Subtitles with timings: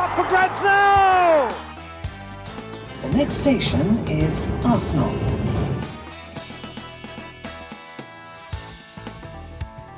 [0.00, 1.44] up for grabs now!
[3.02, 5.12] The next station is Arsenal.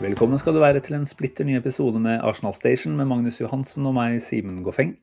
[0.00, 3.86] Velkommen skal du være til en splitter ny episode med Arsenal Station med Magnus Johansen
[3.86, 4.96] og meg, Simen Goffeng.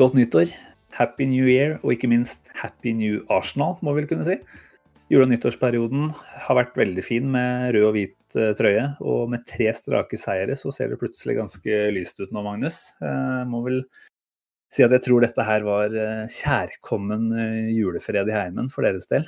[0.00, 0.54] Godt nyttår,
[0.96, 4.38] happy new year og ikke minst happy new Arsenal, må vi vel kunne si.
[5.10, 6.10] Jule- og nyttårsperioden
[6.46, 10.54] har vært veldig fin med rød og hvit eh, trøye, og med tre strake seire
[10.54, 12.76] så ser det plutselig ganske lyst ut nå, Magnus.
[13.02, 13.80] Jeg må vel
[14.70, 19.10] si at jeg tror dette her var eh, kjærkommen eh, julefred i heimen for deres
[19.10, 19.26] del.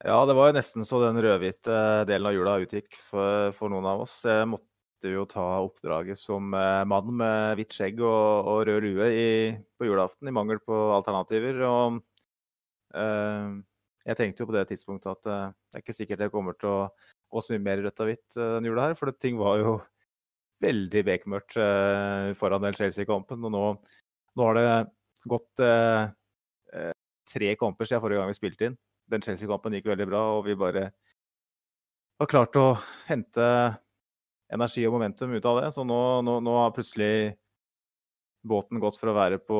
[0.00, 3.84] Ja, det var jo nesten så den rødhvite delen av jula utgikk for, for, noen
[3.90, 4.14] av oss.
[4.24, 9.28] Jeg måtte jo ta oppdraget som mann med hvitt skjegg og, og rød lue i,
[9.76, 11.60] på julaften, i mangel på alternativer.
[11.68, 12.00] Og
[12.96, 13.60] eh,
[14.06, 16.70] jeg tenkte jo på det tidspunktet at eh, det er ikke sikkert jeg kommer til
[16.70, 16.78] å
[17.32, 19.76] gå så mye mer rødt og hvitt eh, denne jula her, for ting var jo
[20.62, 23.42] veldig bekmørkt eh, foran den Chelsea-kampen.
[23.48, 23.62] Og nå,
[24.38, 24.66] nå, har det
[25.30, 26.92] gått eh,
[27.32, 28.80] tre kamper siden forrige gang vi spilte inn
[29.12, 30.90] den Chelsea-kampen gikk veldig bra, og vi bare
[32.20, 32.66] har klart å
[33.08, 33.44] hente
[34.52, 35.70] energi og momentum ut av det.
[35.74, 37.34] Så nå, nå, nå har plutselig
[38.42, 39.58] båten gått fra å være på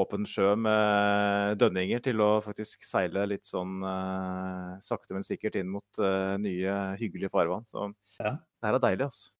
[0.00, 5.72] åpen sjø med dønninger til å faktisk seile litt sånn uh, sakte, men sikkert inn
[5.72, 7.64] mot uh, nye, hyggelige farvann.
[7.68, 7.88] Så
[8.20, 8.36] ja.
[8.36, 9.32] det her er deilig, altså.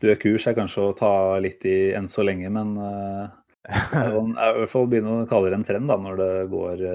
[0.00, 1.12] Du er kurs er kanskje å ta
[1.42, 3.32] litt i enn så lenge, men uh,
[3.66, 6.88] vil i hvert fall begynne å kalle det en trend da, når det går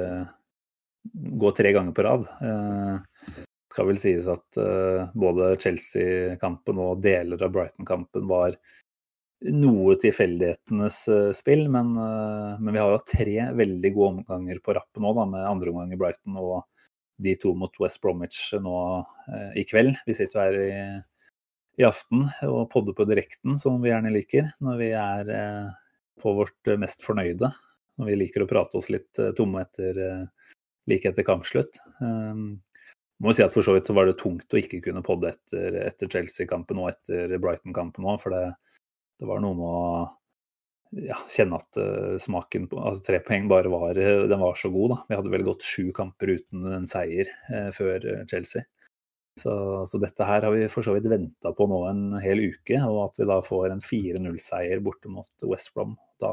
[1.14, 2.26] går tre ganger på rad.
[2.40, 8.58] Det eh, skal vel sies at eh, både Chelsea-kampen og deler av Brighton-kampen var
[9.54, 15.06] noe tilfeldighetenes eh, spill, men, men, vi har jo tre veldig gode omganger på rappen
[15.06, 16.64] nå, da, med andre omgang i Brighton og
[17.24, 18.78] de to mot West Bromwich nå
[19.56, 19.94] i kveld.
[20.04, 20.80] Vi sitter jo her i,
[21.80, 25.32] i aften og podder på direkten, som vi gjerne liker, når vi er
[26.20, 27.54] på vårt mest fornøyde.
[27.96, 30.28] Når vi liker å prate oss litt tomme etter
[30.88, 31.80] like etter kampslutt.
[32.02, 32.62] Um,
[33.24, 36.10] må si at For så vidt var det tungt å ikke kunne podde etter, etter
[36.12, 38.20] Chelsea-kampen og etter Brighton-kampen òg.
[38.24, 38.44] For det,
[39.20, 43.72] det, var noe med å ja, kjenne at uh, smaken på altså tre poeng bare
[43.74, 44.94] var, den var så god.
[44.94, 45.02] da.
[45.10, 48.68] Vi hadde vel gått sju kamper uten en seier uh, før Chelsea.
[49.36, 49.52] Så,
[49.84, 52.80] så, dette her har vi for så vidt venta på nå en hel uke.
[52.88, 56.32] Og at vi da får en 4-0-seier borte mot West Brom, da,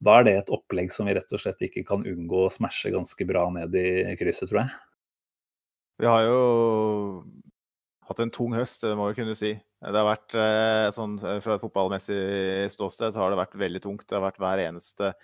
[0.00, 2.92] da er det et opplegg som vi rett og slett ikke kan unngå å smashe
[2.94, 4.78] ganske bra ned i krysset, tror jeg.
[6.00, 6.38] Vi har jo
[8.08, 9.52] hatt en tung høst, det må vi kunne si.
[9.80, 12.16] Det har vært eh, sånn, Fra et fotballmessig
[12.74, 14.06] ståsted så har det vært veldig tungt.
[14.08, 15.14] Det har vært hver eneste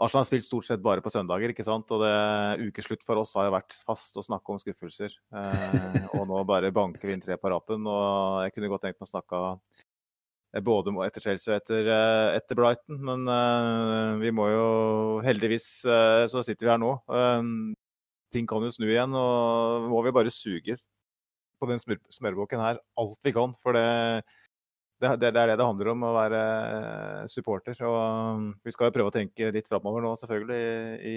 [0.00, 1.90] Arsenal har spilt stort sett bare på søndager, ikke sant?
[1.92, 5.12] og det ukeslutt for oss har jo vært fast å snakke om skuffelser.
[5.36, 7.84] Eh, og nå bare banker vi inn tre på rapen.
[7.84, 9.42] og Jeg kunne godt tenkt meg å snakke
[10.56, 13.00] Eh, både etter Chelsea og etter, eh, etter Brighton.
[13.04, 14.68] Men eh, vi må jo
[15.26, 16.94] Heldigvis eh, så sitter vi her nå.
[18.34, 20.74] Ting kan jo snu igjen, og må vi bare suge
[21.60, 23.54] på den smør smørbåken her alt vi kan.
[23.64, 23.86] For det,
[25.02, 26.42] det, det, er det det handler om, å være
[27.32, 27.80] supporter.
[27.88, 30.60] Og vi skal jo prøve å tenke litt framover nå, selvfølgelig,
[31.06, 31.16] i,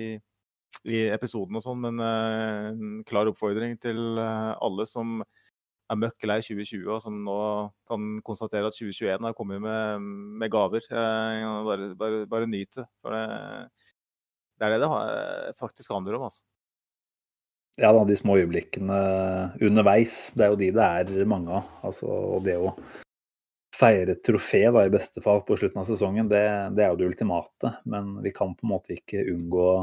[0.89, 1.83] i episoden og sånn.
[1.87, 5.19] Men en klar oppfordring til alle som
[5.89, 7.37] er møkk lei 2020, og som nå
[7.89, 10.05] kan konstatere at 2021 har kommet med,
[10.41, 10.85] med gaver.
[10.85, 12.81] Eh, bare, bare, bare nyt.
[13.01, 13.23] For det,
[14.59, 16.27] det, er det det faktisk handler om.
[16.29, 16.45] altså.
[17.79, 18.97] Ja da, de små øyeblikkene
[19.63, 21.69] underveis, det er jo de det er mange av.
[21.87, 22.73] Altså, og det å
[23.79, 26.43] feire trofé da, i beste fall på slutten av sesongen, det,
[26.75, 27.77] det, er jo det ultimate.
[27.87, 29.77] Men vi kan på en måte ikke unngå å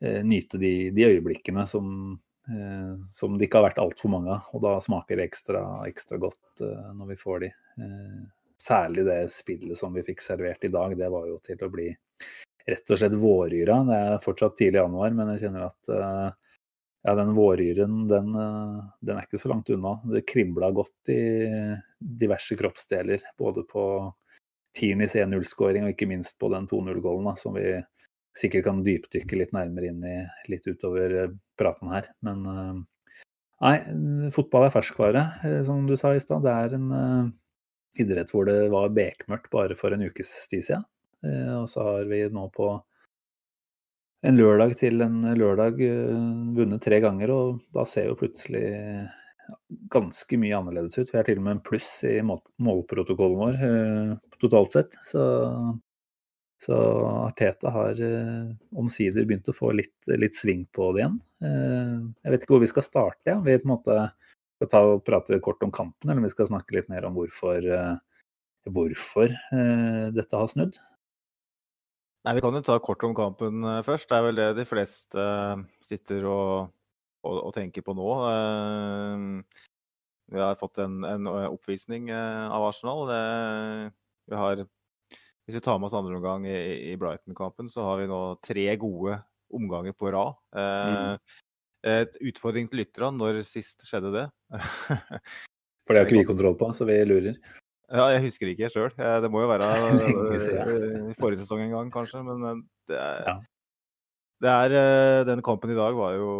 [0.00, 2.16] eh, nyte de, de øyeblikkene som
[2.48, 4.48] Eh, som det ikke har vært altfor mange av.
[4.52, 7.50] Og da smaker det ekstra, ekstra godt eh, når vi får de.
[7.80, 8.24] Eh,
[8.60, 11.88] særlig det spillet som vi fikk servert i dag, det var jo til å bli
[12.64, 13.80] rett og slett våryra.
[13.88, 15.92] Det er fortsatt tidlig januar, men jeg kjenner at
[17.04, 19.98] ja, den våryren, den, den, er ikke så langt unna.
[20.08, 21.20] Det kribla godt i
[22.00, 23.84] diverse kroppsdeler, både på
[24.74, 27.76] Tinis 1-0-skåring og ikke minst på den 2-0-gålen som vi
[28.38, 30.16] sikkert kan dypdykke litt nærmere inn i
[30.50, 32.10] litt utover eh, praten her.
[32.26, 32.80] Men eh,
[33.64, 33.76] nei,
[34.34, 36.42] fotball er ferskvare, eh, som du sa i stad.
[36.46, 37.30] Det er en
[37.94, 40.88] idrett hvor det var bekmørkt bare for en ukes tid siden.
[41.24, 42.66] Og så har vi nå på
[44.24, 45.80] en lørdag til en lørdag
[46.56, 48.64] vunnet tre ganger, og da ser jo plutselig
[49.92, 51.10] ganske mye annerledes ut.
[51.12, 53.58] Vi er til og med en pluss i målprotokollen vår
[54.40, 54.96] totalt sett.
[55.08, 55.24] Så
[56.64, 56.76] så
[57.26, 61.18] Arteta har eh, omsider begynt å få litt, litt, sving på det igjen.
[61.44, 63.34] Eh, jeg vet ikke hvor vi skal starte.
[63.34, 63.36] Ja.
[63.44, 63.98] Vi på en måte
[64.56, 67.68] skal ta og prate kort om kampen, eller vi skal snakke litt mer om hvorfor
[67.68, 67.94] eh,
[68.72, 70.78] hvorfor eh, dette har snudd?
[72.24, 74.08] Nei, Vi kan jo ta kort om kampen eh, først.
[74.08, 76.70] Det er vel det de fleste eh, sitter og,
[77.26, 78.08] og, og tenker på nå.
[78.30, 79.66] Eh,
[80.32, 83.04] vi har fått en, en oppvisning av Arsenal.
[83.10, 83.18] Det,
[84.32, 84.62] vi har,
[85.44, 86.56] hvis vi tar med oss andre omgang i,
[86.94, 89.18] i Brighton-kampen, så har vi nå tre gode
[89.52, 90.40] omganger på rad.
[90.56, 91.20] Mm.
[91.92, 94.24] Et utfordring til lytterne når sist skjedde det.
[95.84, 97.36] For det har ikke vi kontroll på, så vi lurer.
[97.92, 98.94] Ja, jeg husker ikke sjøl.
[98.96, 99.68] Det må jo være
[101.10, 102.22] i forrige sesong en gang, kanskje.
[102.24, 103.34] Men eh, det er, ja.
[104.44, 106.30] det er eh, Den kampen i dag var jo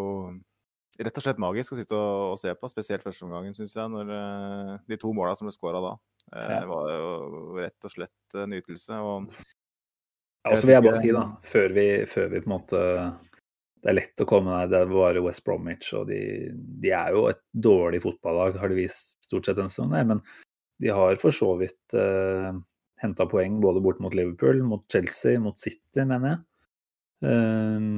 [0.94, 2.70] rett og slett magisk å sitte og, og se på.
[2.72, 3.92] Spesielt førsteomgangen, syns jeg.
[3.92, 5.92] Når eh, de to måla som ble skåra da.
[6.32, 7.12] Det var jo
[7.60, 8.96] rett og slett en nytelse.
[9.04, 12.82] Og ja, så vil jeg bare si, da, før vi, før vi på en måte
[13.84, 14.70] det er lett å komme der.
[14.72, 16.18] Det er bare West Bromwich, og de,
[16.80, 19.92] de er jo et dårlig fotballag, har de vist stort sett en stund.
[19.92, 20.22] Men
[20.82, 22.50] de har for så vidt eh,
[23.04, 26.42] henta poeng både bort mot Liverpool, mot Chelsea, mot City, mener jeg.
[27.30, 27.88] Eh,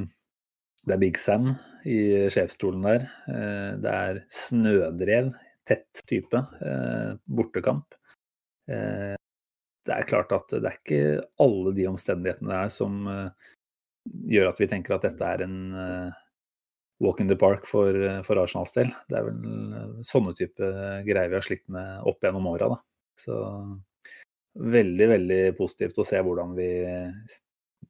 [0.87, 1.51] det er Big Sam
[1.87, 1.99] i
[2.33, 3.07] sjefsstolen der.
[3.31, 5.33] Eh, det er snødrev,
[5.67, 7.93] tett type, eh, bortekamp.
[8.67, 13.05] det er klart at det er ikke alle de omstendighetene der som
[14.27, 15.55] gjør at vi tenker at dette er en
[16.99, 17.93] walk in the park for,
[18.25, 18.91] for Arsenals del.
[19.09, 20.69] Det er vel eh, sånne type
[21.05, 22.71] greier vi har slitt med opp gjennom åra.
[23.17, 23.35] Så
[24.57, 26.69] veldig, veldig positivt å se hvordan vi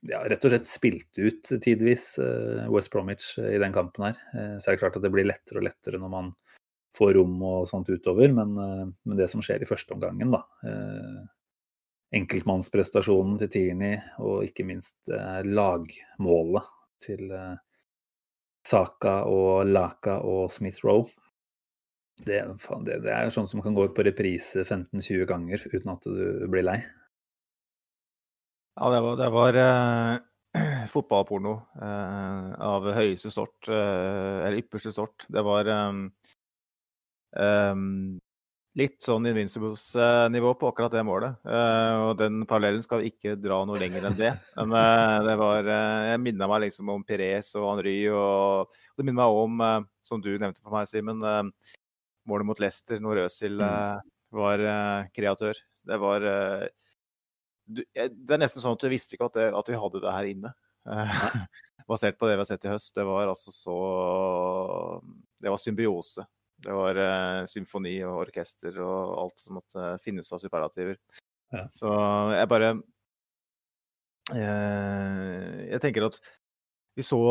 [0.07, 4.19] ja, rett og slett spilte ut tidvis eh, West Bromwich i den kampen her.
[4.33, 6.35] Eh, så er det klart at det blir lettere og lettere når man
[6.97, 10.39] får rom og sånt utover, men, men det som skjer i første omgangen, da.
[12.17, 15.11] Enkeltmannsprestasjonen til Tierney og ikke minst
[15.45, 16.71] lagmålet
[17.03, 17.27] til
[18.67, 21.07] Saka og Laka og Smith Roe.
[22.17, 22.39] Det,
[22.83, 26.65] det, det er sånn som kan gå på reprise 15-20 ganger uten at du blir
[26.65, 26.79] lei.
[28.77, 35.25] Ja, det var, det var eh, fotballporno eh, av høyeste sort, eh, eller ypperste sort.
[35.33, 36.01] Det var um,
[38.77, 41.37] litt sånn Invincibles-nivå på akkurat det målet.
[41.47, 44.33] Uh, og den parallellen skal vi ikke dra noe lenger enn det.
[44.59, 49.01] Men uh, det var uh, Jeg minna meg liksom om Pires og Henry, og, og
[49.01, 49.65] det minner meg om,
[50.05, 51.23] som du nevnte for meg, Simen,
[52.27, 54.05] målet mot Leicester når Øzil mm.
[54.37, 54.63] var
[55.15, 55.57] kreatør.
[55.87, 56.25] Det var
[57.67, 60.15] du, Det er nesten sånn at du visste ikke at, det, at vi hadde det
[60.15, 60.53] her inne.
[61.87, 62.93] basert på det vi har sett i høst.
[62.95, 63.77] Det var altså så
[65.39, 66.25] Det var symbiose.
[66.57, 70.97] Det var eh, symfoni og orkester og alt som måtte finnes av superlativer.
[71.53, 71.67] Ja.
[71.77, 71.91] Så
[72.35, 72.71] jeg bare
[74.35, 76.17] eh, Jeg tenker at
[76.97, 77.21] vi så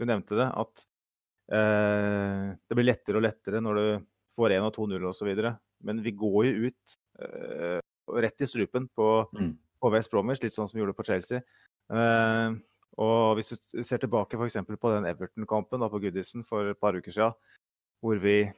[0.00, 0.82] Du nevnte det, at
[1.54, 3.86] eh, det blir lettere og lettere når du
[4.34, 5.30] får 1 og 2-0 osv.
[5.86, 7.78] Men vi går jo ut eh,
[8.24, 9.52] rett i strupen på, mm.
[9.78, 11.44] på West Bromwich, litt sånn som vi gjorde på Chelsea.
[12.92, 14.58] Eh, og hvis du ser tilbake f.eks.
[14.66, 17.32] på den Everton-kampen på Goodison for et par uker siden,
[18.00, 18.50] hvor vi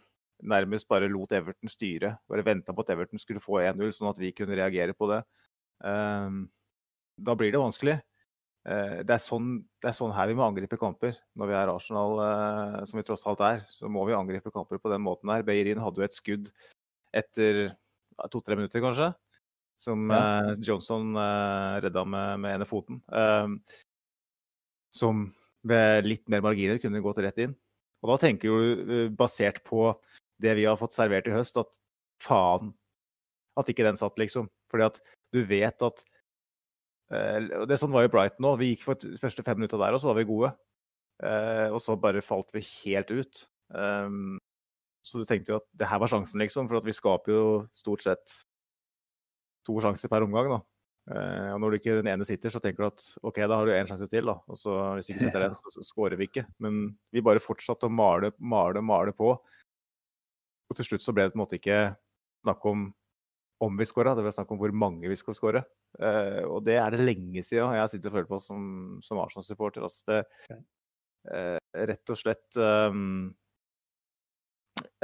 [0.43, 4.19] nærmest bare lot Everton styre, bare venta på at Everton skulle få 1-0, sånn at
[4.19, 5.23] vi kunne reagere på det.
[5.85, 6.49] Um,
[7.21, 8.01] da blir det vanskelig.
[8.65, 11.73] Uh, det, er sånn, det, er sånn, her vi må angripe kamper når vi er
[11.73, 13.63] Arsenal, uh, som vi tross alt er.
[13.69, 15.47] Så må vi angripe kamper på den måten her.
[15.47, 16.51] Beirin hadde jo et skudd
[17.15, 17.69] etter
[18.33, 19.13] to-tre minutter, kanskje,
[19.81, 20.23] som ja.
[20.51, 21.15] uh, Johnson
[21.85, 22.99] redda med, med ene foten.
[23.13, 23.61] Um,
[24.95, 25.27] som
[25.67, 27.55] ved litt mer marginer kunne gått rett inn.
[28.05, 29.89] Og da tenker du, eh, basert på
[30.43, 31.79] det vi har fått servert i høst, at
[32.23, 32.75] faen
[33.59, 34.51] at ikke den satt, liksom.
[34.71, 35.01] Fordi at
[35.35, 36.05] du vet at
[37.13, 38.59] uh, Det sånn var jo Brighton òg.
[38.59, 40.51] Vi gikk for de første fem minutter der, og så var vi gode.
[41.23, 43.45] Uh, og så bare falt vi helt ut.
[43.71, 44.41] Um,
[45.07, 46.69] så du tenkte jo at det her var sjansen, liksom.
[46.71, 47.45] For vi skaper jo
[47.77, 48.39] stort sett
[49.69, 50.61] to sjanser per omgang, da.
[51.05, 53.69] Uh, og når du ikke den ene sitter, så tenker du at OK, da har
[53.69, 54.25] du én sjanse til.
[54.31, 56.47] da, og så Hvis ikke setter den, så, skårer vi ikke.
[56.65, 59.35] Men vi bare fortsatte å male, male, male på.
[60.65, 61.81] Og til slutt så ble det på en måte ikke
[62.45, 62.93] snakk om
[63.65, 65.63] om vi skåra, det ble snakk om hvor mange vi skal skåre.
[65.97, 68.65] Uh, og det er det lenge siden jeg sitter og følt på som,
[69.05, 69.87] som Arsenal-supporter.
[69.87, 70.59] Altså det,
[71.31, 71.59] uh,
[71.93, 73.31] rett og slett um,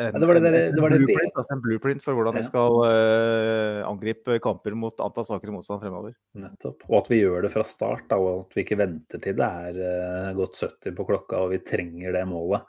[0.00, 2.42] en, ja, det var det, det, det var blueprint, altså en blueprint for hvordan vi
[2.46, 6.14] skal uh, angripe kamper mot antall saker i motstand fremover.
[6.40, 6.86] Nettopp.
[6.88, 9.48] Og at vi gjør det fra start, da, og at vi ikke venter til det
[9.66, 12.64] er uh, gått 70 på klokka og vi trenger det målet.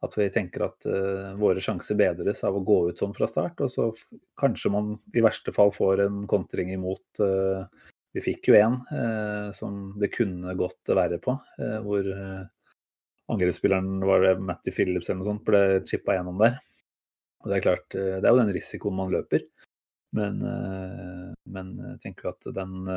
[0.00, 3.60] At vi tenker at uh, våre sjanser bedres av å gå ut sånn fra start,
[3.60, 3.90] og så
[4.40, 7.20] kanskje man i verste fall får en kontring imot.
[8.16, 8.80] vi fikk jo en
[9.54, 11.36] som det kunne gått verre på,
[11.84, 12.08] hvor
[13.30, 16.56] angrepsspilleren var det Matty Phillips eller noe sånt ble chippa gjennom der.
[17.40, 19.46] Og det er klart, det er jo den risikoen man løper.
[20.16, 20.40] Men,
[21.46, 22.88] men jeg tenker jo at den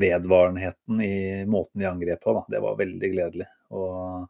[0.00, 3.46] vedvarenheten i måten vi angrep på, da, det var veldig gledelig.
[3.76, 4.24] Og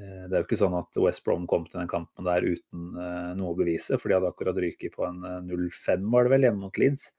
[0.00, 2.94] det er jo ikke sånn at West Brom kom til den kampen der uten
[3.36, 5.20] noe å bevise, for de hadde akkurat ryket på en
[5.50, 7.10] 0-5, var det vel, hjemme mot Leeds.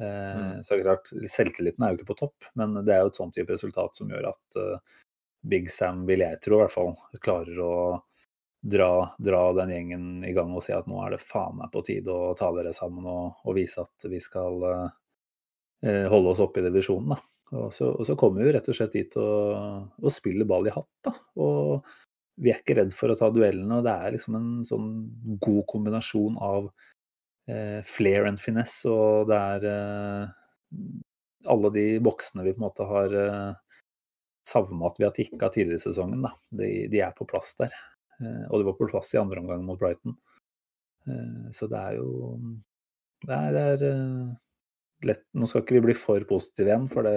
[0.00, 0.64] Mm.
[0.64, 3.52] Så klart, Selvtilliten er jo ikke på topp, men det er jo et sånt type
[3.52, 4.60] resultat som gjør at
[5.44, 7.74] Big Sam, vil jeg tro i hvert fall, klarer å
[8.64, 8.90] dra,
[9.20, 12.12] dra, den gjengen i gang og si at nå er det faen meg på tide
[12.12, 16.64] å ta dere sammen og, og vise at vi skal eh, holde oss oppe i
[16.64, 17.12] divisjonen.
[17.12, 17.20] Da.
[17.60, 20.74] Og så, og så, kommer vi rett og slett dit og, og spiller ball i
[20.74, 20.90] hatt.
[21.04, 21.12] Da.
[21.44, 21.84] Og
[22.40, 23.78] vi er ikke redd for å ta duellene.
[23.78, 24.88] og Det er liksom en sånn
[25.44, 26.70] god kombinasjon av
[27.50, 30.80] eh, flair and finesse, og det er eh,
[31.52, 33.80] alle de boksene vi på en måte har eh,
[34.48, 36.24] savna at vi har tikka tidligere i sesongen.
[36.24, 36.34] Da.
[36.62, 37.76] De, de er på plass der.
[38.22, 40.16] Eh, og det var på plass i andre omgang mot Brighton.
[41.08, 42.08] Eh, så det er jo
[43.24, 44.32] Det er, det er eh,
[45.08, 47.14] lett Nå skal ikke vi bli for positive igjen, for det,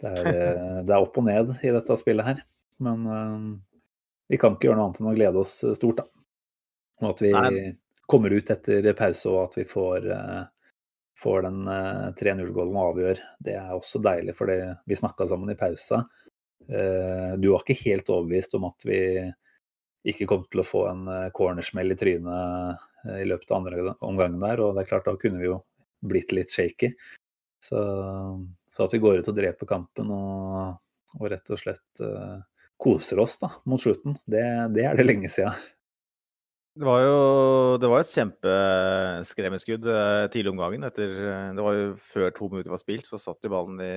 [0.00, 0.24] det, er,
[0.86, 2.42] det er, opp og ned i dette spillet her.
[2.82, 3.06] Men
[4.30, 6.06] vi kan ikke gjøre noe annet enn å glede oss stort, da.
[7.02, 7.74] Og at vi Nei.
[8.10, 10.08] kommer ut etter pause, og at vi får,
[11.18, 11.60] får den
[12.18, 13.22] 3-0-gålen og avgjør.
[13.42, 16.00] Det er også deilig, for vi snakka sammen i pausa.
[16.66, 19.00] Du var ikke helt overbevist om at vi
[20.08, 23.96] ikke kom til å få en eh, cornersmell i trynet eh, i løpet av andre
[24.02, 24.62] omgangen der.
[24.62, 25.60] Og det er klart, da kunne vi jo
[26.02, 26.92] blitt litt shaky.
[27.62, 27.78] Så,
[28.66, 30.80] så at vi går ut og dreper kampen og,
[31.20, 32.40] og rett og slett uh,
[32.82, 34.42] koser oss da, mot slutten, det,
[34.74, 35.54] det, er det lenge siden.
[36.74, 37.20] Det var jo
[37.78, 39.86] det var et kjempeskremmeskudd
[40.34, 40.88] tidlig om gangen.
[40.88, 41.14] Etter,
[41.54, 43.94] det var jo før to minutter var spilt, så satt jo ballen i,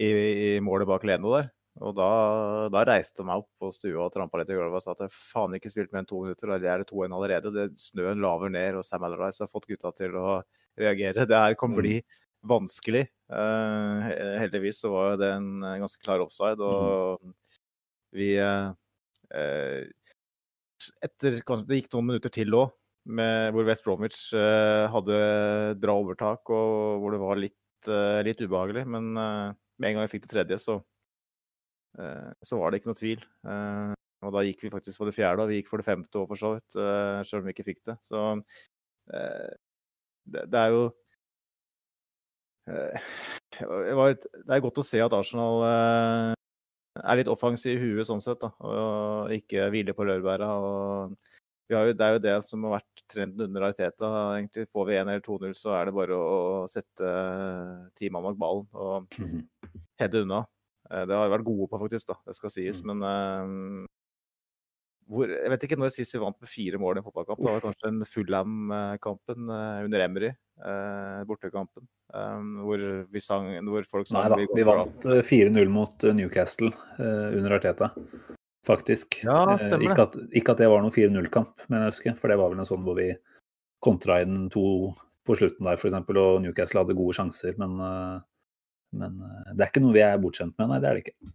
[0.00, 1.50] i, i målet bak Leno der.
[1.84, 2.10] Og da,
[2.72, 5.02] da reiste jeg meg opp på stua og trampa litt i gulvet og sa at
[5.04, 7.52] jeg faen ikke spilt mer enn to minutter, eller det er det 2-1 allerede.
[7.52, 10.38] Det, snøen laver ned, og Sam Allardyce har fått gutta til å
[10.80, 11.26] reagere.
[11.28, 11.76] Det her kan mm.
[11.82, 11.98] bli
[12.48, 13.04] vanskelig.
[13.28, 14.08] Uh,
[14.40, 17.36] heldigvis så var det en ganske klar offside, og mm.
[18.16, 18.72] vi uh,
[21.02, 22.68] Etter kanskje Det gikk noen minutter til òg,
[23.06, 25.16] hvor West Bromwich uh, hadde
[25.82, 27.90] bra overtak, og hvor det var litt,
[28.24, 28.84] litt ubehagelig.
[28.88, 30.78] Men med en gang jeg fikk det tredje, så
[31.96, 33.24] så var det ikke noe tvil.
[33.48, 33.94] Eh,
[34.26, 36.28] og da gikk vi faktisk for det fjerde, og vi gikk for det femte òg,
[36.30, 36.78] for så vidt.
[36.80, 37.98] Eh, selv om vi ikke fikk det.
[38.04, 38.22] Så
[40.26, 40.86] det, er jo
[42.66, 48.50] det er godt å se at Arsenal er litt offensiv i huet sånn sett, da,
[48.66, 50.50] og ikke hviler på laurbæra.
[51.66, 54.10] Det er jo det som har vært trenden under Ariteta.
[54.36, 57.14] Egentlig Får vi 1 eller 2-0, så er det bare å, sette
[57.98, 59.46] ti mann bak ballen og mhm.
[60.00, 60.44] heade unna.
[60.90, 62.10] Eh, det har vi vært gode på, faktisk.
[62.10, 62.82] da, Det skal sies.
[62.82, 62.92] Mm.
[62.92, 63.86] Men uh,
[65.06, 67.42] hvor, jeg vet ikke når sist vi vant med fire mål i en fotballkamp.
[67.42, 71.86] Det var kanskje den Fulham-kampen uh, under Emry, uh, bortekampen.
[72.14, 77.56] Um, hvor, vi sang, hvor folk sang Nei da, vi, vant 4-0 mot Newcastle under
[77.58, 77.90] Arteta.
[78.66, 79.20] Faktisk.
[79.22, 82.14] Ja, stemmer ikke, at, ikke at det var noen 4-0-kamp, men jeg husker.
[82.18, 83.12] For det var vel en sånn hvor vi
[83.84, 84.64] kontra inn to
[85.26, 85.94] på slutten der, f.eks.
[86.02, 87.78] Og Newcastle hadde gode sjanser, men
[88.94, 90.80] men eh, det er ikke noe vi er bortskjemt med, nei.
[90.82, 91.32] Det er det ikke.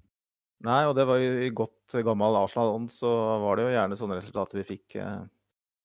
[0.62, 4.18] Nei, og det var jo i godt gammel Arsenal-ånd, så var det jo gjerne sånne
[4.20, 4.98] resultater vi fikk.
[5.02, 5.22] Eh,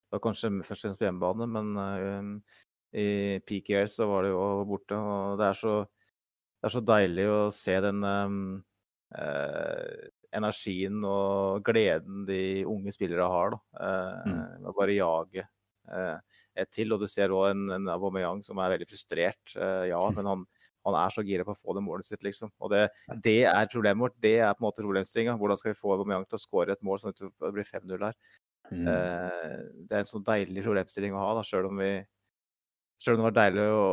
[0.07, 2.59] det var kanskje først og fremst på hjemmebane, men uh,
[2.95, 3.07] i
[3.43, 4.95] peak years så var det jo borte.
[4.95, 10.05] Og det er så, det er så deilig å se den uh,
[10.37, 12.39] energien og gleden de
[12.71, 13.57] unge spillere har.
[13.57, 13.59] da.
[13.83, 14.71] Eh, mm.
[14.77, 15.43] Bare jage
[16.57, 16.95] et til.
[16.95, 20.47] Og du ser òg en, en Aubameyang som er veldig frustrert, ja, men han
[20.87, 22.51] han er så gira på å få det målet sitt, liksom.
[22.63, 22.87] Og det,
[23.23, 24.17] det er problemet vårt.
[24.23, 25.37] Det er på en måte problemstillinga.
[25.39, 27.97] Hvordan skal vi få Aubameyang til å skåre et mål sånn at det blir 5-0
[28.05, 28.17] der?
[28.71, 28.87] Mm.
[28.91, 29.55] Eh,
[29.87, 31.91] det er en sånn deilig problemstilling å ha, da, sjøl om, vi,
[33.03, 33.85] selv om det var deilig å,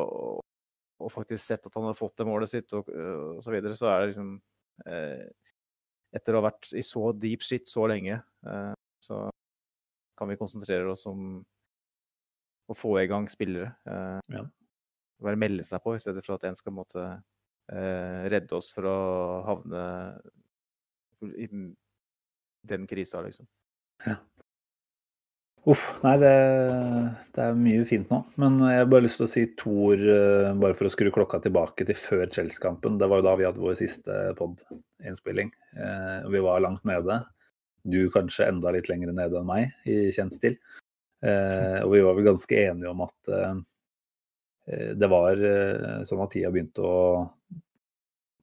[1.02, 3.90] å, faktisk sett at han har fått det målet sitt og, og så videre, så
[3.92, 4.34] er det liksom
[4.90, 5.24] eh,
[6.14, 9.24] Etter å ha vært i så deep shit så lenge, eh, så
[10.14, 11.40] kan vi konsentrere oss om
[12.70, 13.72] å få i gang spillere.
[13.90, 14.44] Eh, ja
[15.24, 18.88] bare melde seg på, i stedet for at en skal måtte eh, redde oss for
[18.90, 18.98] å
[19.48, 19.82] havne
[21.24, 21.48] i
[22.68, 23.48] den krisa, liksom.
[24.04, 24.18] Ja.
[25.64, 25.84] Uff.
[26.02, 26.30] Nei, det,
[27.32, 28.18] det, er mye fint nå.
[28.40, 31.08] Men jeg har bare lyst til å si to ord, eh, bare for å skru
[31.12, 32.98] klokka tilbake til før Chelsea-kampen.
[33.00, 35.52] Det var jo da vi hadde vår siste pod-innspilling.
[35.72, 37.22] Eh, vi var langt nede.
[37.84, 40.58] Du kanskje enda litt lenger nede enn meg, i kjent stil.
[41.24, 43.32] Eh, og vi var vel ganske enige om at
[44.96, 46.98] det var eh, sånn at tida begynte å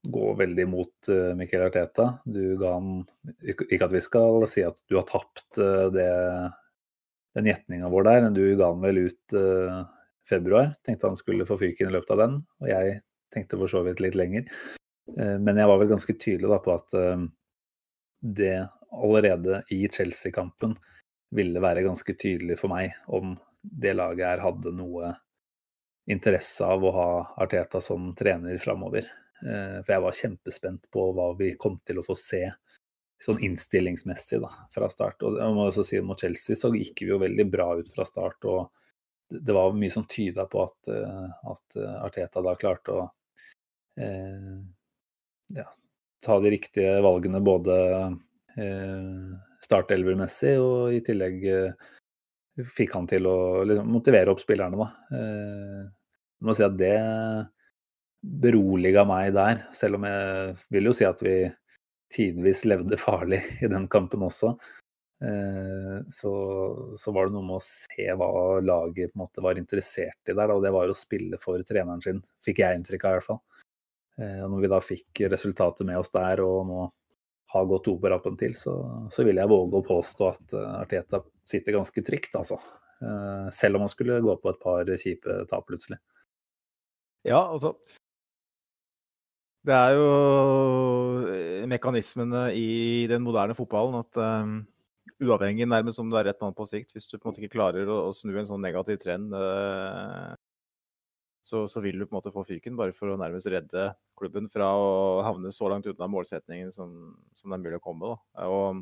[0.01, 2.07] gå veldig mot uh, Arteta.
[2.25, 3.03] Du ga han
[3.45, 5.59] Ikke at vi skal si at du har tapt
[5.93, 6.07] det
[7.35, 8.21] den gjetninga vår der.
[8.21, 9.83] men Du ga den vel ut uh,
[10.27, 10.73] februar.
[10.85, 12.37] Tenkte han skulle få fyken i løpet av den.
[12.61, 12.99] Og jeg
[13.33, 14.47] tenkte for så vidt litt lenger.
[15.17, 17.27] Uh, men jeg var vel ganske tydelig da på at uh,
[18.21, 18.55] det
[18.91, 20.75] allerede i Chelsea-kampen
[21.31, 25.13] ville være ganske tydelig for meg om det laget her hadde noe
[26.11, 27.09] interesse av å ha
[27.43, 29.07] Arteta som trener framover.
[29.41, 32.43] For jeg var kjempespent på hva vi kom til å få se
[33.21, 35.21] sånn innstillingsmessig da, fra start.
[35.25, 38.05] Og jeg må også si Mot Chelsea så gikk vi jo veldig bra ut fra
[38.07, 38.45] start.
[38.49, 38.71] og
[39.29, 43.05] Det var mye som tyda på at, eh, at, Arteta da klarte å
[44.01, 44.57] eh,
[45.57, 45.67] ja,
[46.25, 47.77] ta de riktige valgene både
[48.57, 51.89] eh, startelvermessig og i tillegg eh,
[52.75, 53.37] fikk han til å
[53.69, 54.81] liksom, motivere opp spillerne.
[54.81, 55.17] da.
[55.17, 55.89] Eh,
[56.41, 56.95] jeg må si at det
[58.21, 61.35] beroliga meg der, selv om jeg vil jo si at vi
[62.11, 64.55] tidvis levde farlig i den kampen også.
[65.21, 66.33] Eh, så,
[66.97, 68.31] så, var det noe med å se hva
[68.65, 72.01] laget på en måte var interessert i der, og det var å spille for treneren
[72.01, 73.41] sin, fikk jeg inntrykk av i hvert fall.
[74.17, 76.87] Eh, når vi da fikk resultatet med oss der og nå
[77.51, 77.97] har gått to
[78.39, 78.73] til, så,
[79.11, 82.61] så vil jeg våge å påstå at eh, Arteta sitter ganske trygt, altså.
[83.49, 85.97] Selv om han skulle gå på et par kjipe tap plutselig.
[87.27, 87.75] Ja, altså
[89.67, 90.05] det er jo
[91.29, 94.55] eh, mekanismene i den moderne fotballen at um,
[95.21, 97.59] uavhengig nærmest om du er rett mann på sikt, hvis du på en måte ikke
[97.59, 100.33] klarer å, å snu en sånn negativ trend, uh,
[101.45, 104.49] så, så, vil du på en måte få fyken bare for å nærmest redde klubben
[104.49, 108.09] fra å havne så langt unna målsetningen som, som det er mulig å komme.
[108.09, 108.49] Da.
[108.49, 108.81] Og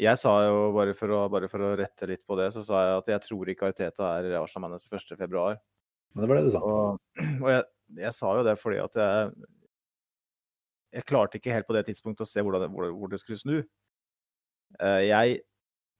[0.00, 2.84] jeg sa jo, bare for, å, bare for, å, rette litt på det, så sa
[2.84, 5.58] jeg at jeg tror ikke Ariteta er Arsenal-manager 1.2.
[6.16, 6.62] Det var det du sa.
[6.64, 7.00] Og,
[7.44, 7.64] og jeg,
[8.00, 9.32] jeg, sa jo det fordi at jeg
[10.94, 13.58] jeg klarte ikke helt på det tidspunktet å se hvor det, hvor det skulle snu.
[14.80, 15.40] Eh, jeg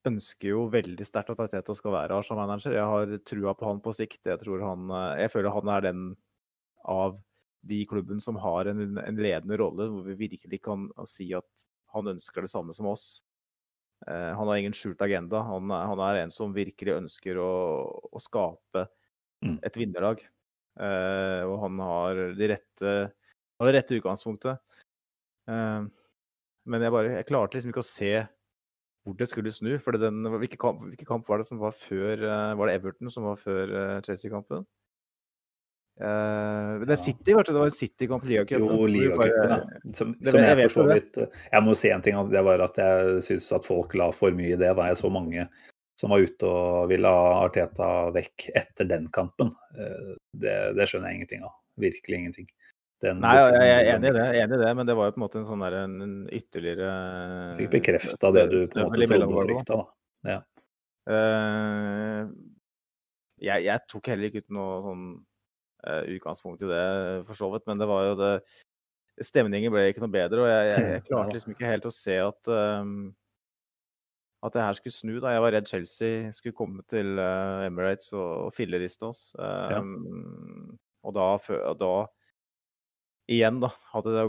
[0.09, 2.77] ønsker jo veldig sterkt at Arteta skal være Arsenal-manager.
[2.77, 4.23] Jeg har trua på han på sikt.
[4.29, 6.05] Jeg, han, eh, jeg føler han er den
[6.89, 7.19] av
[7.69, 12.15] de klubben som har en, en, ledende rolle, hvor vi virkelig kan si at han
[12.15, 13.07] ønsker det samme som oss.
[14.07, 15.43] Eh, han har ingen skjult agenda.
[15.51, 17.53] Han, han er en som virkelig ønsker å,
[18.09, 18.87] å skape.
[19.45, 20.25] Et vinnerlag.
[20.79, 22.93] og han har de rette
[23.59, 24.59] har det rette utgangspunktet.
[25.51, 25.87] Uh,
[26.69, 28.13] men jeg, bare, jeg klarte liksom ikke å se
[29.07, 29.71] hvor det skulle snu.
[29.81, 33.13] for den, Hvilken kamp, hvilke kamp var det som var før uh, Var det Everton
[33.13, 34.67] som var før uh, Chelsea-kampen?
[35.99, 37.55] Uh, det er City, vet du.
[37.57, 38.77] Det var City-kamp Liga ligacupen.
[38.77, 39.95] Jo, ligacupen, ja.
[39.97, 42.21] Som, som jeg for så vidt Jeg må si en ting.
[42.31, 44.71] Det var at jeg syns at folk la for mye i det.
[44.79, 45.49] Da jeg så mange
[45.99, 49.51] som var ute og ville ha Arteta vekk etter den kampen.
[49.75, 51.57] Det, det skjønner jeg ingenting av.
[51.79, 52.47] Virkelig ingenting.
[52.99, 55.23] Nei, jeg er enig i det, enig i det, men det var jo på en
[55.23, 56.89] måte en sånn der, en ytterligere
[57.61, 60.33] Fikk bekrefta det du på en måte trodde og frykta, da.
[60.33, 60.39] Ja.
[61.09, 62.25] Uh,
[63.39, 66.83] jeg, jeg, tok heller ikke ut noe sånn uh, utgangspunkt i det,
[67.29, 68.33] for så vidt, men det var jo det
[69.29, 72.51] Stemningen ble ikke noe bedre, og jeg, jeg klarte liksom ikke helt å se at
[72.51, 72.93] um,
[74.45, 75.17] at det her skulle snu.
[75.21, 75.33] da.
[75.35, 79.33] Jeg var redd Chelsea skulle komme til uh, Emirates og, og filleriste oss.
[79.39, 79.81] Um, ja.
[81.09, 81.27] Og da,
[81.79, 81.93] da
[83.29, 84.29] igjen, da, hadde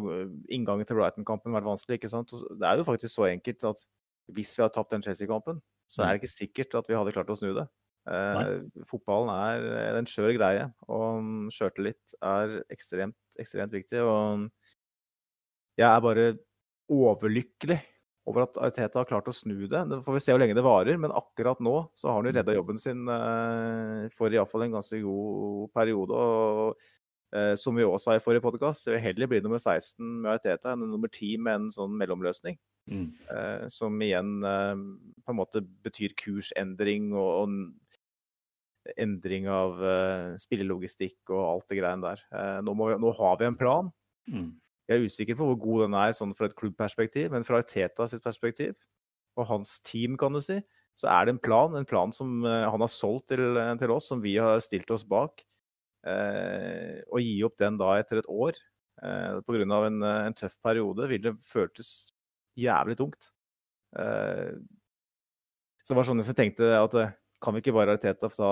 [0.52, 2.00] inngangen til Brighton-kampen vært vanskelig.
[2.00, 2.34] ikke sant?
[2.34, 3.86] Det er jo faktisk så enkelt at
[4.34, 6.24] hvis vi hadde tapt den Chelsea-kampen, så er det mm.
[6.24, 7.70] ikke sikkert at vi hadde klart å snu det.
[8.10, 14.02] Uh, fotballen er en skjør greie, og sjøltillit er ekstremt, ekstremt viktig.
[14.02, 14.48] Og
[15.78, 16.30] jeg er bare
[16.90, 17.80] overlykkelig
[18.30, 19.82] over at Arteta har klart å snu det.
[19.90, 22.36] Det får vi se hvor lenge det varer, men akkurat nå så har han jo
[22.38, 22.58] redda mm.
[22.60, 26.24] jobben sin eh, for iallfall en ganske god periode.
[26.24, 26.90] og
[27.30, 30.74] Eh, som vi også sa i forrige podkast, vil heller bli nummer 16 med Ariteta
[30.74, 32.58] enn nummer 10 med en sånn mellomløsning.
[32.90, 33.06] Mm.
[33.30, 34.82] Eh, som igjen eh,
[35.22, 42.02] på en måte betyr kursendring og, og endring av uh, spillelogistikk og alt det greiene
[42.02, 42.22] der.
[42.34, 43.92] Uh, nå, vi, nå, har vi en plan.
[44.32, 44.48] Mm.
[44.90, 48.08] Jeg er usikker på hvor god den er sånn fra et klubbperspektiv, men fra Teta
[48.10, 48.74] sitt perspektiv
[49.38, 50.58] og hans team, kan du si,
[50.98, 51.76] så er det en plan.
[51.78, 55.06] En plan som uh, han har solgt til, til, oss, som vi har stilt oss
[55.08, 55.46] bak.
[56.08, 58.56] Eh, å gi opp den da etter et år
[59.04, 59.80] eh, pga.
[59.84, 61.90] En, en tøff periode ville føltes
[62.60, 63.32] jævlig tungt.
[64.00, 64.56] Eh,
[65.84, 68.52] så det var sånn jeg tenkte at eh, kan vi ikke bare Arteta ta,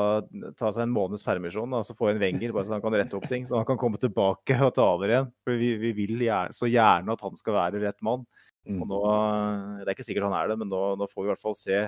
[0.57, 3.17] ta seg en måneds permisjon og så få en Wenger, bare så han kan rette
[3.19, 3.45] opp ting?
[3.47, 5.31] Så han kan komme tilbake og ta over igjen.
[5.43, 8.23] For vi, vi vil gjerne, så gjerne at han skal være rett mann.
[8.67, 8.81] Mm.
[8.83, 9.01] Og nå,
[9.81, 11.55] Det er ikke sikkert han er det, men nå, nå, får vi i hvert fall
[11.55, 11.85] se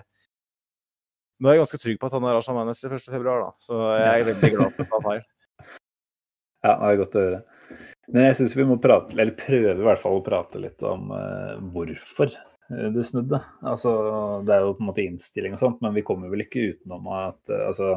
[1.40, 4.26] Nå er jeg ganske trygg på at han er Arsenal manager 1.2, så jeg er
[4.28, 5.22] veldig glad for å ta feil.
[6.60, 7.40] Ja, det er godt å høre.
[8.12, 11.14] Men jeg syns vi må prate, eller prøve i hvert fall å prate litt om
[11.16, 12.34] uh, hvorfor
[12.70, 13.40] det snudde.
[13.66, 13.92] Altså,
[14.46, 17.08] det er jo på en måte innstilling og sånt, men vi kommer vel ikke utenom
[17.16, 17.92] at eh, altså,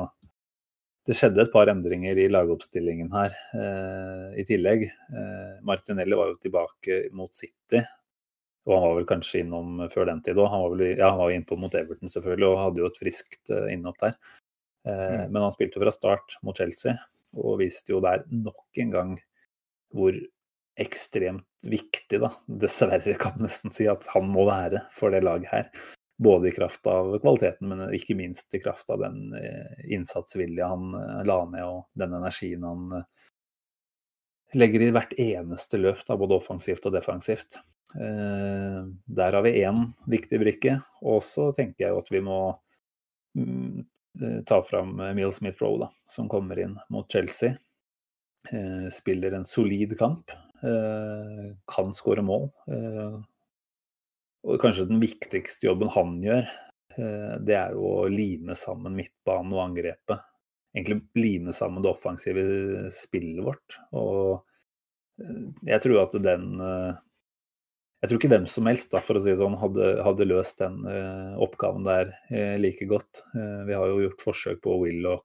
[1.07, 4.85] det skjedde et par endringer i lagoppstillingen her eh, i tillegg.
[4.87, 7.83] Eh, Martinelli var jo tilbake mot City,
[8.69, 10.53] og han var vel kanskje innom før den tid òg.
[10.53, 13.51] Han var vel ja, han var innpå mot Everton selvfølgelig, og hadde jo et friskt
[13.51, 14.15] eh, innhopp der.
[14.87, 15.35] Eh, mm.
[15.35, 16.95] Men han spilte jo fra start mot Chelsea,
[17.35, 19.17] og viste jo der nok en gang
[19.93, 20.15] hvor
[20.77, 25.53] ekstremt viktig, da, dessverre kan man nesten si, at han må være for det laget
[25.53, 25.69] her.
[26.23, 30.95] Både i kraft av kvaliteten, men ikke minst i kraft av den eh, innsatsvilja han
[30.95, 33.09] eh, la ned, og den energien han eh,
[34.59, 37.61] legger i hvert eneste løp, da, både offensivt og defensivt.
[37.93, 40.75] Der har vi én viktig brikke.
[41.05, 42.37] Og så tenker jeg at vi må
[43.37, 43.83] mm,
[44.49, 47.53] ta fram Mill Smith-Roe, som kommer inn mot Chelsea.
[48.93, 50.33] Spiller en solid kamp.
[50.63, 52.47] Eh, kan skåre mål.
[52.71, 53.17] Eh,
[54.47, 56.47] og kanskje den viktigste jobben han gjør,
[56.97, 60.23] eh, det er jo å lime sammen midtbanen og angrepet.
[60.73, 62.45] Egentlig lime sammen det offensive
[62.95, 63.81] spillet vårt.
[63.93, 64.47] Og
[65.69, 66.57] jeg tror at den
[68.03, 70.59] Jeg tror ikke hvem som helst da, for å si det sånn, hadde, hadde løst
[70.59, 70.81] den
[71.39, 72.09] oppgaven der
[72.59, 73.21] like godt.
[73.33, 75.23] vi har jo gjort forsøk på Willoch,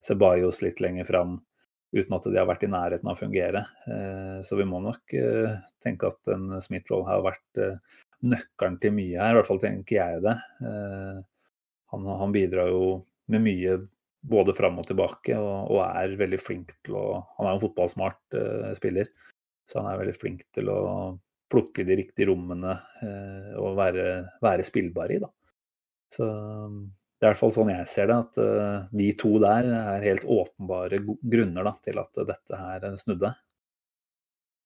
[0.00, 1.42] Ceballos litt lenger fram
[1.90, 3.64] uten at de har vært i nærheten av å fungere.
[3.90, 7.78] Eh, så vi må nok eh, tenke at en Smith-Roll har vært eh,
[8.30, 10.36] nøkkelen til mye her, i hvert fall tenker jeg det.
[11.90, 12.82] Han, han bidrar jo
[13.32, 13.78] med mye
[14.20, 17.04] både fram og tilbake, og, og, er veldig flink til å
[17.38, 18.36] Han er jo en fotballsmart
[18.76, 19.08] spiller,
[19.64, 20.80] så han er veldig flink til å
[21.50, 22.76] plukke de riktige rommene
[23.58, 24.04] og være,
[24.44, 25.32] være spillbar i, da.
[26.12, 26.28] Så
[27.20, 30.06] det er i hvert fall sånn jeg ser det, at uh, de to der er
[30.06, 33.34] helt åpenbare grunner da, til at dette her snudde.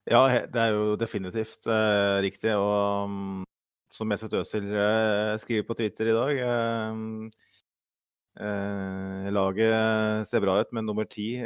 [0.06, 2.52] Ja, det er jo definitivt uh, riktig.
[2.54, 3.42] Og um,
[3.90, 6.44] som Mesut Özil uh, skriver på Twitter i dag
[9.34, 11.36] Laget ser bra ut, men nummer ti,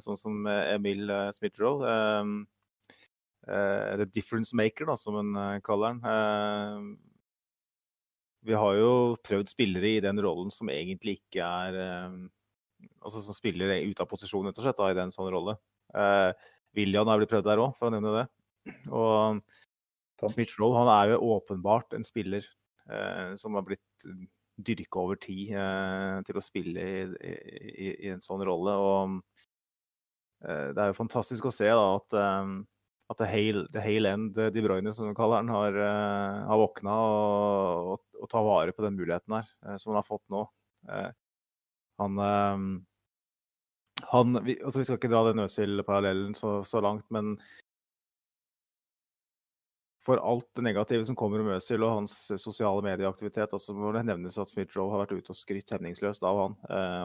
[0.00, 1.82] sånn som Emil Smith-Roll
[3.44, 6.96] The difference maker, da, som han kaller han
[8.46, 8.90] vi har jo
[9.26, 12.18] prøvd spillere i den rollen som egentlig ikke er eh,
[13.06, 15.54] Altså som spiller ut av posisjon, rett og slett, da, i den sånn rolle.
[15.96, 16.30] Eh,
[16.76, 18.24] William har blitt prøvd der òg, for å nevne det.
[18.90, 22.44] Og Smith Roll han er jo åpenbart en spiller
[22.90, 24.06] eh, som har blitt
[24.56, 28.76] dyrka over tid eh, til å spille i, i, i, en sånn rolle.
[28.76, 29.16] Og
[30.44, 32.54] eh, det er jo fantastisk å se da, at eh,
[33.08, 36.94] at the hale, the end, De Bruyne, som de kaller den, har, uh, har våkna
[36.94, 40.42] og, og, og, tar vare på den muligheten her, uh, som han har fått nå.
[41.96, 42.20] Han,
[44.12, 47.32] han vi, altså vi, skal ikke dra den Øzil-parallellen så, så, langt, men
[50.04, 54.04] for alt det negative som kommer om Øzil og hans sosiale medieaktivitet, også må det
[54.06, 56.58] nevnes at Smith-Joe har vært ute og skrytt hemningsløst av han,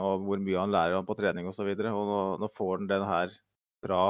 [0.03, 1.71] og hvor mye han lærer han på trening osv.
[1.71, 3.33] Nå, nå får han den her
[3.81, 4.03] fra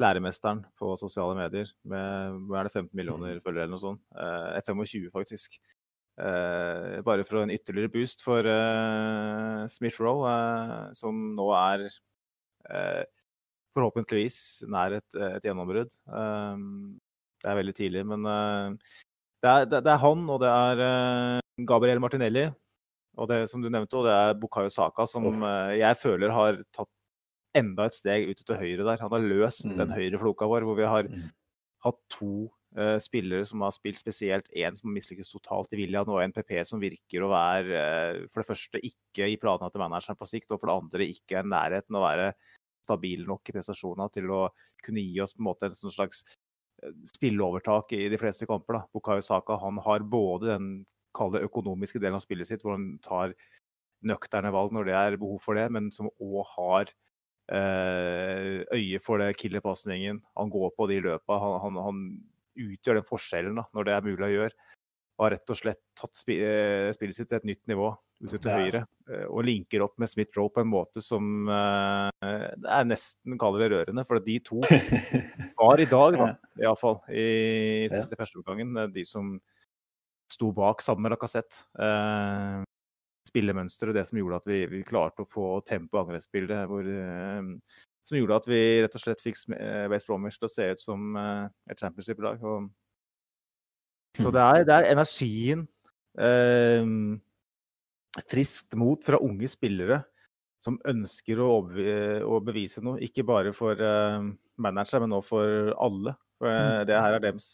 [0.00, 3.44] læremesteren på sosiale medier med er det 15 millioner mm.
[3.44, 4.02] følgere eller noe sånt.
[4.16, 5.60] Eh, 25 faktisk.
[6.20, 13.04] Eh, bare for en ytterligere boost for eh, Smith Roe, eh, som nå er eh,
[13.76, 15.94] forhåpentligvis nær et, et gjennombrudd.
[16.10, 16.66] Eh,
[17.40, 18.26] det er veldig tidlig, men
[19.40, 22.50] det er, det, det, er, han og det er Gabriel Martinelli.
[23.16, 25.40] Og det som du nevnte, og det er Bukayo Saka, som
[25.72, 26.90] jeg føler har tatt
[27.56, 29.02] enda et steg ut til høyre der.
[29.02, 29.76] Han har løst mm.
[29.78, 31.28] den høyre floka vår, hvor vi har mm.
[31.86, 34.50] hatt to uh, spillere som har spilt spesielt.
[34.54, 38.42] Én som mislykkes totalt i William, og en PP som virker å være uh, for
[38.42, 41.50] det første ikke i planene til manageren på sikt, og for det andre ikke er
[41.50, 42.30] nærheten å være
[42.86, 44.44] stabil nok i prestasjonene til å
[44.84, 46.22] kunne gi oss på en måte en sånn slags
[46.84, 48.78] uh, spilleovertak i de fleste kamper.
[48.78, 48.86] da.
[48.94, 50.72] Bukayo Saka han har både den
[51.16, 53.34] kalde økonomiske delen av spillet sitt, hvor han tar
[54.06, 57.08] nøkterne valg når det er behov for det, men som òg har Eh,
[57.50, 60.20] øye for det killerpasningen.
[60.38, 61.38] Han går på de løpa.
[61.42, 62.04] Han, han, han
[62.60, 64.68] utgjør den forskjellen da, når det er mulig å gjøre.
[65.18, 67.90] Og har rett og slett tatt eh, spillet sitt til et nytt nivå
[68.24, 68.84] ute til høyre.
[69.10, 73.66] Eh, og linker opp med Smith Roe på en måte som det er nesten kaller
[73.66, 74.06] det rørende.
[74.08, 74.62] For de to
[75.60, 76.32] var i dag, da,
[76.62, 79.36] iallfall, i i første omgangen, de som
[80.30, 81.66] sto bak sammen med Lacassette
[83.28, 86.74] spillemønster og det som gjorde at vi, vi klarte å få tempo i angrepsspillet.
[86.94, 90.68] Eh, som gjorde at vi rett og slett fikk eh, West Bromwich til å se
[90.72, 92.40] ut som eh, et championship-lag.
[94.20, 95.66] Så det er, det er energien,
[96.18, 96.94] eh,
[98.30, 100.02] friskt mot fra unge spillere
[100.60, 101.52] som ønsker å,
[102.26, 103.00] å bevise noe.
[103.04, 104.30] Ikke bare for eh,
[104.60, 106.16] manageren, men også for alle.
[106.40, 107.52] For, eh, det her er deres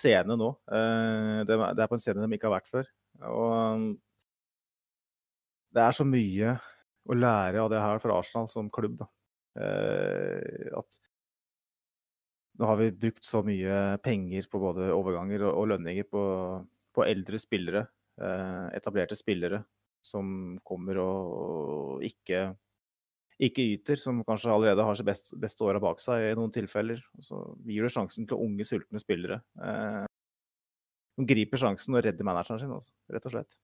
[0.00, 0.50] scene nå.
[0.70, 2.88] Eh, det er på en scene de ikke har vært før.
[3.28, 3.90] Og
[5.74, 6.56] det er så mye
[7.10, 8.98] å lære av det her for Arsenal som klubb.
[9.00, 9.08] da.
[9.60, 11.00] Eh, at
[12.60, 16.22] nå har vi brukt så mye penger på både overganger og, lønninger på,
[16.94, 17.86] på eldre spillere,
[18.20, 19.62] eh, etablerte spillere,
[20.04, 22.50] som kommer og ikke,
[23.40, 27.00] ikke yter, som kanskje allerede har sitt best, beste åra bak seg i noen tilfeller.
[27.16, 29.40] Og så gir du sjansen til unge, sultne spillere.
[29.64, 30.04] Eh,
[31.16, 33.60] som griper sjansen og redder manageren sin, altså, rett og slett.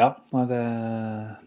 [0.00, 0.58] Ja, nei, det,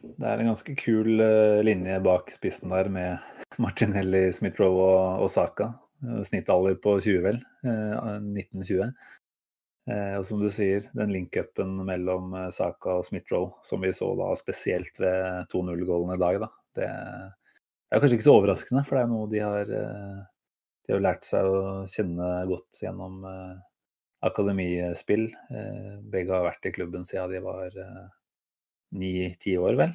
[0.06, 3.32] det, er en ganske kul uh, linje bak spissen der med
[3.64, 5.72] Martinelli, Smith-Roe og, og, Saka.
[6.28, 7.40] Snittalder på 20, vel.
[7.66, 8.92] Uh, 1920.
[9.90, 14.30] Uh, og som du sier, den link-upen mellom Saka og Smith-Roe, som vi så da
[14.38, 16.52] spesielt ved 2-0-gålen i dag, da.
[16.78, 21.02] Det, det, er kanskje ikke så overraskende, for det er noe de har, de har
[21.02, 23.24] lært seg å kjenne godt gjennom
[24.26, 25.30] akademispill.
[26.12, 27.78] Begge har vært i klubben siden de var
[28.96, 29.94] ni-ti år, vel.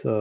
[0.00, 0.12] Så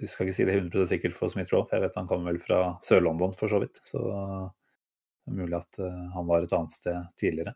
[0.00, 2.32] jeg skal ikke si det 100 sikkert for Smith Rowe, for jeg vet han kommer
[2.32, 3.82] vel fra Sør-London for så vidt.
[3.86, 7.54] Så det er mulig at eh, han var et annet sted tidligere.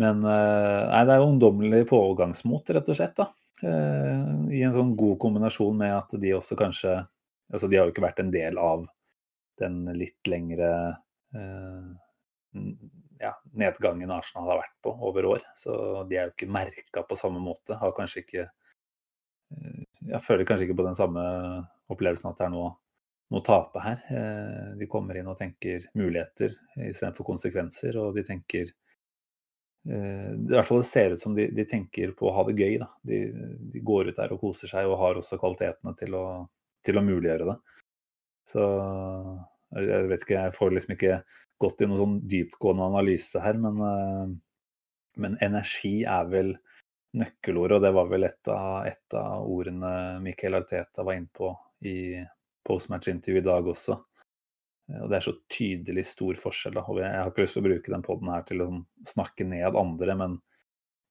[0.00, 3.18] Men eh, nei, det er jo ungdommelig pågangsmot, rett og slett.
[3.18, 3.28] da.
[3.62, 4.22] Eh,
[4.58, 7.02] I en sånn god kombinasjon med at de også kanskje
[7.52, 8.86] Altså de har jo ikke vært en del av
[9.60, 10.70] den litt lengre
[13.18, 15.42] ja, nedgangen Arsenal har vært på over år.
[15.58, 15.74] Så
[16.08, 17.76] de er jo ikke merka på samme måte.
[17.80, 21.24] Har kanskje ikke eh, Jeg føler kanskje ikke på den samme
[21.92, 22.72] opplevelsen at det er noe,
[23.32, 24.06] noe å tape her.
[24.10, 28.72] Eh, de kommer inn og tenker muligheter istedenfor konsekvenser, og de tenker
[29.88, 32.58] eh, i hvert fall det ser ut som de, de tenker på å ha det
[32.58, 32.80] gøy.
[33.06, 33.24] De,
[33.70, 36.26] de, går ut der og koser seg, og har også kvalitetene til å,
[36.84, 37.58] til å muliggjøre det.
[38.44, 38.62] Så
[39.74, 41.14] jeg vet ikke, jeg får liksom ikke
[41.64, 44.32] gått i noen sånn dyptgående analyse her, men, eh,
[45.24, 46.54] men energi er vel
[47.14, 51.52] nøkkelordet, og det var vel et av, et av ordene Michael Arteta var inne på
[51.86, 51.98] i
[52.66, 53.98] postmatch-intervjuet i dag også.
[55.00, 56.74] Og Det er så tydelig stor forskjell.
[56.76, 56.84] Da.
[56.88, 58.68] og Jeg har ikke lyst til å bruke den poden her til å
[59.08, 60.36] snakke ned andre, men,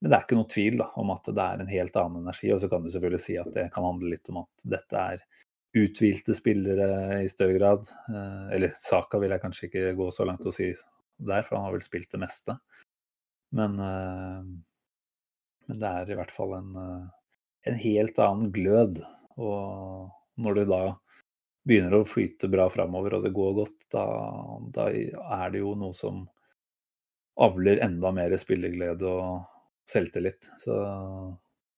[0.02, 2.52] men, det er ikke noe tvil da, om at det er en helt annen energi.
[2.54, 5.26] Og så kan du selvfølgelig si at det kan handle litt om at dette er
[5.74, 7.88] uthvilte spillere i større grad.
[8.10, 10.70] Eh, eller Saka vil jeg kanskje ikke gå så langt å si
[11.18, 12.58] der, for han har vel spilt det meste.
[13.54, 14.42] Men, eh,
[15.70, 17.08] men det er i hvert fall en, eh,
[17.72, 19.02] en, helt annen glød.
[19.38, 20.84] Og når det da
[21.66, 24.06] begynner å flyte bra framover og det går godt, da,
[24.76, 26.28] da, er det jo noe som
[27.42, 29.46] avler enda mer spilleglede og
[29.90, 30.52] selvtillit.
[30.62, 30.76] Så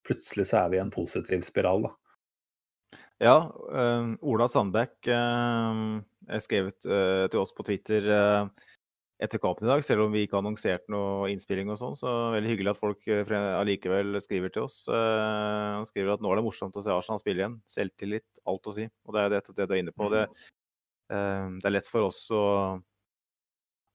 [0.06, 1.94] plutselig så er vi i en positiv spiral, da.
[3.24, 6.02] Ja, uh, Ola Sandbekk uh,
[6.44, 8.72] skrev uh, til oss på Twitter uh,
[9.24, 11.96] etter kampen i dag, selv om vi ikke har annonsert noe innspilling og sånn.
[11.96, 14.82] Så veldig hyggelig at folk allikevel skriver til oss.
[14.92, 17.56] Han skriver at nå er det morsomt å se Arsenal spille igjen.
[17.64, 18.90] Selvtillit, alt å si.
[19.08, 20.10] Og det er det, det du er inne på.
[20.12, 20.26] Det,
[21.08, 22.44] det er lett for oss å,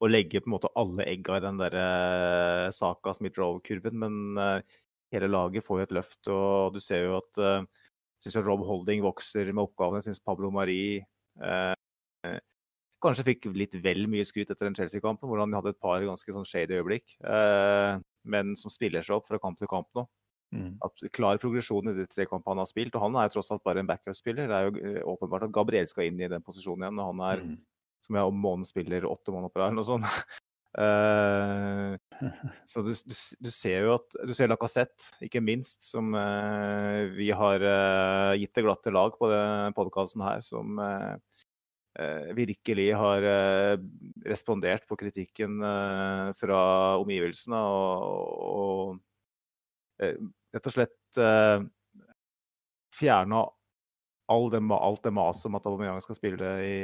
[0.00, 1.76] å legge på en måte alle egga i den der
[2.72, 4.64] Saka Smith-Roll-kurven, men
[5.12, 6.20] hele laget får jo et løft.
[6.32, 7.44] Og du ser jo at
[8.24, 10.00] syns Rob Holding vokser med oppgavene.
[10.00, 11.74] Jeg syns Pablo Mari eh,
[13.00, 16.34] kanskje fikk litt vel mye skryt etter den Chelsea-kampen, hvor han hadde et par ganske
[16.36, 17.16] sånn shady øyeblikk.
[17.24, 20.04] Eh, men som spiller seg opp fra kamp til kamp nå.
[20.50, 20.74] Mm.
[20.82, 22.96] At klar progresjon i de tre kampene han har spilt.
[22.96, 24.50] Og han er jo tross alt bare en backup-spiller.
[24.50, 27.00] Det er jo eh, åpenbart at Gabriel skal inn i den posisjonen igjen.
[27.00, 27.58] når han er, mm.
[28.06, 30.08] som jeg om måneden spiller åtte måneder på rad eller noe sånt.
[30.78, 31.98] Uh,
[32.68, 37.32] så du, du, du, ser jo at Du ser Lacassette, ikke minst, som uh, vi
[37.34, 40.78] har uh, gitt det glatte lag på denne podkasten her, som
[42.36, 43.24] virkelig har
[44.24, 45.56] respondert på kritikken
[46.38, 46.60] fra
[47.02, 50.04] omgivelsene og, og
[50.54, 51.20] rett og slett
[52.94, 53.42] fjerna
[54.30, 56.78] all alt det maset om at Aubameyang skal spille i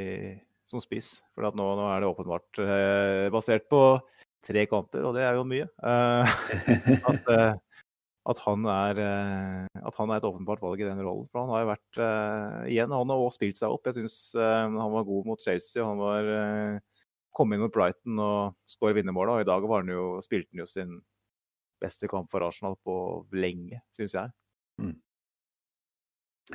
[0.67, 1.17] som spiss.
[1.35, 3.81] For nå, nå, er det åpenbart eh, basert på
[4.45, 5.67] tre kamper, og det er jo mye.
[5.67, 6.35] Eh,
[7.11, 7.55] at, eh,
[8.31, 11.27] at, han er, eh, at, han er, et åpenbart valg i den rollen.
[11.31, 13.87] For han har jo vært eh, Igjen, han har også spilt seg opp.
[13.87, 15.85] Jeg syns eh, han var god mot Chelsea.
[15.85, 16.31] Han var
[17.37, 19.35] kom inn mot Brighton og skåret vinnermålet.
[19.35, 20.97] Og i dag han jo, spilte han jo sin
[21.81, 22.95] beste kamp for Arsenal på
[23.37, 24.33] lenge, syns jeg.
[24.81, 24.95] Mm.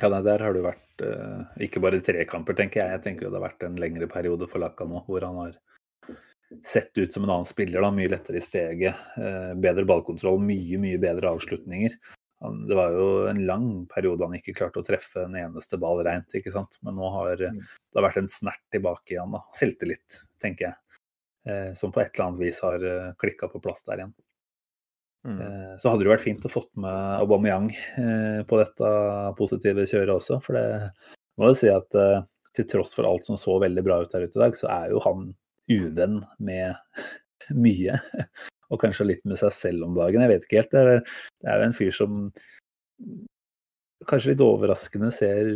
[0.01, 2.95] Ja, nei, Der har det vært uh, ikke bare tre kamper, tenker jeg.
[2.95, 5.59] Jeg tenker jo det har vært en lengre periode for Laka nå, hvor han har
[6.65, 7.81] sett ut som en annen spiller.
[7.81, 11.97] da, Mye lettere i steget, uh, bedre ballkontroll, mye mye bedre avslutninger.
[12.43, 16.01] Han, det var jo en lang periode han ikke klarte å treffe en eneste ball
[16.03, 16.33] rent.
[16.35, 16.75] ikke sant?
[16.83, 17.61] Men nå har mm.
[17.61, 19.31] det har vært en snert tilbake igjen.
[19.31, 20.75] da, Selvtillit, tenker jeg.
[21.47, 24.13] eh, som på et eller annet vis har uh, klikka på plass der igjen.
[25.27, 25.39] Mm.
[25.41, 28.93] Eh, så hadde det vært fint å fått med Aubameyang eh, på dette
[29.39, 30.39] positive kjøret også.
[30.43, 30.65] For det
[31.39, 32.23] må jo si at eh,
[32.57, 34.91] til tross for alt som så veldig bra ut der ute i dag, så er
[34.91, 35.29] jo han
[35.71, 36.75] uvenn med
[37.65, 37.99] mye.
[38.73, 40.23] Og kanskje litt med seg selv om dagen.
[40.23, 40.73] Jeg vet ikke helt.
[40.73, 42.25] Det er, det er jo en fyr som
[44.09, 45.53] kanskje litt overraskende ser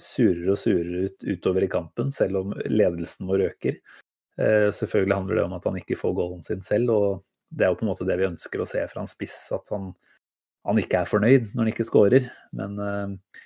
[0.00, 3.76] surere og surere ut utover i kampen, selv om ledelsen vår øker.
[4.74, 7.78] Selvfølgelig handler det om at han ikke får goalen sin selv, og det er jo
[7.80, 9.92] på en måte det vi ønsker å se fra en spiss, at han,
[10.66, 12.28] han ikke er fornøyd når han ikke scorer.
[12.56, 13.40] Men uh,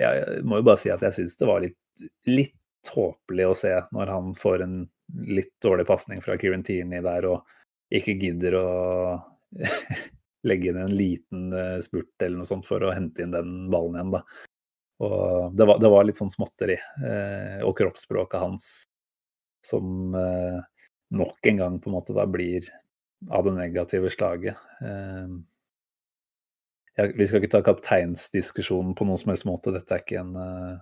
[0.00, 3.72] jeg må jo bare si at jeg syns det var litt, litt håpelig å se
[3.94, 4.80] når han får en
[5.26, 7.46] litt dårlig pasning fra Kieran Tierney der og
[7.94, 8.66] ikke gidder å
[10.48, 13.98] legge inn en liten uh, spurt eller noe sånt for å hente inn den ballen
[13.98, 14.24] igjen, da.
[15.06, 16.78] Og det var, det var litt sånn småtteri.
[17.02, 18.68] Uh, og kroppsspråket hans
[19.66, 22.68] som nok en gang på en måte da blir
[23.30, 24.56] av det negative slaget.
[24.80, 25.40] Ehm,
[26.96, 29.74] ja, vi skal ikke ta kapteinsdiskusjonen på noen som helst måte.
[29.74, 30.78] Dette er ikke en, uh,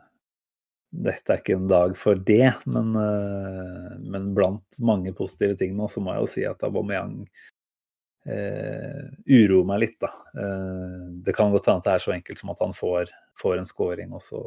[0.94, 2.53] dette er ikke en dag for det.
[2.70, 7.25] Men, uh, men, blant mange positive ting nå, så må jeg jo si at Aubameyang
[8.31, 10.09] eh, uroer meg litt, da.
[11.27, 13.68] det kan godt hende at det er så enkelt som at han får, får en
[13.68, 14.40] scoring, og så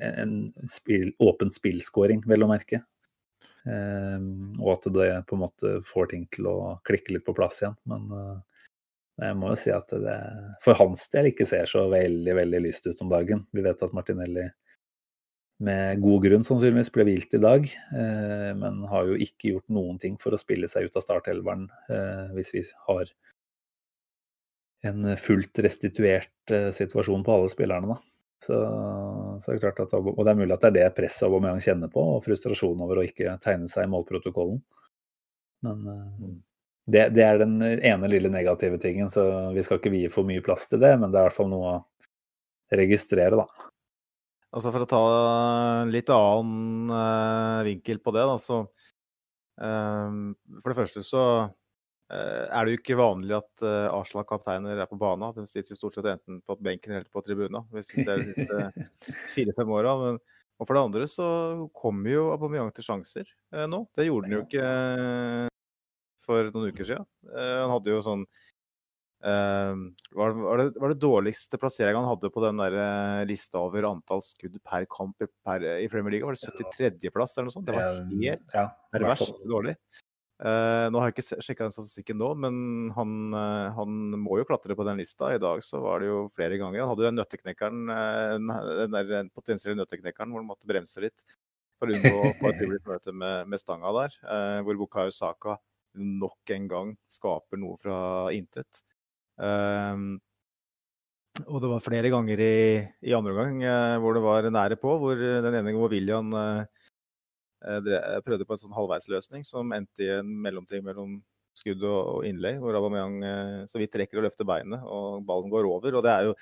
[0.00, 0.32] en
[0.72, 2.80] spill, åpen spillscoring, vel å merke.
[3.64, 7.62] Ehm, og at det på en måte får ting til å klikke litt på plass
[7.62, 7.76] igjen.
[7.90, 8.66] Men eh,
[9.24, 10.18] jeg må jo si at det
[10.64, 13.46] for hans del ikke ser så veldig veldig lyst ut om dagen.
[13.54, 14.48] Vi vet at Martinelli
[15.64, 20.00] med god grunn sannsynligvis ble hvilt i dag, eh, men har jo ikke gjort noen
[20.02, 23.12] ting for å spille seg ut av startelveren eh, hvis vi har
[24.84, 27.94] en fullt restituert situasjon på alle spillerne.
[27.94, 28.13] da.
[28.44, 28.56] Så,
[29.40, 31.62] så er det klart at, og det er mulig at det er det presset Aubameyang
[31.64, 34.60] kjenner på, og frustrasjon over å ikke tegne seg i målprotokollen.
[35.64, 36.34] Men eh,
[36.84, 40.44] det, det, er den ene lille negative tingen, så vi skal ikke vie for mye
[40.44, 40.92] plass til det.
[41.00, 41.82] Men det er i hvert fall noe å
[42.74, 43.70] registrere, da.
[44.54, 45.04] Altså For å ta
[45.90, 48.60] litt annen uh, vinkel på det, da, så
[49.58, 50.28] um,
[50.60, 51.63] For det første så Eh,
[52.12, 55.32] er det jo ikke vanlig at uh, Arsenal-kapteiner er på banen.
[55.36, 59.14] De sitter stort sett enten på benken eller på tribunen hvis vi ser de siste
[59.34, 59.96] fire-fem åra.
[60.54, 61.26] Og for det andre så
[61.74, 63.86] kommer jo Aubameyang til sjanser uh, nå.
[63.96, 64.68] Det gjorde han jo ikke
[66.24, 67.06] for noen uker siden.
[67.36, 68.22] han hadde jo sånn
[69.24, 74.56] var det, var, det, dårligste plasseringa han hadde på den der lista over antall skudd
[74.64, 76.28] per kamp per, i Premier League?
[76.28, 77.68] Var det 73.-plass eller noe sånt?
[77.68, 79.76] Det var helt ja, perverst dårlig.
[80.42, 82.54] Uh, nå har jeg ikke sjekka den statistikken nå, men
[82.96, 85.30] han, uh, han, må jo klatre på den lista.
[85.30, 86.82] I dag så var det jo flere ganger.
[86.82, 88.34] Han hadde jo den nøtteknekkeren, uh,
[88.82, 91.22] den der potensielle nøtteknekkeren hvor han måtte bremse litt
[91.78, 94.12] for å unngå å få et hyggelig møte med, med, stanga der.
[94.66, 95.56] hvor Bukayo Saka
[95.94, 97.96] nok en gang skaper noe fra
[98.34, 98.82] intet.
[101.44, 102.78] og det var flere ganger i,
[103.10, 103.58] i andre omgang
[104.02, 106.62] hvor det var nære på, hvor den ene hvor William Eh,
[107.64, 111.18] prøvde på en sånn halvveisløsning som endte i en mellomting mellom
[111.58, 115.68] skudd og innlegg, hvor Aubameyang eh, så vidt rekker å løfte beinet, og ballen går
[115.70, 115.98] over.
[115.98, 116.36] og Det er jo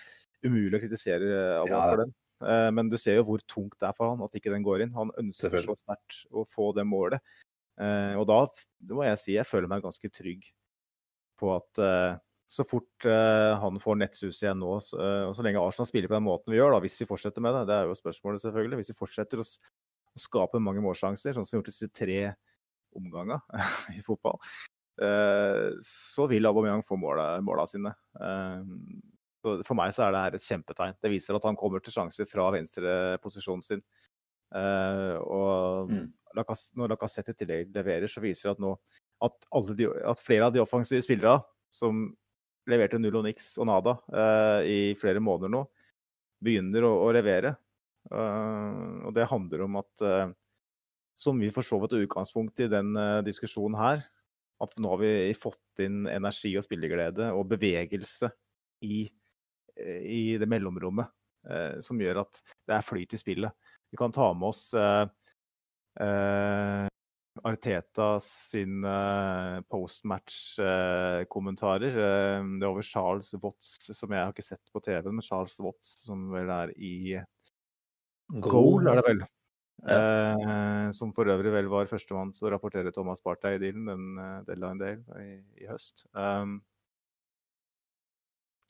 [0.49, 1.31] umulig å kritisere
[1.61, 1.85] Aubameyang ja.
[1.85, 2.15] for den.
[2.43, 4.87] Eh, men du ser jo hvor tungt det er for han at ikke den går
[4.87, 4.97] inn.
[4.97, 7.23] Han ønsker så sterkt å få det målet.
[7.83, 8.37] Og da
[8.85, 10.45] det må jeg si jeg føler meg ganske trygg
[11.41, 11.81] på at
[12.53, 16.53] så fort han får nettsus igjen nå, og så lenge Arsenal spiller på den måten
[16.53, 18.99] vi gjør, da, hvis vi fortsetter med det, det er jo spørsmålet selvfølgelig, hvis vi
[19.01, 19.47] fortsetter å
[20.13, 22.21] og skaper mange målsjanser, sånn som vi har gjort disse tre
[22.99, 23.41] omganger
[23.97, 24.39] i fotball,
[25.01, 27.95] eh, så vil Aubameyang få måla, måla sine.
[29.43, 30.99] Så for meg så er det her et kjempetegn.
[31.03, 33.83] Det viser at han kommer til sjanser fra venstreposisjonen sin.
[34.55, 36.05] Eh, og mm.
[36.79, 38.77] når Lacassette i tillegg leverer, så viser det at nå
[39.23, 39.47] at,
[39.79, 42.09] de, at flere av de offensive spillerne som
[42.69, 43.97] leverte null og niks og nada
[44.67, 45.63] i flere måneder nå,
[46.43, 47.55] begynner å, å levere.
[48.13, 50.29] Uh, og det handler om at, uh,
[51.17, 54.03] som vi for så vidt er utgangspunktet i den uh, diskusjonen her,
[54.63, 58.29] at nå har vi fått inn energi og spilleglede og bevegelse
[58.87, 59.11] i,
[59.83, 61.07] i det mellomrommet
[61.83, 62.39] som gjør at
[62.71, 63.51] det er flyt i spillet.
[63.91, 64.71] Vi kan ta med oss
[67.43, 68.95] Arteta sine
[69.73, 71.91] postmatch-kommentarer.
[71.91, 76.07] det er over Charles Watts, som jeg har ikke sett på TV, men Charles Watts,
[76.07, 77.19] som vel er i
[78.41, 79.23] Goal, er det vel.
[79.83, 79.97] Ja.
[79.99, 84.21] Eh, som for øvrig vel var førstemann til å rapportere Thomas Partey i dealen, den
[84.21, 85.33] uh, deadline day i,
[85.65, 86.07] i høst.
[86.15, 86.61] Um,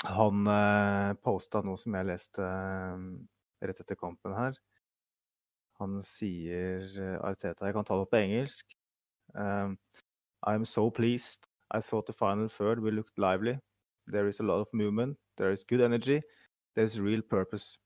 [0.08, 2.96] han uh, posta noe som jeg leste uh,
[3.62, 4.56] rett etter kampen her.
[5.82, 8.74] Han sier uh, Arteta Jeg kan ta det opp på engelsk.
[9.34, 9.76] Um,
[10.42, 11.46] I am so pleased.
[11.70, 13.58] I thought the final third we look lively.
[14.06, 15.18] There is a lot of movement.
[15.36, 16.20] There is good energy.
[16.74, 17.78] There is real purpose.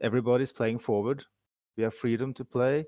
[0.00, 1.24] Everybody's playing forward.
[1.76, 2.86] We have freedom to play.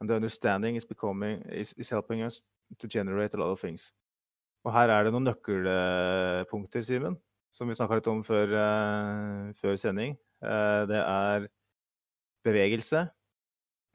[0.00, 2.42] And the understanding is becoming is, is helping us
[2.78, 3.92] to generate a lot of things.
[4.66, 7.14] Og her er det noen nøkkelpunkter, Simen,
[7.54, 10.16] som vi snakka litt om før, uh, før sending.
[10.42, 11.46] Uh, det er
[12.46, 13.04] bevegelse,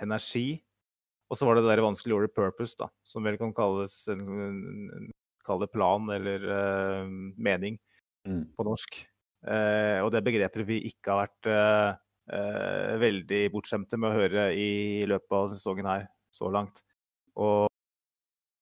[0.01, 0.61] energi,
[1.31, 5.11] og så var det det der vanskeliggjorde purpose, da, som vel kan kalles en,
[5.47, 7.75] kalle plan eller uh, mening
[8.27, 8.43] mm.
[8.55, 9.01] på norsk.
[9.41, 15.01] Og det er begrepet vi ikke har vært eh, veldig bortskjemte med å høre i
[15.09, 16.83] løpet av sesongen her så langt.
[17.41, 17.67] Og,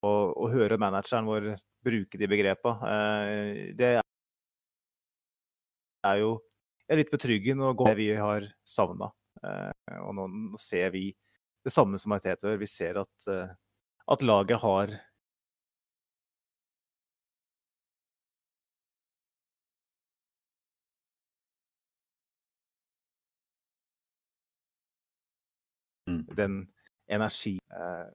[0.05, 1.49] og høre manageren vår
[1.83, 3.91] bruke de begrepene, eh, det
[6.07, 6.37] er jo
[6.89, 9.11] er litt betryggende og det vi har savna.
[9.45, 10.27] Eh, og nå,
[10.59, 11.09] ser vi
[11.65, 12.61] det samme som Arteta gjør.
[12.63, 13.51] Vi ser at, eh,
[14.09, 14.95] at laget har
[26.39, 26.61] den
[27.09, 28.07] energi eh,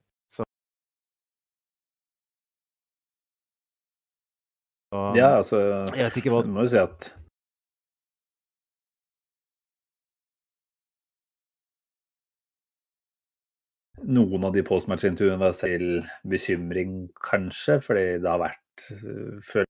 [4.94, 5.58] og, Ja, altså
[5.94, 7.10] Jeg vet ikke hva Du må jo si at
[14.04, 19.62] Noen av de postmatch-intervjuene var selv bekymring, kanskje, fordi det har vært eh,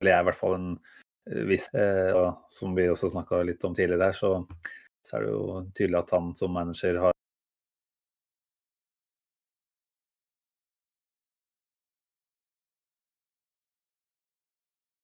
[0.00, 0.68] Eller jeg er i hvert fall en
[1.28, 4.34] eh, viss eh, Og som vi også snakka litt om tidligere her, så,
[5.02, 7.16] så, er det jo tydelig at han som manager har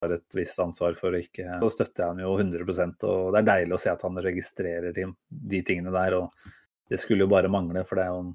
[0.06, 3.48] et visst ansvar for å ikke Så støtter jeg han jo 100% og det er
[3.48, 6.18] deilig å se at han registrerer de, de tingene der.
[6.20, 6.52] Og
[6.90, 8.34] det skulle jo bare mangle, for det er jo en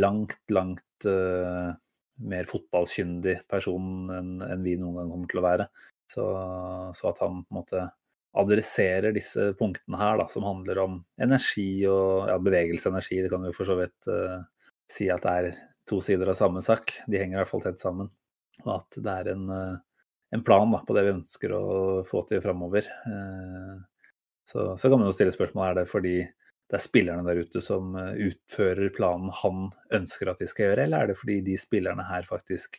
[0.00, 1.72] langt, langt uh,
[2.20, 5.68] mer fotballkyndig person enn en vi noen gang kommer til å være.
[6.10, 6.24] Så,
[6.96, 7.82] så, at han på en måte
[8.40, 13.20] adresserer disse punktene her, da, som handler om energi og ja, bevegelseenergi.
[13.24, 14.40] Det kan vi for så vidt uh,
[14.90, 16.96] si at det er to sider av samme sak.
[17.10, 18.10] De henger i hvert fall tett sammen.
[18.64, 20.02] Og at det er en, uh,
[20.34, 21.64] en plan da, på det vi ønsker å
[22.06, 22.90] få til framover.
[23.06, 23.78] Uh,
[24.50, 26.16] så, så, kan man jo stille spørsmål er det fordi
[26.70, 31.02] det er spillerne der ute som utfører planen han ønsker at de skal gjøre, eller
[31.02, 32.78] er det fordi de spillerne her faktisk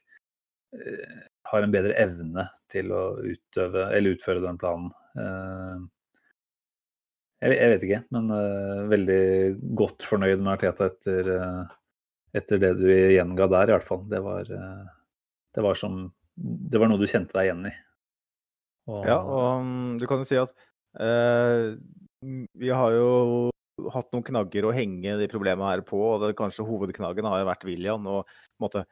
[1.52, 4.91] har en bedre evne til å utøve, eller utføre den planen.
[5.20, 5.82] Eh,
[7.41, 9.22] jeg, vet ikke, men uh, veldig
[9.78, 11.64] godt fornøyd med Arteta etter, uh,
[12.38, 14.04] etter det du gjenga der, i hvert fall.
[14.12, 16.04] Det var, det var, som,
[16.38, 17.74] det var noe du kjente deg igjen i.
[18.91, 20.54] Og, ja, og um, du kan jo si at
[22.62, 23.10] vi har jo
[23.89, 27.49] hatt noen knagger å henge de problemene her på, og det, kanskje hovedknaggen har jo
[27.49, 28.06] vært William.
[28.06, 28.86] og på en måte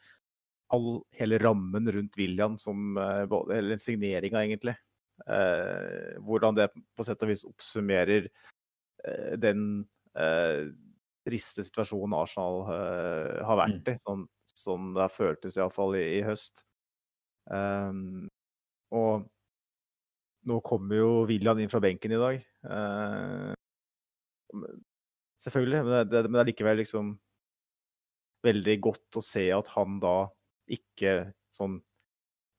[0.76, 3.26] all, hele rammen rundt William som eh,
[3.58, 4.76] Eller signeringa, egentlig.
[5.28, 9.84] Eh, hvordan det på sett og vis oppsummerer eh, den
[10.18, 10.70] eh,
[11.28, 13.92] triste situasjonen Arsenal eh, har vært mm.
[13.92, 16.64] i, sånn, sånn det har føltes iallfall i, i høst.
[17.50, 18.30] Um,
[18.94, 19.26] og
[20.50, 22.44] nå kommer jo William inn fra benken i dag.
[25.40, 27.12] Selvfølgelig, men det, det, men det er likevel liksom
[28.46, 30.16] veldig godt å se at han da
[30.76, 31.14] ikke
[31.54, 31.80] sånn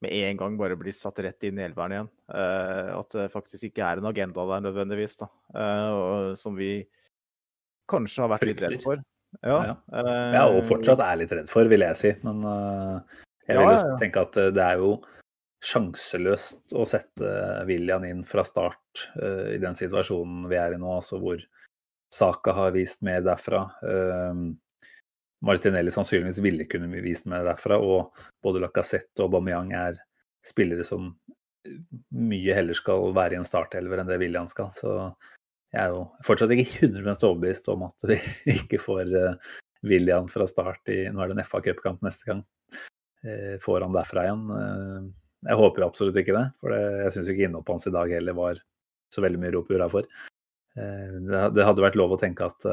[0.00, 2.10] med en gang bare blir satt rett inn i elveren igjen.
[2.32, 5.28] Uh, at det faktisk ikke er en agenda der nødvendigvis, da.
[5.52, 6.72] Uh, som vi
[7.90, 9.02] kanskje har vært litt redd for.
[9.44, 9.74] Ja, ja.
[9.92, 12.14] Uh, ja, og fortsatt er litt redd for, vil jeg si.
[12.24, 12.40] Men
[13.44, 14.94] jeg vil ja, tenke at det er jo
[15.60, 17.30] sjanseløst å sette
[17.68, 21.42] William inn fra start i den situasjonen vi er i nå, altså hvor
[22.10, 23.66] Saka har vist mer derfra.
[23.84, 24.56] Uh,
[25.46, 27.78] Martinelli sannsynligvis ville kunne vist meg derfra.
[27.80, 28.12] Og
[28.44, 30.00] både Lacassette og Bamiang er
[30.46, 31.14] spillere som
[32.16, 34.72] mye heller skal være i en startelver enn det William skal.
[34.76, 34.94] Så
[35.70, 38.18] jeg er jo fortsatt ikke 100 overbevist om at vi
[38.58, 39.52] ikke får eh,
[39.86, 42.42] William fra start i Nå er det en FA Cup-kamp neste gang.
[43.24, 44.48] Eh, får han derfra igjen?
[44.56, 45.06] Eh,
[45.48, 48.36] jeg håper jo absolutt ikke det, for jeg syns ikke innhoppet hans i dag heller
[48.36, 48.58] var
[49.10, 50.08] så veldig mye rop hurra for.
[50.76, 52.66] Det hadde vært lov å tenke at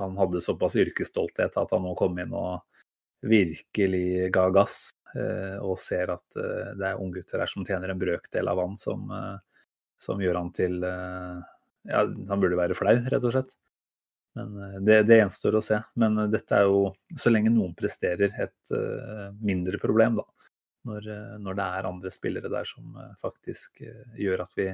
[0.00, 2.60] han hadde såpass yrkesstolthet at han nå kom inn og
[3.26, 4.90] virkelig ga gass.
[5.16, 8.74] Eh, og ser at eh, det er unggutter her som tjener en brøkdel av han,
[8.80, 9.36] som, eh,
[10.02, 10.82] som gjør han til
[11.86, 13.52] Ja, han burde være flau, rett og slett.
[14.36, 15.78] Men det, det, gjenstår å se.
[15.96, 18.74] Men dette er jo, så lenge noen presterer, et
[19.38, 20.26] mindre problem, da.
[20.90, 21.06] Når,
[21.42, 23.80] når det er andre spillere der som faktisk
[24.18, 24.66] gjør at vi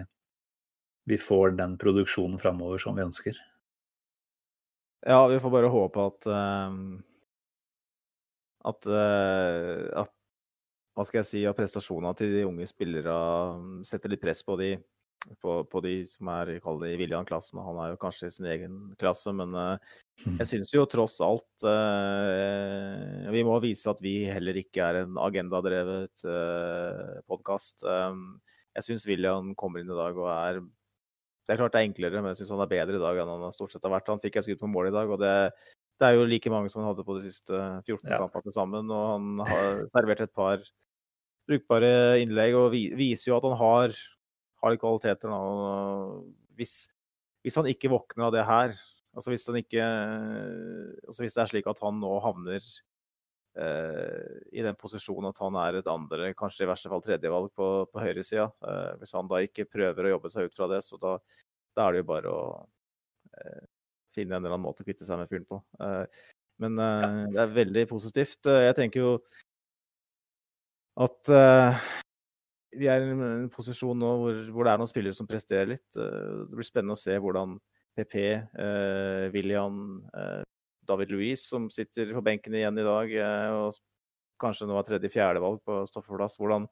[1.04, 3.38] vi får den produksjonen framover som vi ønsker.
[5.02, 6.74] Ja, vi får bare håpe at uh,
[8.70, 10.12] at, uh, at
[10.94, 13.14] hva skal jeg si, at prestasjonene til de unge spillere
[13.88, 14.76] setter litt press på de,
[15.42, 17.58] på, på de som er kall det i William-klassen.
[17.64, 19.96] Han er jo kanskje i sin egen klasse, men uh,
[20.36, 21.64] jeg syns jo tross alt
[23.32, 27.82] Vi må vise at vi heller ikke er en agendadrevet uh, podkast.
[27.82, 28.36] Um,
[28.76, 30.62] jeg syns William kommer inn i dag og er
[31.42, 33.30] det er klart det er enklere, men jeg syns han er bedre i dag enn
[33.42, 34.10] han stort sett har vært.
[34.12, 35.32] Han fikk et skudd på mål i dag, og det,
[35.98, 38.20] det, er jo like mange som han hadde på de siste 14 ja.
[38.22, 38.92] kampene sammen.
[38.94, 40.62] Og han har servert et par
[41.50, 43.98] brukbare innlegg og viser jo at han har,
[44.62, 45.34] har litt kvaliteter.
[46.60, 46.76] Hvis,
[47.42, 48.78] hvis, han ikke våkner av det her,
[49.16, 49.90] altså hvis, ikke,
[51.08, 52.62] altså hvis det er slik at han nå havner
[53.52, 58.00] i den posisjonen at han er et andre, kanskje i verste fall tredjevalg på, på
[58.00, 58.46] høyresida.
[58.64, 61.18] Eh, hvis han da ikke prøver å jobbe seg ut fra det, så da,
[61.76, 62.44] da er det jo bare å
[63.36, 63.66] eh,
[64.14, 65.58] finne en eller annen måte å kvitte seg med fyren på.
[65.80, 66.04] Eh,
[66.62, 68.40] men eh, det er veldig positivt.
[68.50, 69.12] Eh, jeg tenker jo
[71.02, 71.28] at
[72.76, 75.86] vi er i en posisjon nå hvor, hvor, det er noen spillere som presterer litt.
[75.96, 77.54] det blir spennende å se hvordan
[77.96, 78.16] PP,
[79.32, 79.78] William,
[80.86, 83.76] David Louise, som sitter på benken igjen i dag, eh, og
[84.42, 86.38] kanskje nå er tredje-fjerdevalg på stoffeplass.
[86.40, 86.66] Hvordan,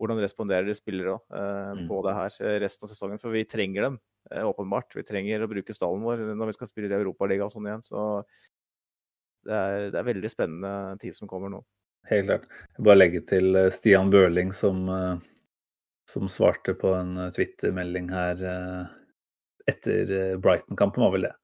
[0.00, 1.82] hvordan responderer spillere eh, mm.
[1.90, 3.20] på det her eh, resten av sesongen?
[3.22, 3.98] For vi trenger dem,
[4.30, 4.94] åpenbart.
[4.96, 7.84] Vi trenger å bruke stallen vår når vi skal spille i Europaligaen og sånn igjen.
[7.84, 8.06] Så
[9.48, 11.62] det er, det er veldig spennende tid som kommer nå.
[12.08, 12.46] Helt klart.
[12.76, 14.86] Jeg bare legge til Stian Børling som,
[16.08, 18.44] som svarte på en Twitter-melding her
[19.68, 21.34] etter Brighton-kampen, var vel det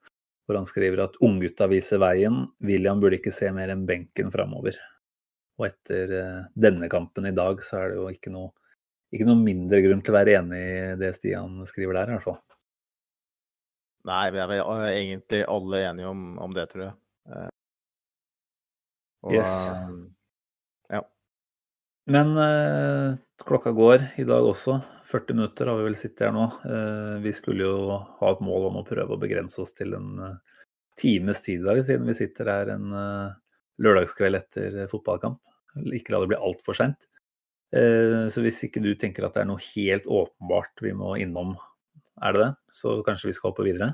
[0.46, 4.78] hvor han skriver at unggutta viser veien, William burde ikke se mer enn benken framover.
[5.58, 8.52] Og etter uh, denne kampen i dag, så er det jo ikke noe,
[9.14, 12.26] ikke noe, mindre grunn til å være enig i det Stian skriver der, i hvert
[12.28, 12.40] fall.
[14.06, 16.96] Nei, vi er vel eh, egentlig alle enige om, om det, tror jeg.
[17.26, 17.48] Uh,
[19.26, 19.54] og, yes.
[20.94, 21.02] ja.
[22.14, 22.36] Men
[23.46, 24.80] klokka går i dag også.
[25.06, 26.46] 40 minutter har vi vel sittet her nå.
[26.66, 30.22] Eh, vi skulle jo ha et mål om å prøve å begrense oss til en
[30.26, 30.62] eh,
[30.98, 33.36] times tid i dag, siden vi sitter her en eh,
[33.86, 35.38] lørdagskveld etter fotballkamp.
[35.94, 37.08] Ikke la det bli altfor seint.
[37.76, 41.50] Så hvis ikke du tenker at det er noe helt åpenbart vi må innom,
[42.24, 42.50] er det det?
[42.72, 43.90] Så kanskje vi skal hoppe videre?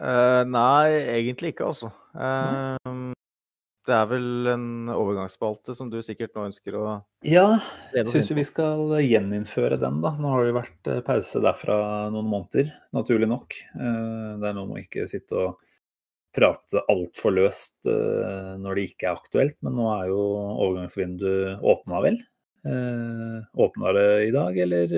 [0.00, 1.90] Uh, nei, egentlig ikke, altså.
[2.14, 3.12] Uh,
[3.90, 6.84] det er vel en overgangsspalte som du sikkert nå ønsker å
[7.26, 7.58] Ja,
[7.94, 10.14] jeg syns vi skal gjeninnføre den, da.
[10.20, 11.76] Nå har det vært eh, pause derfra
[12.14, 13.58] noen måneder, naturlig nok.
[13.74, 15.66] Eh, det er noe med å ikke sitte og
[16.36, 20.20] prate altfor løst eh, når det ikke er aktuelt, men nå er jo
[20.66, 22.20] overgangsvinduet åpna, vel?
[22.60, 24.90] Åpna det i dag, eller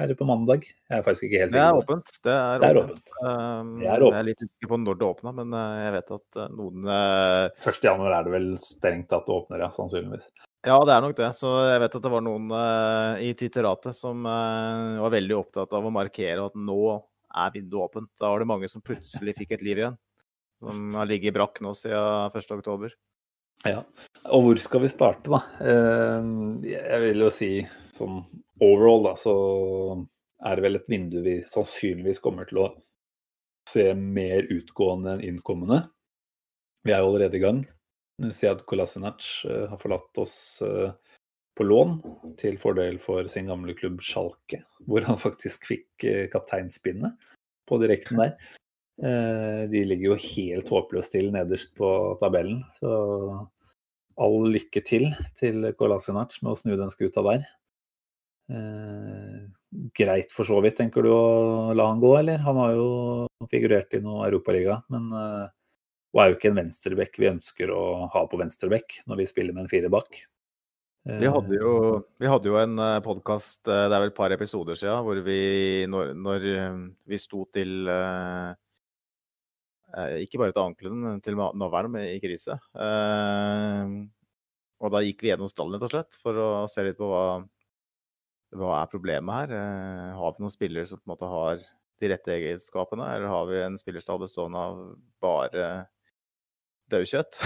[0.00, 0.66] er det på mandag?
[0.66, 1.60] Jeg er faktisk ikke helt sikker.
[1.60, 2.12] Det er åpent.
[2.24, 3.12] Det er, det er åpent.
[3.12, 3.80] åpent.
[3.80, 4.14] det er åpent.
[4.16, 6.88] Jeg er litt usikker på når det åpna, men uh, jeg vet at uh, noen
[6.88, 7.72] uh...
[7.72, 9.70] 1.1 er det vel strengt tatt det åpner, ja.
[9.76, 10.30] Sannsynligvis.
[10.66, 11.30] Ja, det er nok det.
[11.36, 12.50] Så jeg vet at det var noen
[13.24, 16.80] i Twitteratet som var veldig opptatt av å markere at nå
[17.30, 18.10] er vinduet åpent.
[18.20, 19.96] Da var det mange som plutselig fikk et liv igjen.
[20.60, 22.92] Som har ligget brakk nå siden 1.10.
[23.68, 23.82] Ja,
[24.32, 25.40] og hvor skal vi starte, da?
[25.60, 27.50] Uh, jeg vil jo si
[28.00, 28.22] sånn
[28.60, 29.34] overall, da, så
[30.46, 32.70] er det vel et vindu vi sannsynligvis kommer til å
[33.70, 35.84] se mer utgående enn innkommende.
[36.86, 37.60] Vi er jo allerede i gang.
[38.34, 40.92] Siad Kolasinac uh, har forlatt oss uh,
[41.56, 41.98] på lån
[42.40, 47.30] til fordel for sin gamle klubb Schalke, hvor han faktisk fikk uh, kapteinspinnet
[47.68, 48.34] på direkten der.
[49.00, 51.88] De ligger jo helt håpløst til nederst på
[52.20, 52.90] tabellen, så
[54.20, 55.06] all lykke til
[55.38, 57.46] til Kolasinac med å snu den skuta der.
[58.50, 59.46] Eh,
[59.94, 62.42] greit for så vidt, tenker du å la han gå, eller?
[62.42, 62.88] Han har jo
[63.50, 65.46] figurert i noe Europaliga, men eh,
[66.10, 69.54] og er jo ikke en venstrebekk vi ønsker å ha på venstrebekk når vi spiller
[69.54, 70.24] med en firerbakk.
[71.06, 71.74] Vi hadde jo,
[72.20, 75.38] vi hadde jo en eh, podkast, det er vel et par episoder siden, hvor vi
[75.88, 76.48] når, når
[77.08, 78.50] vi sto til eh,
[80.26, 82.58] Ikke bare til ankelen, men til navlen i krise.
[82.74, 83.94] Eh,
[84.80, 87.24] og da gikk vi gjennom stallen, rett og slett, for å se litt på hva
[88.56, 89.52] hva er problemet her?
[89.54, 91.60] Eh, har vi noen spillere som på en måte har
[92.00, 94.80] de rette egenskapene, eller har vi en spillerstall bestående av
[95.22, 95.68] bare
[96.90, 97.38] daukjøtt?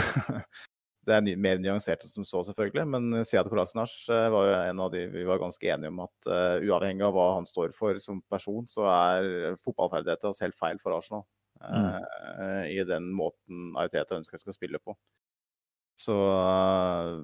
[1.05, 4.93] det er mer nyansert som så, selvfølgelig, men Sead Kolasinac eh, var jo en av
[4.95, 8.23] de vi var ganske enige om at uh, uavhengig av hva han står for som
[8.33, 11.27] person, så er fotballferdigheter hans helt feil for Arsenal.
[11.61, 12.71] Uh, mm.
[12.73, 14.97] I den måten Ariteta ønsker skal spille på.
[16.01, 17.21] Så uh,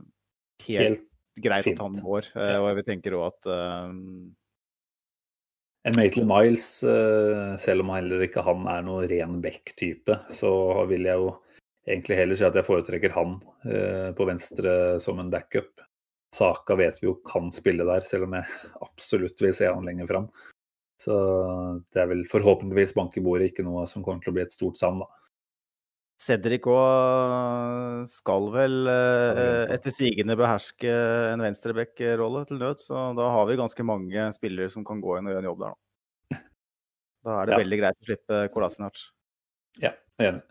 [0.69, 1.79] helt, helt greit Fint.
[1.79, 2.31] at han går.
[2.35, 4.31] Og jeg vil tenker òg at um...
[5.89, 10.51] En Maitland Miles, eh, selv om heller ikke han er noen ren back-type, så
[10.91, 11.31] vil jeg jo
[11.89, 15.81] egentlig heller si at jeg foretrekker han eh, på venstre som en backup.
[16.37, 18.59] Saka vet vi jo kan spille der, selv om jeg
[18.89, 20.29] absolutt vil se han lenger fram.
[21.01, 21.17] Så
[21.89, 24.53] det er vel forhåpentligvis bank i bordet ikke noe som kommer til å bli et
[24.53, 25.09] stort savn, da.
[26.21, 30.91] Cedric òg skal vel eh, etter sigende beherske
[31.33, 35.31] en venstreback-rolle til nød, så da har vi ganske mange spillere som kan gå inn
[35.31, 35.79] og gjøre en jobb der nå.
[37.25, 37.61] Da er det Ja.
[37.63, 39.01] veldig greit å slippe Kolasinac.
[39.81, 40.43] Ja, enig.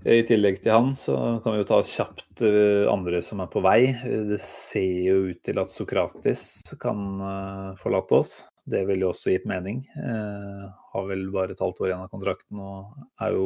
[0.00, 3.60] I tillegg til han så kan vi jo ta kjapt eh, andre som er på
[3.62, 3.92] vei.
[4.30, 8.32] Det ser jo ut til at Sokratis kan eh, forlate oss.
[8.64, 9.82] Det ville jo også gitt mening.
[10.00, 13.44] Eh, har vel bare et halvt år igjen av kontrakten og er jo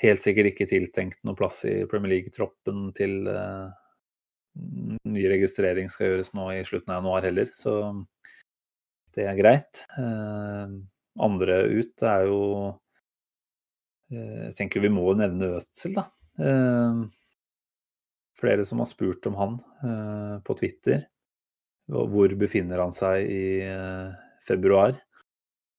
[0.00, 3.68] helt sikkert ikke tiltenkt noe plass i Premier League-troppen til uh,
[5.08, 7.74] ny registrering skal gjøres nå i slutten av januar heller, så
[9.16, 9.84] det er greit.
[9.98, 10.80] Uh,
[11.20, 12.40] andre ut er jo
[12.72, 16.08] uh, Jeg tenker vi må nevne Ødsel, da.
[18.42, 19.52] Flere som har spurt om han
[20.42, 21.04] på Twitter.
[21.86, 23.44] Hvor befinner han seg i
[24.42, 24.96] februar?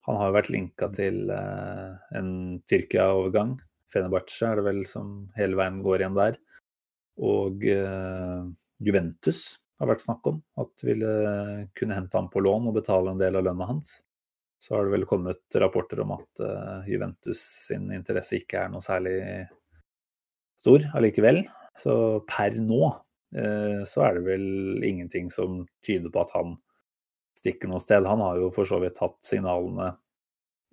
[0.08, 2.32] Han har jo vært linka til en
[2.70, 3.58] Tyrkia-overgang.
[3.94, 6.40] Fenerbahçe er det vel som hele veien går igjen der.
[7.24, 8.40] Og eh,
[8.84, 9.44] Juventus
[9.80, 11.14] har vært snakk om at ville
[11.78, 14.00] kunne hente ham på lån og betale en del av lønna hans.
[14.64, 18.84] Så har det vel kommet rapporter om at eh, Juventus sin interesse ikke er noe
[18.84, 19.18] særlig
[20.60, 21.44] stor allikevel.
[21.80, 21.96] Så
[22.30, 22.84] per nå
[23.36, 26.56] eh, så er det vel ingenting som tyder på at han
[27.40, 28.08] stikker noe sted.
[28.08, 29.94] Han har jo for så vidt hatt signalene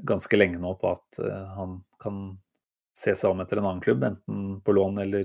[0.06, 2.22] ganske lenge nå på at eh, han kan
[3.00, 5.24] se seg om etter en annen klubb, enten på lån eller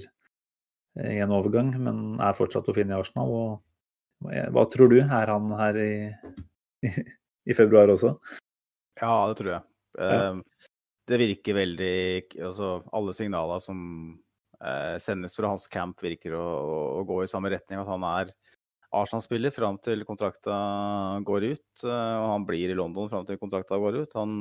[1.00, 3.34] eh, i en overgang, men er fortsatt å finne i Arsenal.
[3.36, 5.02] Og hva- tror du?
[5.04, 5.94] Er han her i,
[6.88, 6.94] i,
[7.52, 8.16] i februar også?
[9.02, 9.66] Ja, det tror jeg.
[10.00, 10.14] Ja.
[10.32, 10.72] Eh,
[11.06, 11.96] Det virker veldig
[12.42, 13.78] Altså, alle signaler som
[14.58, 16.46] eh, sendes fra hans camp, virker å,
[16.98, 17.78] å, gå i samme retning.
[17.84, 18.32] At han er
[18.96, 20.56] Arsenal-spiller fram til kontrakta
[21.28, 21.84] går ut.
[21.84, 24.16] eh, og han blir i London fram til kontrakta går ut.
[24.18, 24.34] Han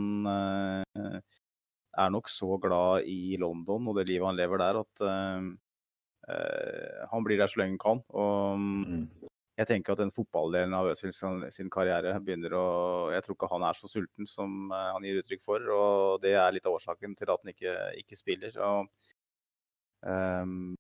[1.98, 5.46] er nok så glad i London og det livet han lever der, at eh,
[6.34, 8.04] eh, han blir der så lenge han kan.
[8.10, 12.66] Og jeg tenker at den fotballdelen av Øzil sin, sin karriere begynner å
[13.14, 16.34] Jeg tror ikke han er så sulten som eh, han gir uttrykk for, og det
[16.34, 18.58] er litt av årsaken til at han ikke, ikke spiller.
[18.66, 19.12] Og,
[20.02, 20.74] um,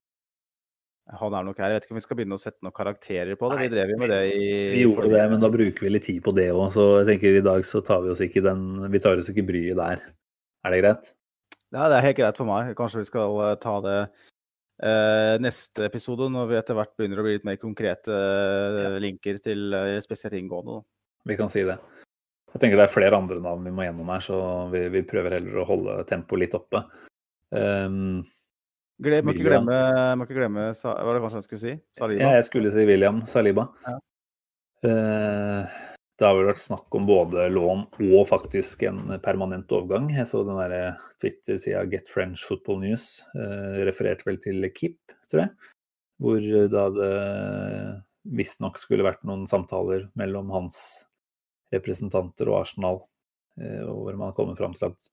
[1.12, 1.70] han er nok her.
[1.70, 3.60] Jeg vet ikke om vi skal begynne å sette noen karakterer på det.
[3.60, 6.22] Vi drev jo med det i Vi gjorde det, men da bruker vi litt tid
[6.24, 6.66] på det òg.
[6.74, 9.46] Så jeg tenker i dag så tar vi oss ikke den Vi tar oss ikke
[9.52, 10.02] bryet der.
[10.64, 11.10] Er det greit?
[11.74, 12.72] Ja, det er helt greit for meg.
[12.78, 17.26] Kanskje vi skal eh, ta det eh, neste episode, når vi etter hvert begynner å
[17.26, 20.78] bli litt mer konkrete eh, linker til eh, spesielt inngående.
[20.78, 20.86] Da.
[21.32, 21.76] Vi kan si det.
[22.54, 24.38] Jeg tenker det er flere andre navn vi må gjennom her, så
[24.70, 26.84] vi, vi prøver heller å holde tempoet litt oppe.
[27.50, 28.22] Um,
[29.02, 29.76] Glem, må, ikke glemme,
[30.14, 31.72] må ikke glemme Hva var det kanskje jeg skulle si?
[31.98, 32.28] Saliba?
[32.36, 33.66] jeg skulle si William Saliba.
[33.82, 33.96] Ja.
[34.84, 35.80] Eh,
[36.18, 40.06] det har vel vært snakk om både lån og faktisk en permanent overgang.
[40.14, 45.00] Jeg så den der Twitter-sida Get French Football News eh, refererte vel til Kip,
[45.30, 45.72] tror jeg.
[46.22, 47.14] Hvor da det
[48.24, 50.78] visstnok skulle vært noen samtaler mellom hans
[51.74, 53.02] representanter og Arsenal,
[53.60, 55.12] eh, og hvor man har kommet fram til at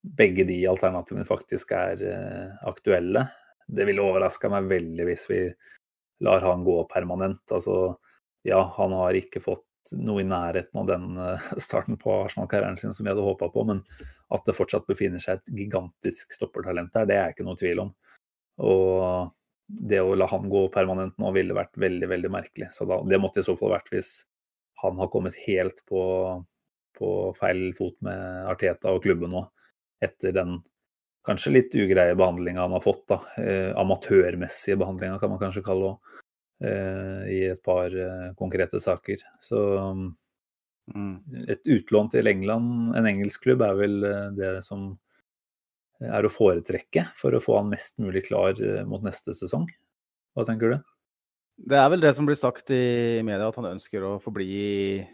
[0.00, 3.26] begge de alternativene faktisk er eh, aktuelle.
[3.70, 5.42] Det ville overraska meg veldig hvis vi
[6.26, 7.44] lar han gå permanent.
[7.54, 7.94] Altså,
[8.46, 12.94] ja, han har ikke fått noe i nærheten av den eh, starten på Arsenal-karrieren sin
[12.96, 13.82] som vi hadde håpa på, men
[14.30, 17.84] at det fortsatt befinner seg et gigantisk stoppertalent der, det er jeg ikke noe tvil
[17.86, 17.92] om.
[18.66, 19.32] Og
[19.70, 22.70] det å la han gå permanent nå ville vært veldig, veldig merkelig.
[22.74, 24.10] Så da, det måtte i så fall vært hvis
[24.82, 26.02] han har kommet helt på,
[26.98, 29.44] på feil fot med Arteta og klubben nå,
[30.02, 30.58] etter den
[31.26, 33.06] kanskje litt ugreie behandlinga han har fått.
[33.12, 36.19] da, eh, Amatørmessige behandlinga, kan man kanskje kalle det.
[36.60, 39.24] Eh, I et par eh, konkrete saker.
[39.40, 39.62] Så
[40.90, 41.22] Mm.
[41.46, 44.98] et utlån til England, en engelsk klubb, er vel eh, det som
[46.02, 48.58] er å foretrekke for å få han mest mulig klar
[48.88, 49.68] mot neste sesong.
[50.34, 50.76] Hva tenker du?
[51.70, 55.06] Det er vel det som blir sagt i media, at han ønsker å forbli i,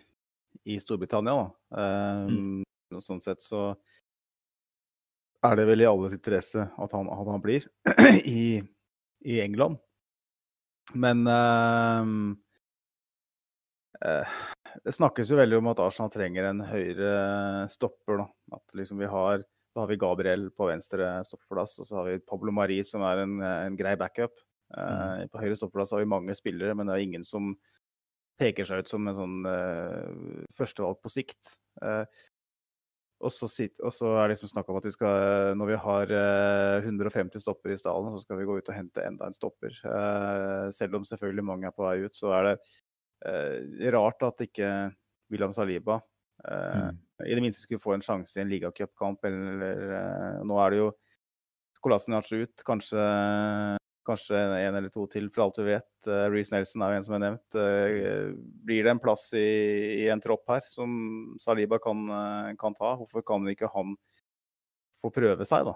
[0.65, 1.51] i Storbritannia.
[1.75, 2.63] Um,
[2.95, 3.75] og Sånn sett så
[5.45, 7.67] er det vel i alles interesse at han, at han blir
[8.25, 8.63] i,
[9.27, 9.77] i England.
[10.95, 12.37] Men ehm,
[14.05, 14.39] eh,
[14.85, 17.13] det snakkes jo veldig om at Arsenal trenger en høyere
[17.73, 18.23] stopper.
[18.23, 18.59] Da.
[18.59, 19.43] At liksom vi har,
[19.75, 23.25] da har vi Gabriel på venstre stoppeplass, og så har vi Pablo Mari som er
[23.25, 24.39] en, en grei backup.
[24.77, 25.29] Mm.
[25.31, 27.53] På høyre stoppeplass har vi mange spillere, men det er ingen som
[28.41, 31.57] peker seg ut som en sånn uh, førstevalg på sikt.
[31.81, 32.05] Uh,
[33.17, 35.79] og så, sitt, og så, er det liksom snakk om at vi skal, når vi
[35.81, 39.37] har uh, 150 stopper i stallen, så skal vi gå ut og hente enda en
[39.37, 39.73] stopper.
[40.77, 44.69] selv om selvfølgelig mange er på vei ut, så er det rart at ikke
[45.33, 45.97] William Saliba
[46.45, 46.99] mm.
[47.25, 49.25] i det minste skulle få en sjanse i en ligacupkamp.
[49.25, 49.81] Eller,
[50.45, 50.91] nå er det jo
[51.83, 53.01] Kolasinac ut, kanskje
[54.07, 55.89] kanskje en eller to til, for alt vi vet.
[56.09, 57.57] Uh, Reece Nelson er jo en som er nevnt.
[57.59, 58.35] Uh,
[58.67, 59.47] blir det en plass i,
[60.03, 60.91] i, en tropp her som
[61.43, 62.95] Saliba kan, uh, kan, ta?
[63.01, 63.97] Hvorfor kan ikke han
[65.03, 65.75] få prøve seg, da?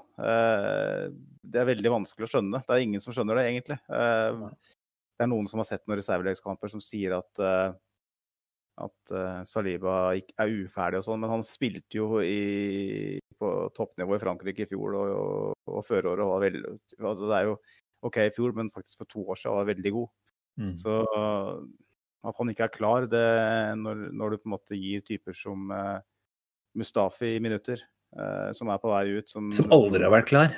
[1.45, 2.63] det er veldig vanskelig å skjønne.
[2.65, 3.77] Det er ingen som skjønner det, egentlig.
[3.85, 7.43] det er noen som har sett noen reservelegskamper som sier at
[8.81, 9.13] at
[9.45, 14.71] Saliba er uferdig og sånn, men han spilte jo i, på toppnivå i Frankrike i
[14.71, 16.25] fjor og, og, og føråret.
[16.25, 17.55] Og var veldig, altså det er jo
[18.07, 20.11] OK i fjor, men faktisk for to år siden var veldig god.
[20.61, 20.75] Mm.
[20.81, 20.97] Så
[22.21, 23.25] at han ikke er klar, det
[23.81, 26.03] når, når, du på en måte gir typer som uh,
[26.77, 27.81] Mustafi i minutter,
[28.19, 30.57] uh, som er på vei ut Som, som aldri har vært klar?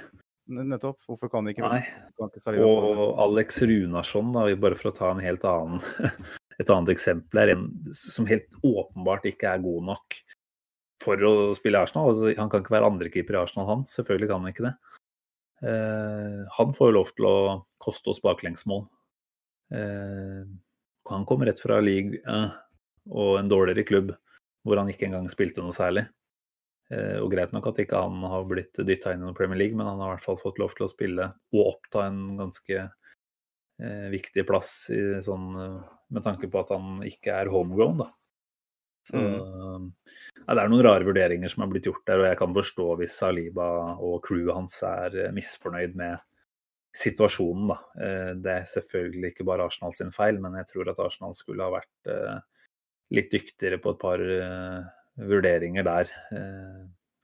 [0.52, 0.98] Nettopp.
[1.06, 1.68] Hvorfor kan ikke.
[1.70, 5.82] Kan ikke Og Alex Runarsson, da, bare for å ta en helt annen,
[6.60, 10.18] et annet eksempel, her, en som helt åpenbart ikke er god nok
[11.02, 12.10] for å spille i Arsenal.
[12.10, 13.86] Altså, han kan ikke være andrekeeper i Arsenal, han.
[13.90, 14.74] Selvfølgelig kan han ikke det.
[15.62, 17.36] Eh, han får jo lov til å
[17.82, 18.86] koste oss baklengsmål.
[19.74, 20.42] Eh,
[21.10, 22.50] han kommer rett fra league eh,
[23.10, 24.12] og en dårligere klubb
[24.66, 26.06] hvor han ikke engang spilte noe særlig.
[26.92, 29.96] Og greit nok at ikke han har blitt dytta inn i Premier League, men han
[30.02, 32.82] har i hvert fall fått lov til å spille og oppta en ganske
[34.12, 35.46] viktig plass i, sånn,
[36.12, 38.02] med tanke på at han ikke er homegrown.
[38.04, 38.10] Da.
[39.02, 39.86] Så, mm.
[40.44, 42.86] ja, det er noen rare vurderinger som er blitt gjort der, og jeg kan forstå
[43.00, 46.22] hvis Saliba og crewet hans er eh, misfornøyd med
[46.96, 47.72] situasjonen.
[47.72, 47.78] Da.
[47.98, 51.66] Eh, det er selvfølgelig ikke bare Arsenal sin feil, men jeg tror at Arsenal skulle
[51.66, 52.38] ha vært eh,
[53.16, 54.22] litt dyktigere på et par
[55.20, 56.08] vurderinger der.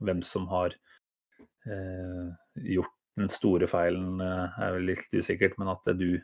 [0.05, 0.75] Hvem som har
[1.65, 6.21] gjort den store feilen er vel litt usikkert, men at du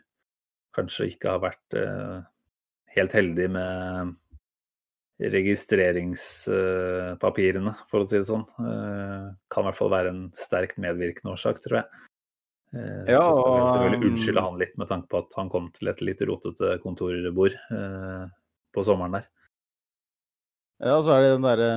[0.77, 1.77] kanskje ikke har vært
[2.93, 4.13] helt heldig med
[5.19, 8.43] registreringspapirene, for å si det sånn.
[8.59, 11.87] Eh, kan i hvert fall være en sterkt medvirkende årsak, tror jeg.
[12.75, 15.65] Eh, ja, så skal vi selvfølgelig unnskylde han litt med tanke på at han kom
[15.75, 18.25] til et litt rotete kontorbord eh,
[18.75, 19.25] på sommeren der.
[20.83, 21.69] Ja, så er det den derre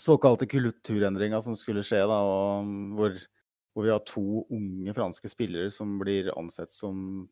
[0.00, 2.64] såkalte kulturendringa som skulle skje, da, og
[2.96, 3.12] hvor,
[3.72, 7.28] hvor, vi har to unge franske spillere som blir ansett som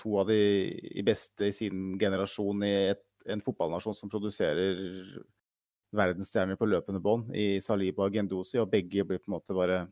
[0.00, 0.40] to av de
[1.04, 4.78] beste i sin generasjon i et en fotballnasjon som produserer
[5.96, 9.86] verdensstjerner på løpende bånd i Saliba og Gendosi, og begge blir på en måte bare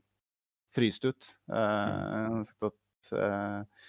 [0.77, 1.29] fryst ut.
[1.49, 3.89] Uh, at, uh,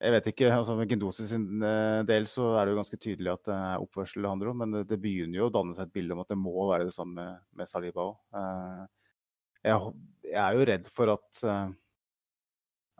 [0.00, 3.32] jeg vet ikke, altså Med Gendosi sin uh, del så er det jo ganske tydelig
[3.34, 5.88] at det er oppførsel det handler om, men det, det, begynner jo å danne seg
[5.88, 8.18] et bilde om at det må være det samme med, med Saliba òg.
[9.60, 9.94] Jeg,
[10.24, 11.40] jeg, er jo redd for at,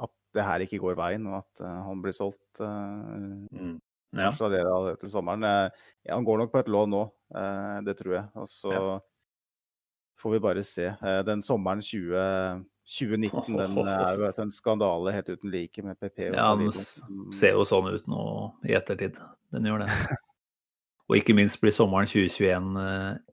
[0.05, 2.61] at det her ikke går veien, og at han blir solgt.
[2.61, 3.79] Mm.
[4.17, 4.31] Ja.
[4.35, 5.45] Til sommeren.
[5.45, 7.05] Eh, ja, han går nok på et lån nå,
[7.37, 8.27] eh, det tror jeg.
[8.43, 8.97] Og så ja.
[10.23, 10.89] får vi bare se.
[10.91, 16.33] Eh, den sommeren 20, 2019 den er jo en skandale helt uten like med PP.
[16.33, 16.75] Og ja, den
[17.35, 18.25] ser jo sånn ut nå
[18.67, 19.21] i ettertid.
[19.55, 19.93] Den gjør det.
[21.11, 22.77] Og ikke minst blir sommeren 2021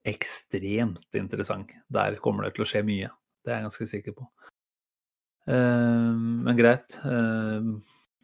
[0.10, 1.76] ekstremt interessant.
[1.94, 3.12] Der kommer det til å skje mye.
[3.46, 4.26] Det er jeg ganske sikker på.
[5.46, 6.98] Men greit.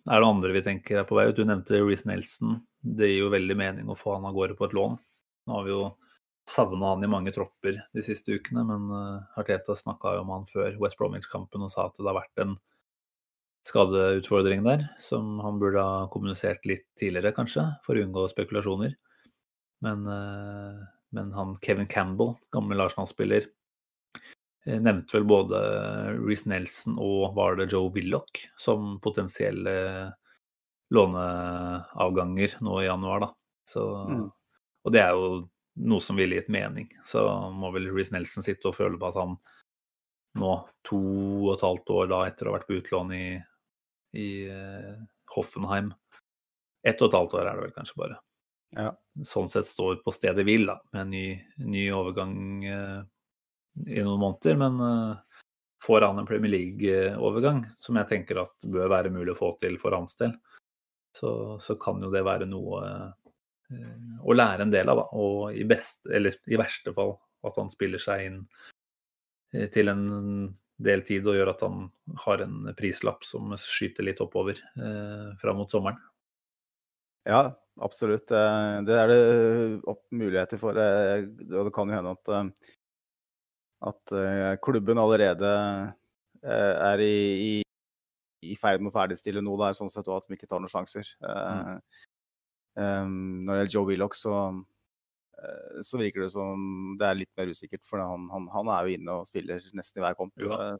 [0.03, 1.37] Er det andre vi tenker er på vei ut?
[1.37, 2.57] Du nevnte Reece Nelson.
[2.83, 4.97] Det gir jo veldig mening å få han av gårde på et lån.
[5.47, 5.85] Nå har vi jo
[6.49, 10.49] savna han i mange tropper de siste ukene, men uh, Arteta snakka jo om han
[10.49, 12.57] før West Bromwich-kampen og sa at det har vært en
[13.63, 18.97] skadeutfordring der, som han burde ha kommunisert litt tidligere, kanskje, for å unngå spekulasjoner.
[19.87, 20.83] Men, uh,
[21.15, 23.62] men han Kevin Campbell, gammel Arsenal-spiller, Eh,
[24.65, 25.59] nevnte vel både
[26.17, 29.73] Reece Nelson og var det Joe Willoch som potensielle
[30.93, 33.25] låneavganger nå i januar.
[33.25, 33.29] Da.
[33.69, 34.27] Så, mm.
[34.83, 35.27] Og det er jo
[35.89, 36.87] noe som ville gitt mening.
[37.07, 37.23] Så
[37.55, 39.35] må vel Reece Nelson sitte og føle på at han
[40.39, 40.53] nå,
[40.87, 43.25] to og et halvt år da etter å ha vært på utlån i,
[44.17, 44.95] i uh,
[45.35, 45.91] Hoffenheim
[46.83, 48.15] Ett og et halvt år er det vel kanskje bare.
[48.75, 48.89] Ja.
[49.23, 51.27] Sånn sett står på stedet hvil, da, med en ny,
[51.63, 52.33] ny overgang
[52.65, 53.05] uh,
[53.87, 55.41] i noen måneder, men uh,
[55.83, 59.79] får han en Premier League-overgang, som jeg tenker at bør være mulig å få til
[59.81, 60.35] for hans del,
[61.17, 63.11] så, så kan jo det være noe uh,
[64.23, 65.03] å lære en del av.
[65.03, 65.07] Da.
[65.17, 68.39] Og i, best, eller, i verste fall at han spiller seg inn
[69.57, 70.07] uh, til en
[70.83, 71.83] del tid og gjør at han
[72.25, 74.57] har en prislapp som skyter litt oppover
[75.39, 76.01] fram mot sommeren.
[77.23, 78.31] Ja, absolutt.
[78.31, 80.77] Eh, det er det muligheter for.
[80.77, 82.73] eh, Og det kan jo hende at, eh,
[83.83, 85.49] at eh, klubben allerede
[86.43, 87.15] eh, er i,
[87.47, 87.61] i,
[88.53, 90.71] i ferd med å ferdigstille noe der, sånn sett, og at de ikke tar noen
[90.71, 91.09] sjanser.
[91.23, 91.81] Mm.
[92.73, 94.37] Um, Når det gjelder Joe Willoch, så,
[95.85, 97.83] så virker det som det er litt mer usikkert.
[97.87, 100.33] For han, han, han er jo inne og spiller nesten i hver kamp.
[100.41, 100.71] Ja.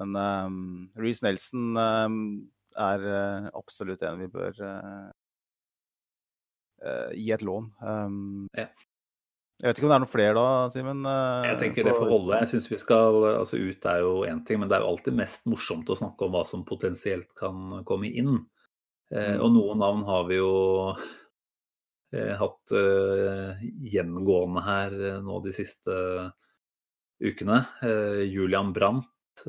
[0.00, 0.62] men um,
[1.00, 2.22] Reece Nelson um,
[2.78, 3.08] er
[3.52, 5.10] absolutt en vi bør uh,
[7.16, 7.68] gi et lån.
[7.80, 8.68] Um, Ja.
[9.62, 10.44] Jeg vet ikke om det er noen flere da,
[10.74, 11.04] Simen?
[11.06, 12.38] eh, Jeg tenker det får holde.
[12.42, 15.14] Jeg synes vi skal, altså Ut er jo én ting, men det er jo alltid
[15.14, 18.40] mest morsomt å snakke om hva som potensielt kan komme inn.
[19.12, 19.40] Eh, Mm.
[19.44, 20.96] og noen navn har vi jo
[22.12, 22.72] eh, hatt
[23.92, 24.90] gjengående her
[25.22, 25.94] nå de siste
[27.22, 27.60] ukene.
[28.26, 29.44] Julian Brandt,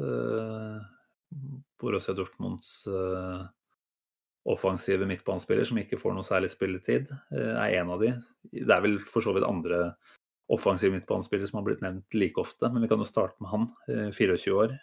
[1.82, 2.86] Borussia Dortmunds
[4.50, 8.12] offensive midtbanespiller som ikke får noe særlig spilletid, eh, er en av de.
[8.52, 9.94] Det er vel for så vidt andre
[10.52, 13.70] offensive midtbanespillere som har blitt nevnt like ofte, men vi kan jo starte med han.
[13.88, 14.80] eh, 24 år.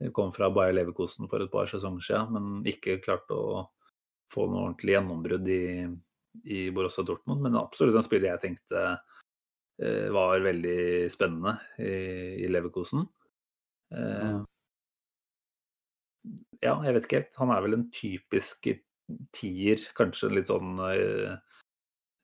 [0.00, 3.68] Eh, Kom fra Bayer Leverkosen for et par sesonger siden, men ikke klarte å
[4.32, 5.86] få noe ordentlig gjennombrudd i,
[6.44, 7.40] i Borussia Dortmund.
[7.42, 8.98] Men absolutt en spiller jeg tenkte
[9.80, 13.06] eh, var veldig spennende i, i Leverkosen.
[13.94, 14.42] Eh,
[16.64, 17.38] ja, jeg vet ikke helt.
[17.42, 18.68] Han er vel en typisk
[19.36, 21.34] tier, kanskje en litt sånn eh,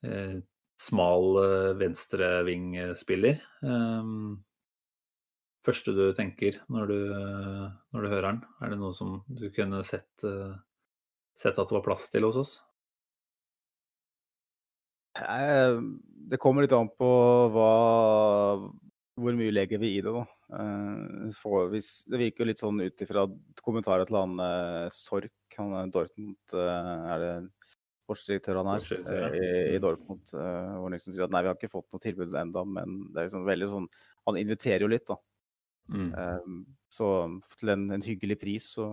[0.09, 0.39] eh,
[0.81, 3.43] smal eh, venstrevingspiller.
[3.61, 4.41] Um,
[5.67, 6.99] første du tenker når du,
[7.93, 8.43] når du hører den?
[8.65, 10.57] Er det noe som du kunne sett, eh,
[11.37, 12.57] sett at det var plass til hos oss?
[15.21, 15.77] Eh,
[16.31, 17.11] Det kommer litt an på
[17.53, 17.71] hva,
[19.21, 20.25] hvor mye legger vi i det, da.
[20.59, 23.27] Eh, hvis, det virker jo litt sånn ut ifra
[23.63, 27.33] kommentarer til han eh, Sork, han er Dortmund eh, Er det
[28.03, 29.45] sportsdirektør han er Sportsdirektør, ja.
[29.45, 30.33] i, i Dortmund?
[30.35, 32.99] eh, Hvor han liksom sier at nei, vi har ikke fått noe tilbud ennå, men
[33.11, 33.89] det er liksom veldig sånn
[34.29, 35.21] Han inviterer jo litt, da.
[35.91, 36.67] Mm.
[36.93, 37.07] Så
[37.59, 38.85] til en, en hyggelig pris, så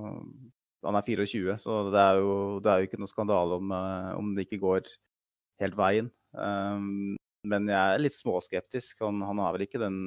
[0.86, 2.32] Han er 24, så det er jo,
[2.64, 3.74] det er jo ikke noe skandale om,
[4.18, 4.90] om det ikke går
[5.62, 6.10] helt veien.
[6.38, 7.18] Um,
[7.48, 9.02] men jeg er litt småskeptisk.
[9.06, 10.02] Han, han har vel ikke den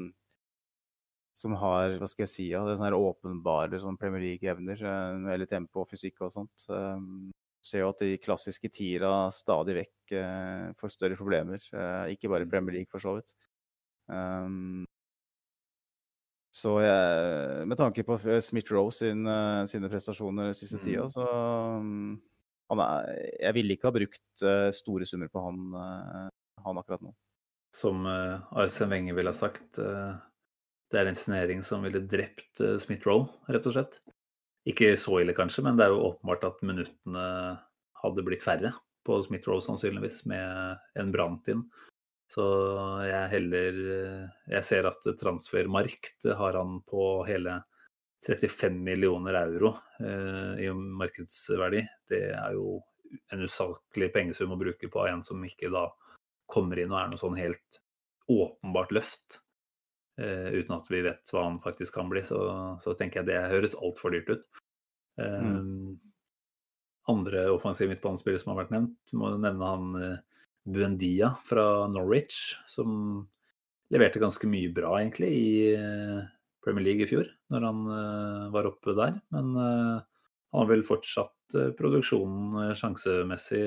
[1.37, 5.49] som har, hva skal jeg si, ja, det sånne åpenbare sånn Premier League-evner, eh, eller
[5.49, 6.67] tempo og fysikk og sånt.
[6.69, 7.31] Um,
[7.65, 11.63] ser jo at de klassiske tiera stadig vekk eh, får større problemer.
[11.73, 13.35] eh, ikke bare i Premier League, for så vidt.
[14.11, 14.85] Um,
[16.51, 20.85] så jeg, med tanke på Smith-Roe sin, uh, sine prestasjoner siste Mm.
[20.85, 21.25] tida, så
[21.79, 22.19] um,
[22.73, 26.31] han er, jeg ville ikke ha brukt store summer på han,
[26.63, 27.11] han akkurat nå.
[27.77, 30.15] Som uh, Arsen Wenger ville ha sagt, eh,
[30.91, 34.01] det er en signering som ville drept uh, Smith-Roll, rett og slett.
[34.69, 37.27] Ikke så ille kanskje, men det er jo åpenbart at minuttene
[38.03, 38.75] hadde blitt færre
[39.07, 41.63] på Smith-Roll sannsynligvis, med en Brant inn.
[42.31, 42.45] Så
[43.09, 47.57] jeg heller eh, Jeg ser at transfermarkt har han på hele
[48.27, 51.83] 35 millioner euro eh, i markedsverdi.
[52.11, 52.79] Det er jo
[53.33, 55.89] en usaklig pengesum å bruke på en som ikke da
[56.53, 57.81] kommer inn og er noe sånn helt
[58.31, 59.41] åpenbart løft.
[60.21, 62.41] Eh, uten at vi vet hva han faktisk kan bli, så,
[62.83, 64.63] så tenker jeg det høres altfor dyrt ut.
[65.23, 65.61] Eh,
[67.11, 72.59] Andre offensive midtbanespillere som har vært nevnt, du må nevne han eh, Buendia fra Norwich,
[72.71, 73.25] som
[73.91, 75.49] leverte ganske mye bra egentlig i
[76.63, 77.81] Premier League i fjor, når han
[78.55, 79.17] var oppe der.
[79.35, 80.05] Men han
[80.53, 83.65] har vel fortsatt produksjonen sjansemessig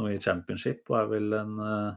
[0.00, 1.96] nå i championship, og er vel en eh,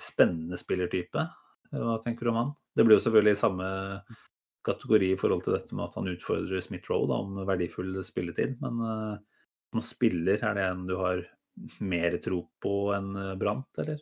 [0.00, 1.26] spennende spillertype.
[1.72, 2.54] Hva tenker du om han?
[2.76, 3.68] Det blir jo selvfølgelig i samme
[4.64, 8.56] kategori i forhold til dette med at han utfordrer Smith-Roe da, om verdifull spilletid.
[8.62, 11.24] Men uh, som spiller, er det en du har
[11.84, 14.00] mer tro på enn Brant, eller?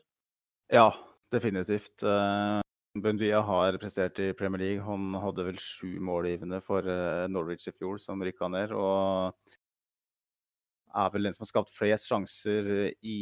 [0.71, 0.91] Ja,
[1.33, 2.05] definitivt.
[2.07, 2.61] Uh,
[2.99, 4.85] Bundia har prestert i Premier League.
[4.87, 8.75] Han hadde vel sju målgivende for uh, Norwich i fjor, som rykka ned.
[8.75, 9.59] Og
[10.91, 12.69] er vel den som har skapt flest sjanser
[13.07, 13.21] i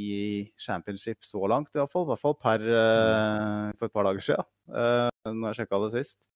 [0.60, 2.06] championship så langt, iallfall.
[2.06, 5.92] I hvert fall per, uh, for et par dager siden, uh, når jeg sjekka det
[5.96, 6.30] sist.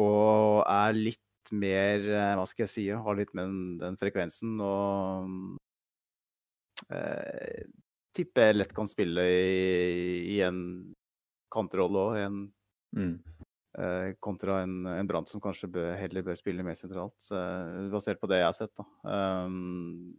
[0.00, 1.18] Og er litt
[1.56, 2.82] mer eh, Hva skal jeg si?
[2.94, 4.52] Har litt med den, den frekvensen.
[4.62, 5.32] Og
[6.92, 7.62] uh,
[8.14, 10.60] tipper jeg lett kan spille i, i en
[11.50, 12.40] kantrolle òg, en
[12.96, 13.22] Mm.
[13.78, 17.30] Eh, kontra en, en Brann som kanskje bør, heller bør spille mer sentralt,
[17.92, 18.74] basert på det jeg har sett.
[18.80, 18.86] da.
[19.46, 20.16] Um,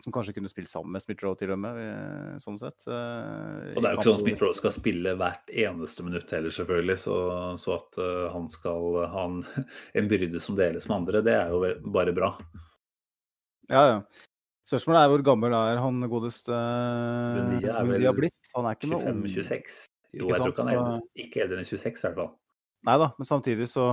[0.00, 2.86] som kanskje kunne spilt sammen med Smith-Roe til og med, eh, sånn sett.
[2.88, 6.96] eh, Og det er jo ikke sånn Smith-Roe skal spille hvert eneste minutt heller, selvfølgelig.
[7.02, 7.16] Så,
[7.60, 8.00] så at
[8.32, 9.44] han skal ha en,
[10.00, 12.32] en byrde som deles med andre, det er jo bare bra.
[13.68, 14.00] Ja, ja.
[14.70, 18.50] Spørsmålet er hvor gammel er han godeste Bundia er vel blitt?
[18.54, 19.80] Han er ikke 25-26.
[20.12, 22.30] Jo, jeg tror ikke han er eldre, ikke eldre enn 26 i hvert fall.
[22.88, 23.90] Nei da, men samtidig så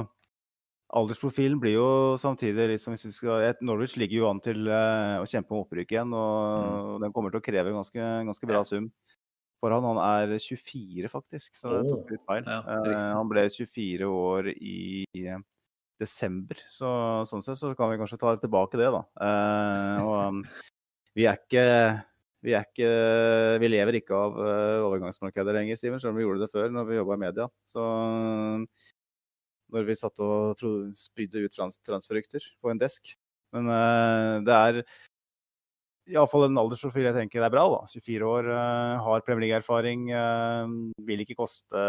[0.98, 5.52] Aldersprofilen blir jo samtidig liksom skal, et- Norwich ligger jo an til eh, å kjempe
[5.52, 8.00] om opprykk igjen, og den kommer til å kreve ganske,
[8.30, 8.88] ganske bra sum.
[9.60, 12.46] For han, han er 24, faktisk, så det tok litt feil.
[12.48, 15.12] ja, Eh, han ble 24 år i
[16.00, 16.90] desember, så
[17.28, 19.04] sånn sett så kan vi kanskje ta tilbake det, da.
[19.28, 20.44] Eh, og um,
[21.18, 21.66] vi er ikke
[22.48, 22.90] vi, ikke,
[23.60, 26.88] vi lever ikke av uh, overgangsmarkedet lenger, Simen, selv om vi gjorde det før når
[26.88, 27.50] vi jobba i media.
[27.68, 27.84] Så
[29.74, 30.64] når vi satt og
[30.96, 33.14] spydde ut trans transferrykter på en desk.
[33.56, 34.82] Men eh, det er
[36.08, 37.66] iallfall en aldersprofil jeg tenker er bra.
[37.74, 37.82] da.
[37.92, 40.74] 24 år, eh, har Premier League-erfaring, eh,
[41.08, 41.84] vil ikke koste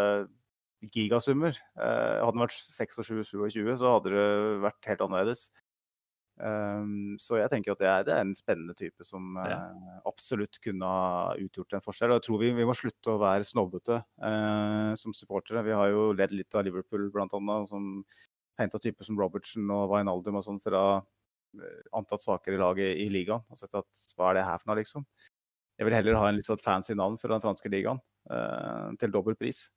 [0.94, 1.54] gigasummer.
[1.78, 4.26] Eh, hadde den vært 26-27, så hadde det
[4.66, 5.48] vært helt annerledes.
[6.38, 10.60] Um, så jeg tenker at det er, det er en spennende type som eh, absolutt
[10.62, 12.14] kunne ha utgjort en forskjell.
[12.14, 15.64] Og jeg tror vi, vi må slutte å være snobbete uh, som supportere.
[15.66, 18.04] Vi har jo ledd litt av Liverpool blant annet, som
[18.58, 23.10] henta typer som Robertson og Wijnaldum og sånn fra eh, antatt svakere lag i, i
[23.14, 23.42] ligaen.
[23.50, 25.06] Og sett at hva er det her for noe, liksom?
[25.78, 29.14] Jeg vil heller ha en litt sånn fancy navn fra den franske ligaen uh, til
[29.14, 29.68] dobbel pris.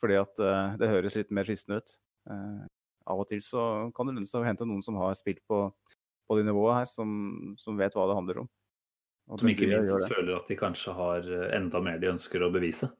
[0.00, 0.40] Fordi at
[0.80, 1.92] det høres litt mer fristende ut.
[3.10, 3.62] Av og til så
[3.96, 5.66] kan det lønne seg å hente noen som har spilt på,
[6.24, 7.08] på det nivået her, som,
[7.60, 8.50] som vet hva det handler om.
[9.32, 12.52] Og Som ikke minst føler at de kanskje har eh, enda mer de ønsker å
[12.52, 12.90] bevise.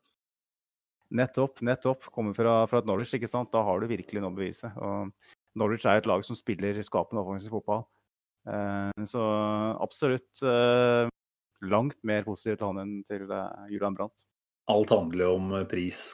[1.14, 2.08] Nettopp, nettopp.
[2.14, 3.52] Kommer fra, fra et Norwich, ikke sant.
[3.52, 4.70] Da har du virkelig noe å bevise.
[4.80, 5.12] Og
[5.60, 7.84] Norwich er et lag som spiller skapende offensiv fotball.
[8.48, 9.24] Eh, så
[9.80, 11.08] absolutt eh,
[11.64, 14.26] langt mer positivt til han enn til eh, Julian Brandt.
[14.72, 16.06] Alt handler jo om pris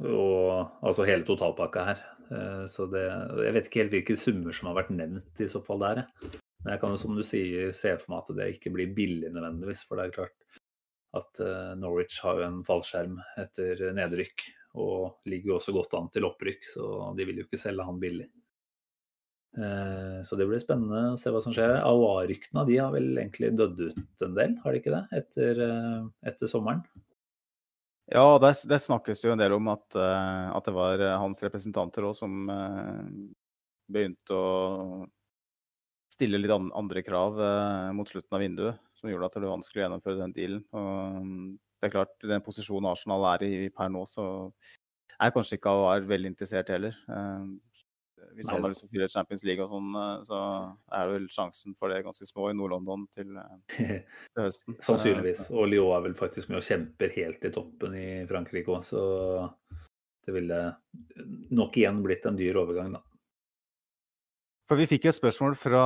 [0.00, 2.02] og altså hele totalpakka her.
[2.30, 3.06] Eh, Så det,
[3.44, 6.04] jeg vet ikke helt hvilke summer som har vært nevnt i så fall der.
[6.60, 9.30] Men jeg kan jo som du sier se for meg at det ikke blir billig
[9.32, 9.86] nødvendigvis.
[9.88, 10.36] For det er klart
[11.18, 14.44] at eh, Norwich har jo en fallskjerm etter nedrykk.
[14.78, 16.84] Og ligger jo også godt an til opprykk, så
[17.18, 18.28] de vil jo ikke selge han billig.
[19.58, 21.80] Eh, Så det blir spennende å se hva som skjer.
[21.82, 25.02] AOA-ryktene de har vel egentlig dødd ut en del, har de ikke det?
[25.18, 25.64] Etter,
[26.22, 26.84] etter sommeren.
[28.10, 31.38] Ja, det, det snakkes jo en del om at, uh, at det var eh, hans
[31.44, 33.06] representanter òg som uh,
[33.86, 35.04] begynte å
[36.10, 39.52] stille litt an andre krav uh, mot slutten av vinduet, som gjorde at det ble
[39.52, 40.64] vanskelig å gjennomføre den dealen.
[40.74, 44.26] Og um, det er klart, den posisjonen Arsenal er i per nå, så
[45.20, 46.98] er kanskje ikke AOR veldig interessert heller.
[48.30, 50.40] Eh, hvis Nei han har lyst til å spille Champions League og sånn, eh, så
[50.96, 53.60] er vel sjansen for det ganske små i Nord-London til, eh,
[54.34, 54.78] til høsten.
[54.86, 55.46] Sannsynligvis.
[55.50, 59.04] Og Lyon er vel faktisk med og kjemper helt i toppen i Frankrike òg, så
[60.26, 60.58] det ville
[61.50, 63.04] nok igjen blitt en dyr overgang, da.
[64.70, 65.82] For vi fikk jo et spørsmål fra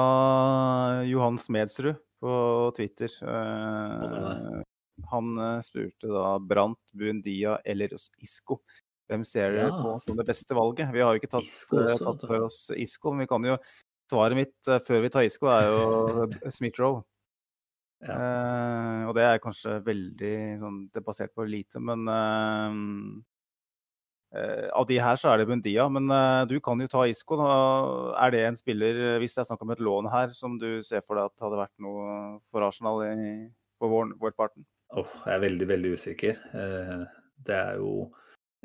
[1.08, 2.34] Johan Smedsrud på
[2.76, 3.08] Twitter.
[3.24, 4.62] Eh,
[5.10, 8.60] han eh, spurte da Brant, Buendia eller Isco.
[9.10, 9.82] Hvem ser dere Ja.
[9.82, 10.92] på som det beste valget?
[10.92, 13.58] Vi har jo ikke tatt, eh, også, tatt for oss Isco, men vi kan jo
[14.12, 16.26] Svaret mitt eh, før vi tar Isco, er jo
[16.56, 17.02] Smith-Roe.
[18.04, 18.14] Ja.
[18.14, 22.76] Eh, og det er kanskje veldig sånn, det er basert på lite, men eh,
[24.36, 25.88] eh, av de her så er det Bundia.
[25.88, 26.12] Men
[26.50, 27.38] du kan jo ta Isco.
[27.40, 27.48] Da.
[28.26, 31.00] Er det en spiller, hvis det er snakk om et lån her, som du ser
[31.04, 33.48] for deg at hadde vært noe for Arsenal i,
[33.80, 36.44] på vår, vår oh, jeg er veldig, veldig usikker.
[36.54, 37.06] Eh,
[37.44, 38.12] Det er jo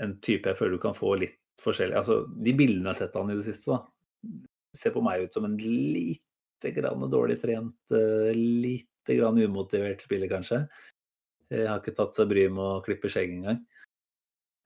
[0.04, 3.16] en type jeg føler du kan få litt forskjellig Altså, de bildene jeg har sett
[3.18, 4.38] av han i det siste, da,
[4.76, 10.32] ser på meg ut som en lite grann dårlig trent, eh, lite grann umotivert spiller,
[10.32, 10.62] kanskje.
[11.50, 13.64] Jeg har ikke tatt seg bryet med å klippe skjegg engang.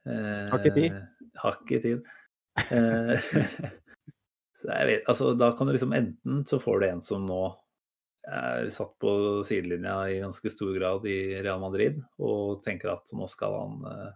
[0.06, 0.98] Eh, Har ikke tid.
[1.40, 2.10] Har ikke tid.
[2.60, 3.30] Eh,
[4.60, 7.44] så jeg vet, altså, da kan du liksom enten så får du en som nå
[8.24, 9.14] er satt på
[9.44, 14.12] sidelinja i ganske stor grad i Real Madrid og tenker at nå skal han eh,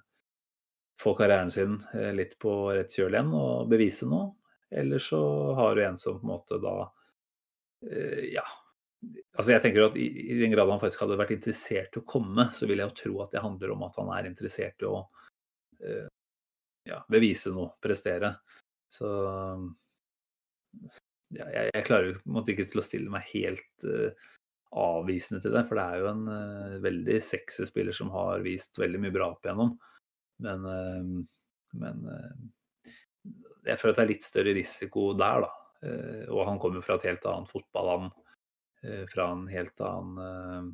[1.02, 4.32] få karrieren sin eh, litt på rett kjøl igjen og bevise noe.
[4.74, 5.20] Eller så
[5.56, 6.78] har du en som på en måte da
[7.88, 8.45] eh, Ja.
[9.38, 12.08] Altså jeg tenker at i, I den grad han faktisk hadde vært interessert i å
[12.10, 14.88] komme, så vil jeg jo tro at det handler om at han er interessert i
[14.89, 15.04] å
[15.86, 16.08] eh,
[16.89, 18.34] ja, bevise noe, prestere.
[18.89, 19.12] Så
[21.36, 24.28] ja, jeg, jeg klarer jo på en måte ikke til å stille meg helt uh,
[24.78, 28.80] avvisende til det, for det er jo en uh, veldig sexy spiller som har vist
[28.80, 29.76] veldig mye bra opp igjennom.
[30.44, 31.04] Men, eh,
[31.82, 33.32] men eh,
[33.68, 35.54] jeg føler at det er litt større risiko der, da.
[35.88, 38.14] Eh, og han kommer fra et helt annet fotballand,
[39.10, 40.68] fra en helt annen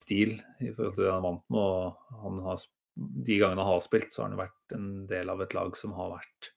[0.00, 0.30] stil
[0.64, 1.60] i forhold til det han er vant med.
[1.60, 2.64] Og han har,
[2.96, 5.92] de gangene han har spilt, så har han vært en del av et lag som
[5.94, 6.48] har vært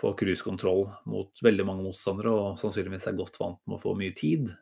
[0.00, 4.14] på cruisekontroll mot veldig mange motstandere og sannsynligvis er godt vant med å få mye
[4.16, 4.52] tid.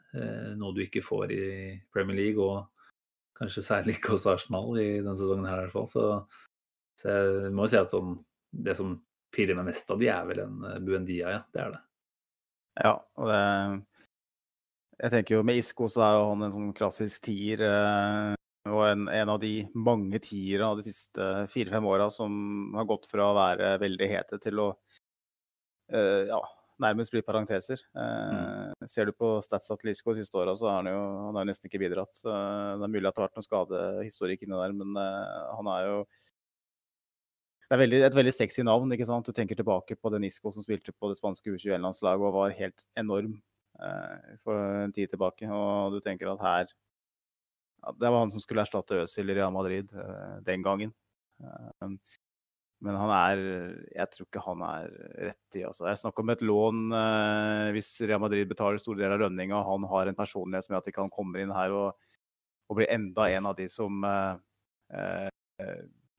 [0.63, 1.45] Noe du ikke får i
[1.93, 2.71] Premier League, og
[3.39, 5.91] kanskje særlig ikke hos Arsenal i denne sesongen her i hvert fall.
[5.91, 6.07] Så,
[6.99, 8.17] så jeg må jo si at sånn,
[8.51, 8.97] det som
[9.35, 11.45] pirrer meg mest av de, er vel en eh, Buendia, ja.
[11.53, 11.85] Det er det.
[12.79, 13.45] Ja, og det
[14.99, 17.63] Jeg tenker jo med Isco så er jo han en sånn klassisk tier.
[17.63, 18.35] Eh,
[18.69, 23.07] og en, en, av de mange tiere av de siste fire-fem åra som har gått
[23.09, 24.67] fra å være veldig hete til å
[25.95, 26.41] uh, ja,
[26.83, 27.81] nærmest bli parenteser.
[27.97, 28.75] Mm.
[28.91, 30.99] Ser du på statsa til Isco de siste åra, så har han jo
[31.31, 32.21] han har nesten ikke bidratt.
[32.21, 35.97] Det er mulig at det har vært noen skadehistorikk inni der, men han er jo
[37.69, 38.93] det er veldig, et veldig sexy navn.
[38.97, 39.27] ikke sant?
[39.29, 42.87] Du tenker tilbake på den Isco som spilte på det spanske U21-landslaget og var helt
[42.97, 43.35] enorm
[43.85, 45.45] eh, for en tid tilbake.
[45.53, 49.53] Og du tenker at her ja, Det var han som skulle erstatte Øzil i Real
[49.53, 50.95] Madrid eh, den gangen.
[51.45, 51.93] Eh,
[52.87, 53.41] men han er
[53.93, 54.89] Jeg tror ikke han er
[55.29, 55.85] rett i altså.
[55.85, 59.61] Det er snakk om et lån eh, hvis Real Madrid betaler store deler av lønninga.
[59.69, 62.09] Han har en personlighet som gjør at de kan komme inn her og,
[62.71, 64.41] og bli enda en av de som eh,
[64.97, 65.29] eh,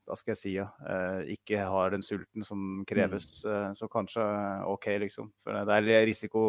[0.10, 3.43] hva skal jeg si, ja, eh, ikke har den sulten som kreves.
[3.45, 3.76] Mm.
[3.78, 4.24] Så kanskje
[4.66, 5.30] OK, liksom.
[5.43, 6.41] For det er risiko,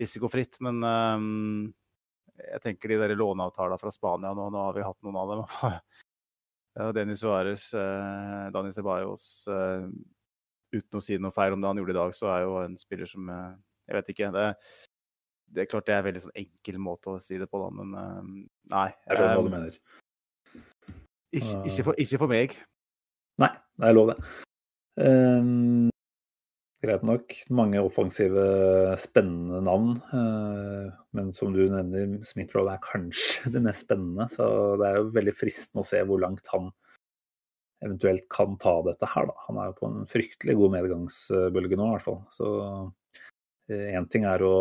[0.00, 0.56] risikofritt.
[0.64, 1.74] Men um,
[2.40, 5.44] jeg tenker de der låneavtalene fra Spania nå, nå har vi hatt noen av dem.
[6.78, 9.88] ja, Denis Suárez, eh, Dani Ceballos eh,
[10.74, 12.74] Uten å si noe feil om det han gjorde i dag, så er jo en
[12.80, 13.52] spiller som eh,
[13.86, 14.30] Jeg vet ikke.
[14.34, 14.46] Det,
[15.52, 17.68] det, er klart det er en veldig sånn enkel måte å si det på, da,
[17.76, 17.94] men
[18.72, 18.88] nei.
[19.04, 19.78] Jeg skjønner hva du mener.
[21.34, 22.54] Ikke, ikke, for, ikke for meg.
[23.42, 24.18] Nei, det er lov, det.
[24.94, 25.90] Um,
[26.84, 27.34] greit nok.
[27.54, 28.44] Mange offensive,
[29.00, 29.96] spennende navn.
[30.12, 34.28] Uh, men som du nevner, Smith-Roll er kanskje det mest spennende.
[34.32, 34.46] Så
[34.80, 36.70] det er jo veldig fristende å se hvor langt han
[37.84, 39.34] eventuelt kan ta dette her, da.
[39.48, 42.20] Han er jo på en fryktelig god medgangsbølge nå, i hvert fall.
[42.32, 42.52] Så
[43.74, 44.54] én uh, ting er å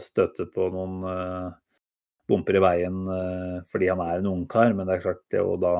[0.00, 1.50] støte på noen uh,
[2.30, 2.98] bumper i veien
[3.66, 5.72] fordi han er en ungkar, men det er klart det å da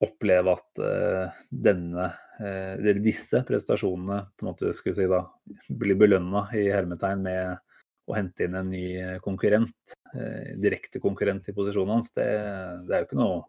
[0.00, 2.06] oppleve at uh, denne,
[2.40, 5.24] uh, disse prestasjonene på en måte skulle si da,
[5.68, 7.58] blir belønna i hermetegn med
[8.10, 8.84] å hente inn en ny
[9.24, 12.28] konkurrent, uh, direkte konkurrent i posisjonen hans, det,
[12.86, 13.42] det, er jo ikke noe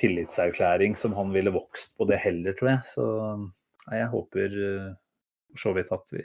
[0.00, 2.88] tillitserklæring som han ville vokst på det heller, tror jeg.
[2.94, 3.04] Så
[3.36, 4.56] nei, jeg håper
[5.52, 6.24] for så vidt at vi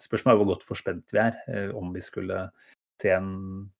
[0.00, 1.34] Spørsmålet er hvor godt forspent vi er,
[1.76, 2.46] om vi skulle
[2.96, 3.26] se en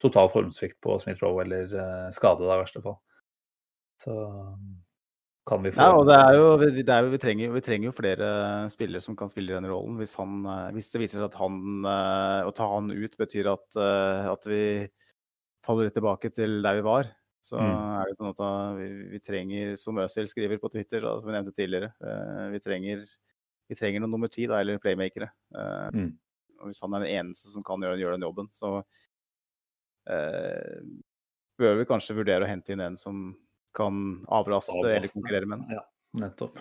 [0.04, 1.72] total formsvikt på Smith-Roe eller
[2.12, 2.98] skade, da, i verste fall.
[4.02, 4.14] Så
[5.46, 7.88] kan vi få Ja, og det er jo, det er jo, vi, trenger, vi, trenger,
[7.90, 8.30] jo flere
[8.72, 9.98] spillere som kan spille den rollen.
[10.00, 13.52] Hvis, han, eh, hvis det viser seg at han, eh, å ta han ut betyr
[13.52, 14.64] at, eh, at vi
[15.66, 17.12] faller litt tilbake til der vi var,
[17.46, 17.72] så mm.
[18.00, 18.42] er det sånn at
[18.80, 21.92] vi, vi, trenger, som Øzil skriver på Twitter, da, som vi nevnte tidligere,
[22.50, 23.04] vi trenger,
[23.70, 25.28] vi trenger noen nummer ti, da, eller playmakere.
[25.94, 26.10] Mm.
[26.58, 28.72] Og hvis han er den eneste som kan gjøre, gjøre den jobben, så
[30.10, 30.82] eh,
[31.60, 33.28] bør vi kanskje vurdere å hente inn en som
[33.76, 34.96] kan avlaste, avlaste.
[34.96, 35.68] eller konkurrere med.
[35.76, 35.84] Ja,
[36.22, 36.58] nettopp.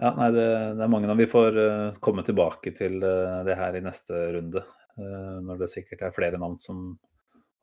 [0.00, 0.44] Ja, nei, det,
[0.78, 4.22] det, er mange av Vi får uh, komme tilbake til uh, det her i neste
[4.38, 4.64] runde.
[4.96, 6.94] Uh, når det sikkert er flere navn som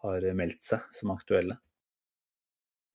[0.06, 1.58] har meldt seg som aktuelle.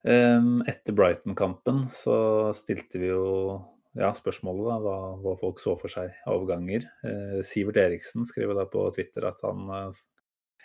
[0.04, 2.16] Um, etter Brighton-kampen så
[2.56, 3.24] stilte vi jo
[3.96, 6.86] ja, spørsmålet da, hva, hva, folk så for seg overganger.
[7.46, 9.70] Sivert Eriksen skriver da på Twitter at han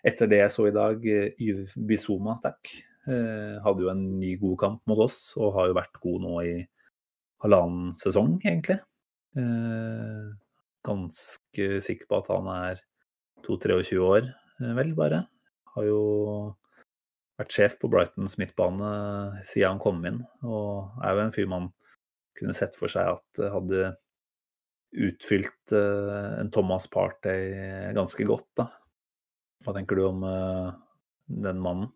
[0.01, 2.71] etter det jeg så i dag, Yves Bizuma, takk,
[3.09, 6.53] hadde jo en ny god kamp mot oss, og har jo vært god nå i
[7.43, 8.79] halvannen sesong, egentlig.
[9.37, 10.29] Eh,
[10.85, 12.81] ganske sikker på at han er
[13.45, 14.29] 2-23 år,
[14.59, 15.23] eh, vel, bare.
[15.75, 16.01] Har jo
[17.39, 18.91] vært sjef på Brightons midtbane
[19.47, 21.69] siden han kom inn, og er jo en fyr man
[22.39, 23.93] kunne sett for seg at hadde
[24.99, 28.65] utfylt en Thomas Partey ganske godt, da.
[29.63, 30.23] Hva tenker du om
[31.29, 31.91] den mannen?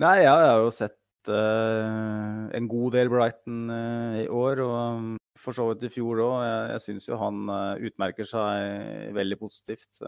[0.00, 5.08] Nei, jeg har jo sett uh, en god del Brighton uh, i år, og um,
[5.36, 6.36] for så vidt i fjor òg.
[6.46, 10.00] Jeg, jeg syns jo han uh, utmerker seg veldig positivt.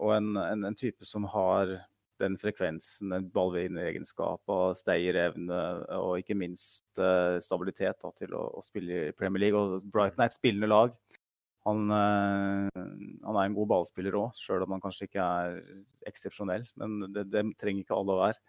[0.00, 1.74] og en, en, en, type som har
[2.22, 5.58] den frekvensen, den ballvinneregenskap og stayerevne
[5.98, 6.86] og ikke minst
[7.42, 9.58] stabilitet da, til å, å, spille i Premier League.
[9.58, 10.94] Og Brighton er et spillende lag.
[11.66, 15.58] Han, han er en god ballspiller òg, sjøl om han kanskje ikke er
[16.08, 16.64] eksepsjonell.
[16.78, 18.40] Men det, det trenger ikke alle å være.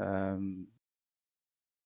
[0.00, 0.66] Um,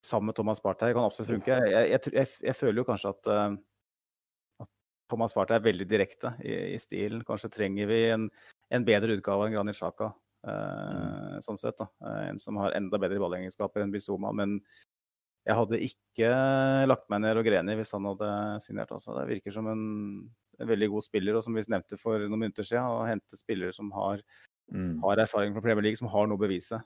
[0.04, 1.56] sammen med Thomas Partey kan absolutt funke.
[1.56, 4.70] Jeg, jeg, jeg, jeg føler jo kanskje at, uh, at
[5.10, 7.24] Thomas Partey er veldig direkte i, i, stilen.
[7.26, 8.28] Kanskje trenger vi en,
[8.74, 10.12] en bedre utgave enn Granit Xhaka.
[10.44, 11.88] Uh, sånn sett da.
[12.04, 14.32] Uh, en som har enda bedre ballegenskaper enn Bizuma.
[14.36, 14.58] Men
[15.44, 16.30] jeg hadde ikke
[16.88, 18.30] lagt meg ned og Greni hvis han hadde
[18.64, 18.92] signert.
[18.96, 19.16] Også.
[19.18, 19.84] Det virker som en
[20.60, 23.74] en veldig god spiller, og som vi nevnte for noen minutter siden, å hente spillere
[23.74, 24.22] som har,
[24.72, 25.00] Mm.
[25.02, 26.80] har erfaring fra Premier League, som har noe å bevise.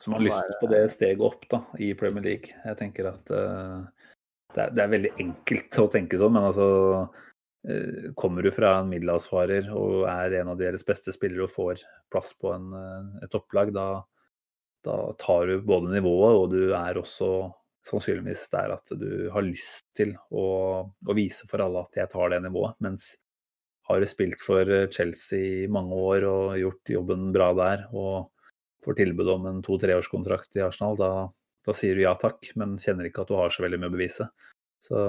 [0.00, 2.54] Som har lyst være- på det steget opp da, i Premier League.
[2.64, 3.84] Jeg tenker at uh,
[4.54, 6.68] det, er, det er veldig enkelt å tenke sånn, men altså
[7.04, 11.82] uh, Kommer du fra en middelhavsfarer og er en av deres beste spillere og får
[12.08, 14.02] plass på en, uh, et opplag, da,
[14.86, 17.50] da tar du både nivået og du er også
[17.88, 20.46] sannsynligvis der at du har lyst til å,
[20.88, 22.76] å vise for alle at jeg tar det nivået.
[22.84, 23.14] Mens
[23.88, 28.28] har du spilt for Chelsea i mange år og gjort jobben bra der, og
[28.84, 31.10] får tilbud om en to-treårskontrakt i Arsenal, da,
[31.66, 33.96] da sier du ja takk, men kjenner ikke at du har så veldig mye å
[33.96, 34.28] bevise.
[34.84, 35.04] Så,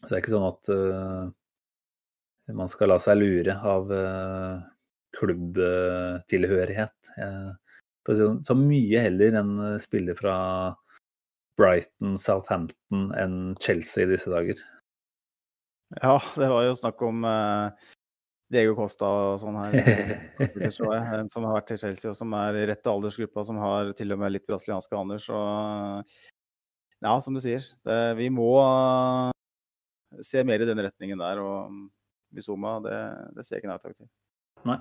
[0.00, 1.24] så det er ikke sånn at uh,
[2.56, 4.62] man skal la seg lure av uh,
[5.18, 7.12] klubbtilhørighet.
[7.18, 7.52] Uh,
[8.02, 10.36] så mye heller en eh, spiller fra
[11.58, 14.58] Brighton, Southampton enn Chelsea i disse dager.
[16.00, 17.92] Ja, det var jo snakk om eh,
[18.52, 19.76] Diego Costa og sånn her.
[19.80, 23.44] eh, tror jeg, En som har vært til Chelsea, og som er i rette aldersgruppa,
[23.48, 25.22] som har til og med litt brasilianske aner.
[25.22, 25.38] Så
[27.02, 31.40] ja, som du sier, det, vi må eh, se mer i den retningen der.
[31.42, 31.72] Og
[32.32, 32.96] Bizuma, det,
[33.36, 34.10] det ser jeg ikke nei takk til.
[34.68, 34.78] Nei.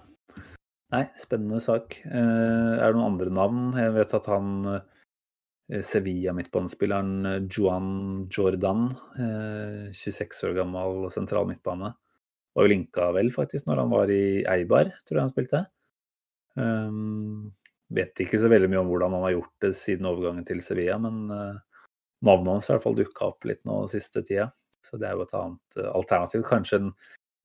[0.92, 2.02] Nei, spennende sak.
[2.04, 3.70] Eh, er det noen andre navn?
[3.80, 7.90] Jeg vet at han eh, Sevilla-midtbanespilleren eh, Juan
[8.28, 11.94] Jordan, eh, 26 år gammel sentral midtbane,
[12.56, 15.64] var jo linka vel faktisk når han var i Eibar, tror jeg han spilte.
[16.60, 17.52] Um,
[17.92, 20.98] vet ikke så veldig mye om hvordan han har gjort det siden overgangen til Sevilla,
[21.02, 21.62] men uh,
[22.28, 24.50] navnet hans har i dukka opp litt nå siste tida.
[24.82, 26.46] Så det er jo et annet uh, alternativ.
[26.48, 26.94] Kanskje en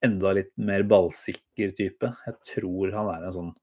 [0.04, 2.12] enda litt mer ballsikker type.
[2.26, 3.54] Jeg tror han er en sånn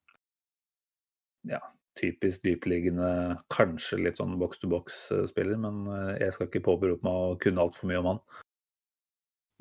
[1.49, 1.59] ja,
[1.99, 7.19] typisk dypliggende, kanskje litt sånn box to box-spiller, men eh, jeg skal ikke påberope meg
[7.33, 8.21] å kunne altfor mye om han.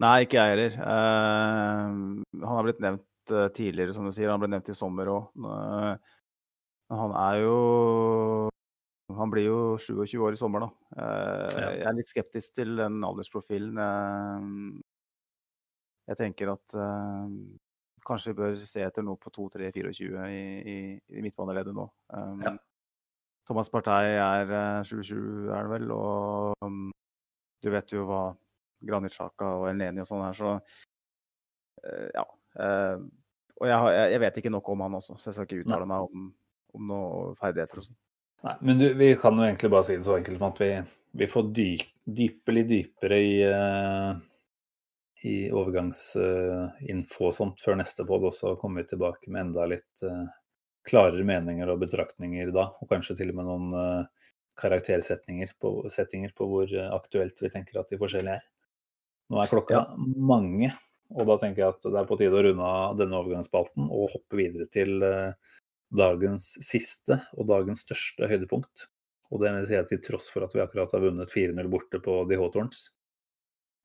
[0.02, 0.76] Nei, ikke jeg heller.
[0.82, 4.32] Uh, han har blitt nevnt uh, tidligere, som du sier.
[4.32, 5.28] Han ble nevnt i sommer òg.
[6.92, 7.58] han er jo
[9.12, 10.70] Han blir jo 27 år i sommer, da.
[10.96, 11.70] Eh, Ja.
[11.76, 13.76] Jeg er litt skeptisk til den aldersprofilen.
[13.76, 14.80] Eh,
[16.08, 17.34] jeg tenker at eh,
[18.08, 20.76] kanskje vi bør se etter noe på 2-3-24 i, i,
[21.12, 21.84] i midtbaneleddet nå.
[22.16, 22.54] Um, Ja.
[23.46, 26.90] Thomas Partey er eh, 27, er det vel, og um,
[27.62, 28.22] du vet jo hva
[28.86, 30.54] Granit Xhaka og Elneni og sånn her, så
[31.86, 32.24] eh, ja.
[32.58, 32.96] eh,
[33.60, 35.86] og jeg, har, jeg, vet ikke nok om han også, så jeg skal ikke uttale
[35.88, 36.26] meg om,
[36.78, 38.00] om noe ferdigheter og sånn.
[38.42, 40.70] Nei, men du, vi kan jo egentlig bare si det så enkelt som at vi,
[41.22, 41.88] vi får dyp,
[42.18, 44.16] dype litt dypere i, uh,
[45.28, 50.06] i overgangsinfo og sånt før neste pod, og så kommer vi tilbake med enda litt
[50.08, 50.26] uh,
[50.90, 54.08] klarere meninger og betraktninger da, og kanskje til og med noen
[54.58, 58.48] karaktersetninger på, på hvor aktuelt vi tenker at de forskjellige er.
[59.32, 60.68] Nå er klokka mange,
[61.12, 64.10] og da tenker jeg at det er på tide å runde av denne overgangsspalten og
[64.12, 65.54] hoppe videre til eh,
[65.96, 68.90] dagens siste og dagens største høydepunkt.
[69.32, 72.00] Og det vil si at til tross for at vi akkurat har vunnet 4-0 borte
[72.04, 72.90] på The Hawthorns.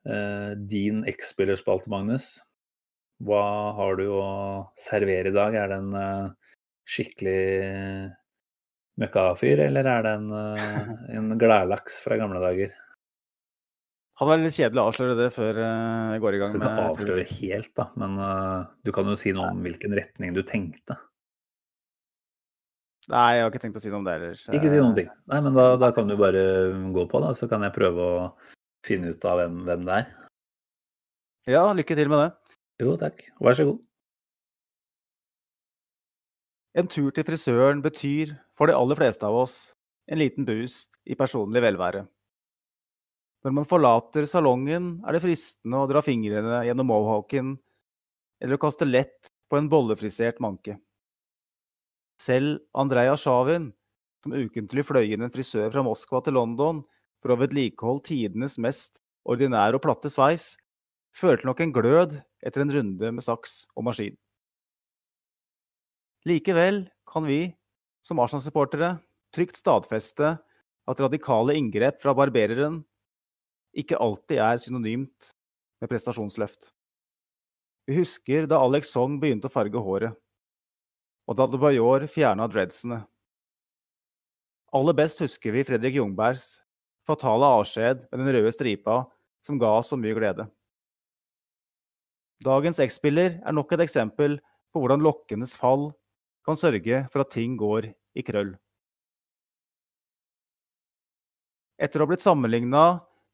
[0.03, 2.41] Eh, din X-spillerspalte, Magnus.
[3.23, 4.25] Hva har du å
[4.75, 5.55] servere i dag?
[5.55, 6.51] Er det en eh,
[6.91, 7.39] skikkelig
[8.99, 10.27] møkkafyr, eller er det en,
[11.21, 12.75] en gladlaks fra gamle dager?
[14.18, 16.72] Hadde vært litt kjedelig å avsløre det før eh, jeg går i gang Skal ikke
[16.73, 20.41] med avsløre helt, da, men uh, du kan jo si noe om hvilken retning du
[20.48, 20.98] tenkte.
[23.14, 24.39] Nei, jeg har ikke tenkt å si noe om det heller.
[24.57, 25.11] Ikke si noen ting.
[25.30, 26.41] Nei, men da, da kan du bare
[26.95, 28.18] gå på, da, så kan jeg prøve å
[28.88, 30.10] finne ut av hvem, hvem det er.
[31.53, 32.57] Ja, lykke til med det.
[32.81, 33.22] Jo, takk.
[33.39, 33.80] Vær så god.
[36.77, 39.57] En tur til frisøren betyr, for de aller fleste av oss,
[40.10, 42.07] en liten boost i personlig velvære.
[43.47, 47.53] Når man forlater salongen, er det fristende å dra fingrene gjennom mohawken
[48.43, 50.75] eller å kaste lett på en bollefrisert manke.
[52.19, 53.69] Selv Andreja Sjavin,
[54.19, 56.81] som ukentlig fløy inn en frisør fra Moskva til London
[57.23, 60.57] for å vedlikeholde tidenes mest ordinære og platte sveis,
[61.15, 64.19] følte nok en glød etter en runde med saks og maskin.
[66.27, 67.55] Likevel kan vi,
[68.03, 68.97] som Arsenal-supportere,
[69.31, 72.81] trygt stadfeste at radikale inngrep fra barbereren
[73.77, 75.33] ikke alltid er synonymt
[75.81, 76.71] med prestasjonsløft.
[77.87, 80.17] Vi husker da Alex Song begynte å farge håret,
[81.27, 83.03] og da Adebayor fjerna dreadsene.
[84.75, 86.57] Aller best husker vi Fredrik Jungbergs
[87.07, 89.05] fatale avskjed med den røde stripa
[89.43, 90.47] som ga oss så mye glede.
[92.43, 94.37] Dagens X-spiller er nok et eksempel
[94.73, 95.89] på hvordan lokkenes fall
[96.45, 98.53] kan sørge for at ting går i krøll.
[101.79, 102.83] Etter å ha blitt sammenligna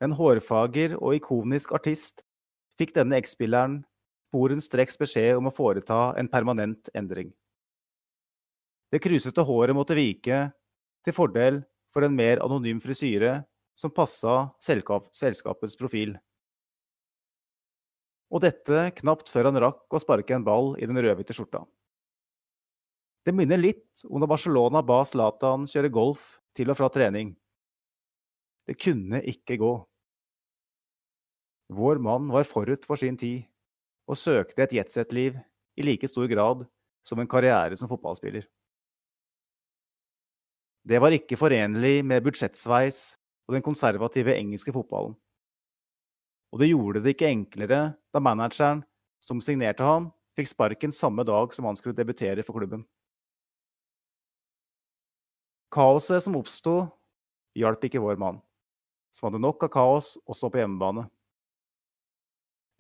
[0.04, 2.26] en hårfager og ikonisk artist,
[2.80, 3.82] fikk denne X-spilleren
[4.34, 7.30] sporenstreks beskjed om å foreta en permanent endring.
[8.90, 10.48] Det krusete håret måtte vike
[11.06, 11.62] til fordel
[11.94, 13.44] for en mer anonym frisyre
[13.78, 16.16] som passa selskapets profil.
[18.34, 21.62] Og dette knapt før han rakk å sparke en ball i den rødhvite skjorta.
[23.24, 26.26] Det minner litt om da Barcelona ba Zlatan kjøre golf
[26.58, 27.36] til og fra trening.
[28.66, 29.74] Det kunne ikke gå.
[31.72, 33.46] Vår mann var forut for sin tid
[34.10, 35.38] og søkte et jetset-liv
[35.80, 36.66] i like stor grad
[37.06, 38.46] som en karriere som fotballspiller.
[40.84, 43.16] Det var ikke forenlig med budsjettsveis
[43.48, 45.16] og den konservative engelske fotballen.
[46.54, 47.80] Og det gjorde det ikke enklere
[48.14, 48.84] da manageren
[49.24, 52.84] som signerte ham, fikk sparken samme dag som han skulle debutere for klubben.
[55.74, 56.76] Kaoset som oppsto,
[57.58, 58.38] hjalp ikke vår mann,
[59.16, 61.08] som hadde nok av kaos også på hjemmebane.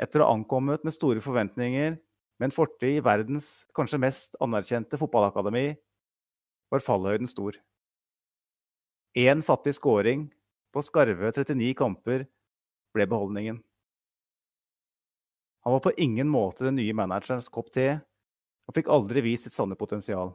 [0.03, 4.99] Etter å ha ankommet med store forventninger med en fortid i verdens kanskje mest anerkjente
[4.99, 5.77] fotballakademi,
[6.73, 7.55] var fallhøyden stor.
[9.15, 10.25] Én fattig scoring
[10.73, 12.25] på skarve 39 kamper
[12.93, 13.61] ble beholdningen.
[15.63, 17.93] Han var på ingen måte den nye managerens kopp te,
[18.67, 20.33] og fikk aldri vist sitt sanne potensial.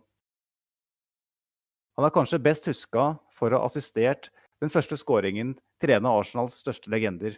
[1.98, 4.30] Han er kanskje best huska for å ha assistert
[4.62, 7.34] den første skåringen til en av Arsenals største legender,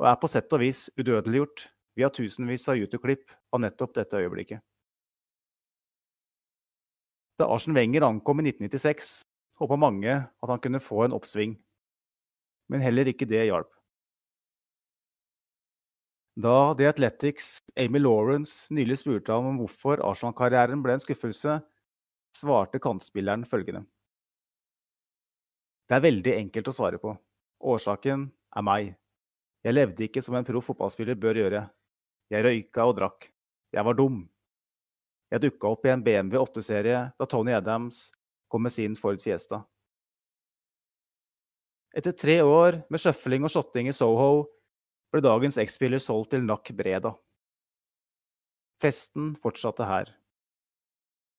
[0.00, 4.60] og er på sett og vis udødeliggjort via tusenvis av YouTube-klipp av nettopp dette øyeblikket.
[7.40, 9.24] Da Arsen Wenger ankom i 1996,
[9.60, 11.56] håpa mange at han kunne få en oppsving
[12.72, 13.70] men heller ikke det hjalp.
[16.36, 21.60] Da The Athletics' Amy Lawrence nylig spurte ham om hvorfor Arsenal-karrieren ble en skuffelse,
[22.36, 23.86] svarte kantspilleren følgende.
[25.88, 27.14] Det er veldig enkelt å svare på.
[27.64, 28.26] Årsaken
[28.58, 28.92] er meg.
[29.66, 31.64] Jeg levde ikke som en proff fotballspiller bør gjøre.
[32.30, 33.24] Jeg røyka og drakk.
[33.74, 34.20] Jeg var dum.
[35.32, 38.04] Jeg dukka opp i en BMW 8-serie da Tony Adams
[38.46, 39.64] kom med sin Ford Fiesta.
[41.96, 44.44] Etter tre år med sjøfling og shotting i Soho
[45.10, 47.16] ble dagens X-spiller solgt til Nack Breda.
[48.82, 50.12] Festen fortsatte her.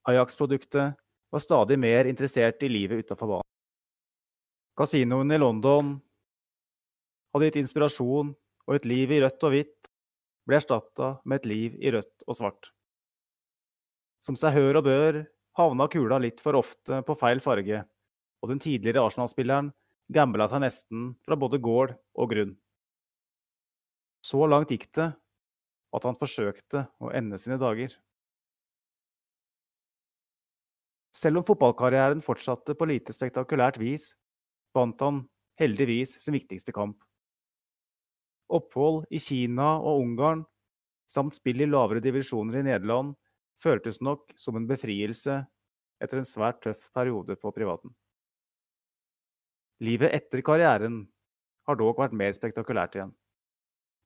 [0.09, 0.97] Ajax-produktet
[1.31, 3.49] var stadig mer interessert i livet utafor banen.
[4.77, 5.95] Kasinoene i London
[7.33, 8.33] hadde gitt inspirasjon,
[8.67, 9.89] og et liv i rødt og hvitt
[10.47, 12.71] ble erstatta med et liv i rødt og svart.
[14.23, 15.19] Som seg hør og bør
[15.59, 17.83] havna kula litt for ofte på feil farge,
[18.43, 19.71] og den tidligere Arsenal-spilleren
[20.13, 22.53] gambla seg nesten fra både gård og grunn.
[24.23, 25.07] Så langt gikk det
[25.95, 27.93] at han forsøkte å ende sine dager.
[31.15, 34.11] Selv om fotballkarrieren fortsatte på lite spektakulært vis,
[34.75, 35.23] vant han
[35.57, 36.99] heldigvis sin viktigste kamp.
[38.47, 40.45] Opphold i Kina og Ungarn
[41.07, 43.15] samt spill i lavere divisjoner i Nederland
[43.63, 45.39] føltes nok som en befrielse
[46.03, 47.91] etter en svært tøff periode på privaten.
[49.83, 51.03] Livet etter karrieren
[51.67, 53.13] har dog vært mer spektakulært igjen.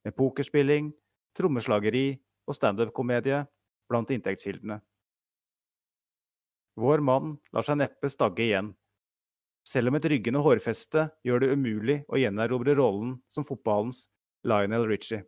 [0.06, 0.90] Med pokerspilling,
[1.38, 2.16] trommeslageri
[2.50, 3.44] og standup-komedie
[3.92, 4.80] blant inntektskildene.
[6.82, 8.72] Vår mann lar seg neppe stagge igjen,
[9.68, 14.08] selv om et ryggende hårfeste gjør det umulig å gjenerobre rollen som fotballens
[14.48, 15.24] Lionel Richie.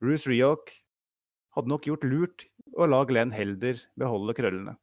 [0.00, 0.72] Bruce Rioch
[1.56, 4.76] hadde nok gjort lurt å la Glenn Helder beholde krøllene.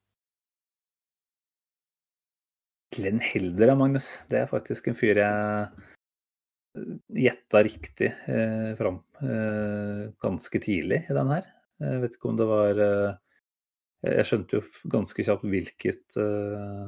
[2.94, 4.16] Glenn Helder, Magnus.
[4.30, 5.90] Det er faktisk en fyr jeg
[7.14, 11.46] gjetta riktig eh, fram eh, ganske tidlig i den her.
[11.84, 13.14] Jeg vet ikke om det var eh,
[14.10, 14.62] Jeg skjønte jo
[14.94, 16.86] ganske kjapt hvilket eh,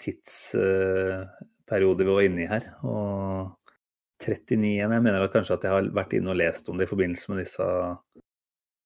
[0.00, 2.64] tidsperiode vi var inne i her.
[2.88, 3.59] Og
[4.20, 4.94] 39 igjen.
[4.94, 7.32] Jeg mener at kanskje at jeg har vært inne og lest om det i forbindelse
[7.32, 7.66] med disse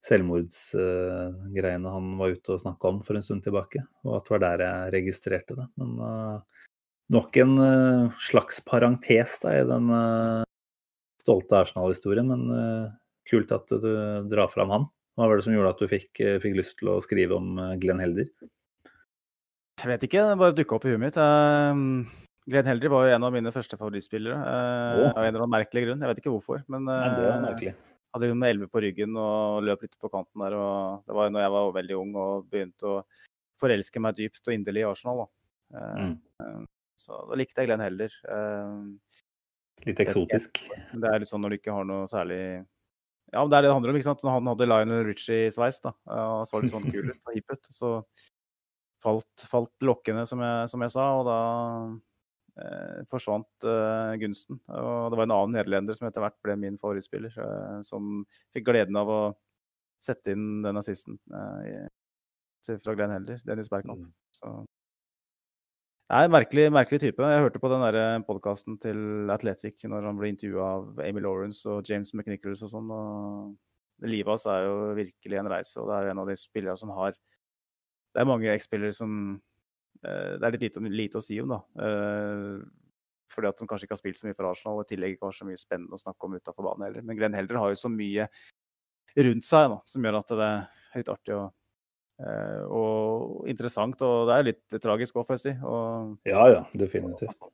[0.05, 3.85] selvmordsgreiene han var ute og snakka om for en stund tilbake.
[4.05, 5.69] Og at det var der jeg registrerte det.
[5.81, 6.67] Men uh,
[7.15, 10.45] nok en uh, slags parentes da, i den uh,
[11.25, 12.29] stolte Arsenal-historien.
[12.29, 12.93] Men
[13.31, 13.89] kult at du,
[14.29, 14.91] drar fram han.
[15.17, 18.03] Hva var det som gjorde at du fikk, fikk lyst til å skrive om Glenn
[18.03, 18.29] Helder?
[19.81, 21.19] Jeg vet ikke, det bare dukka opp i huet mitt.
[22.51, 24.37] Glenn Helder var jo en av mine første favorittspillere.
[24.37, 26.03] Av en eller annen merkelig grunn.
[26.05, 26.65] Jeg vet ikke hvorfor.
[26.69, 27.75] Men, Nei, det merkelig
[28.15, 30.55] hadde med 11 på ryggen og løp litt på kanten der.
[30.55, 33.01] og Det var jo når jeg var veldig ung og begynte å
[33.61, 35.25] forelske meg dypt og inderlig i Arsenal.
[35.25, 35.27] Da.
[35.79, 36.15] Eh, mm.
[36.45, 36.61] Eh,
[37.01, 38.15] så da likte jeg Glenn Heller.
[38.37, 39.19] Eh,
[39.89, 40.63] litt eksotisk?
[40.95, 42.41] Det er litt sånn når du ikke har noe særlig
[43.33, 43.99] Ja, men det er det det handler om.
[43.99, 44.23] ikke sant?
[44.23, 47.71] Når han hadde Lionel Richie-sveis da, og så litt sånn kul ut og hip ut,
[47.75, 47.97] så
[49.03, 51.09] falt, falt lokkene, som jeg, som jeg, sa.
[51.19, 51.39] Og da
[51.81, 51.97] eh,
[53.11, 54.61] forsvant eh, gunsten.
[54.71, 58.23] Og det var en annen nederlender som etter hvert ble min favorittspiller, eh, som
[58.55, 59.21] fikk gleden av å
[60.03, 61.89] sette inn den assisten eh,
[62.69, 64.07] fra Glenn Helder, Dennis Bergkamp.
[64.07, 64.15] Mm.
[64.37, 64.55] Så
[66.15, 67.27] en merkelig, merkelig type.
[67.33, 71.89] Jeg hørte på den podkasten til Athletic når han ble intervjua av Amy Lawrence og
[71.89, 72.91] James McNichols og sånn.
[72.93, 76.77] og Livet hans er jo virkelig en reise, og det er en av de spillerne
[76.79, 77.17] som har
[78.15, 79.54] Det er mange X-spillere som eh,
[80.05, 81.61] Det er litt lite, lite, å si om, da.
[81.87, 82.61] Eh,
[83.35, 85.31] fordi at de kanskje ikke har spilt så mye for Arsenal, og i tillegg ikke
[85.31, 87.07] har så mye spennende å snakke om utafor banen heller.
[87.07, 88.29] Men Glenn Helder har jo så mye
[89.19, 91.45] rundt seg da, som gjør at det er litt artig å
[92.23, 95.55] Eh, og interessant, og det er litt tragisk òg, får jeg si.
[95.67, 96.15] Og...
[96.29, 97.51] Ja ja, definitivt.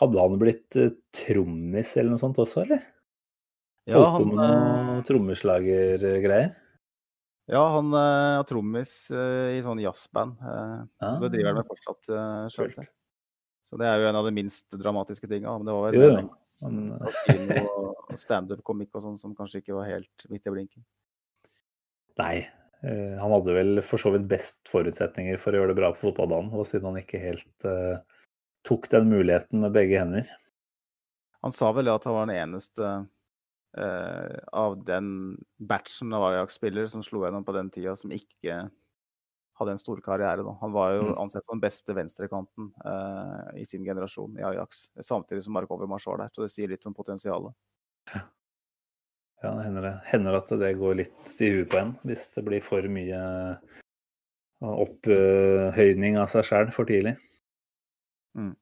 [0.00, 0.78] Hadde han blitt
[1.14, 2.82] trommis eller noe sånt også, eller?
[3.86, 6.54] Ja, Holdt han på med noen trommeslagergreier?
[7.50, 10.38] Ja, han er uh, trommis uh, i sånn jazzband.
[10.40, 11.18] Ah.
[11.20, 12.86] Det driver han med fortsatt uh.
[13.64, 15.52] Så det er jo en av de minst dramatiske tinga.
[15.58, 16.24] Men det var vel jo,
[16.56, 20.84] sånn, og standup-komikk og sånn som kanskje ikke var helt midt i blinken.
[22.20, 22.44] Nei,
[22.84, 26.02] Eh, han hadde vel for så vidt best forutsetninger for å gjøre det bra på
[26.02, 27.96] fotballbanen, og siden han ikke helt uh,
[28.68, 30.28] tok den muligheten med begge hender.
[31.44, 32.90] Han sa vel at han var den eneste
[33.78, 38.64] uh, av den batchen av Ajax-spillere som slo gjennom på den tida, som ikke
[39.54, 40.42] hadde en stor karriere.
[40.42, 40.56] Da.
[40.60, 41.18] Han var jo mm.
[41.22, 46.06] ansett som den beste venstrekanten uh, i sin generasjon i Ajax, samtidig som Mark Overmars
[46.10, 46.32] var der.
[46.34, 47.54] Så det sier litt om potensialet.
[48.14, 48.24] Ja.
[49.44, 52.44] Ja, det hender, det hender at det går litt i huet på en hvis det
[52.46, 53.18] blir for mye
[54.64, 57.12] opphøyning av seg sjæl for tidlig.
[58.38, 58.54] Mm.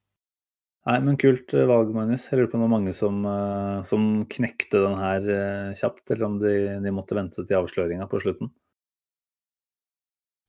[0.83, 2.25] Nei, men kult eh, valg, Magnus.
[2.27, 6.03] Jeg lurer på om det var mange som, eh, som knekte den her eh, kjapt,
[6.11, 8.51] eller om de, de måtte vente til avsløringa på slutten.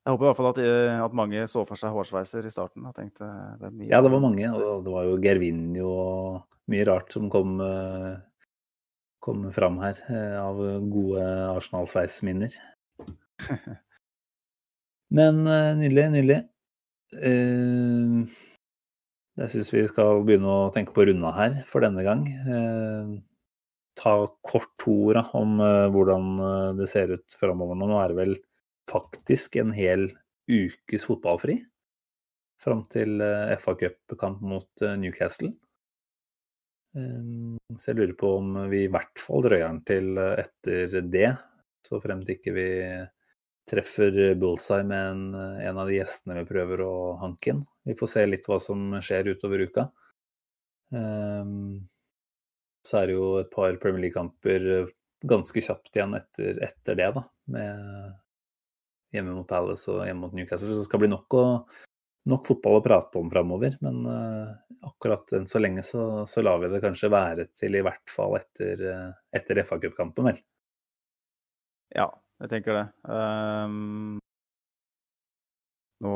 [0.03, 0.61] Jeg håper i hvert fall at,
[1.05, 2.83] at, mange så for seg hårsveiser i starten.
[2.89, 3.29] Jeg tenkte,
[3.61, 4.49] det ja, det var mange.
[4.51, 7.61] Og det var jo Gervinho og mye rart som kom
[9.23, 10.01] kom fram her
[10.41, 10.59] av
[10.91, 11.23] gode
[11.53, 12.57] Arsenal-sveisminner.
[15.15, 15.39] Men
[15.79, 16.41] nydelig, nydelig.
[17.21, 18.43] Eh,
[19.39, 22.25] jeg syns vi skal begynne å tenke på runda her for denne gang.
[23.97, 24.13] Ta
[24.45, 25.57] kort to ord om
[25.93, 27.89] hvordan det ser ut framover nå.
[27.89, 28.35] Nå er det vel
[28.89, 30.11] faktisk en hel
[30.49, 31.57] ukes fotballfri
[32.61, 33.21] fram til
[33.59, 35.53] FA Cup-kamp mot Newcastle.
[36.93, 41.29] Så jeg lurer på om vi i hvert fall drøyer den til eh, etter det.
[41.83, 42.67] Så fremt ikke vi
[43.69, 46.93] treffer bullseye med en, eh, en, av de gjestene vi prøver å
[47.23, 47.63] hanke inn.
[47.83, 49.87] Vi får se litt hva som skjer utover uka.
[50.93, 51.83] Um,
[52.85, 54.91] så er det jo et par Premier League-kamper eh,
[55.23, 57.23] ganske kjapt igjen etter, etter, det, da.
[57.55, 60.69] Med hjemme mot Palace og hjemme mot Newcastle.
[60.69, 61.45] Så det skal bli nok å
[62.29, 63.77] nok fotball å prate om framover.
[63.83, 64.51] Men uh,
[64.87, 68.37] akkurat enn så lenge så, så, lar vi det kanskje være til i hvert fall
[68.39, 70.43] etter, uh, etter FA-cupkampen, vel.
[71.93, 72.07] Ja,
[72.43, 72.85] jeg tenker det.
[73.07, 74.19] Um,
[76.03, 76.13] nå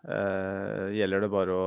[0.00, 1.66] gjelder det bare å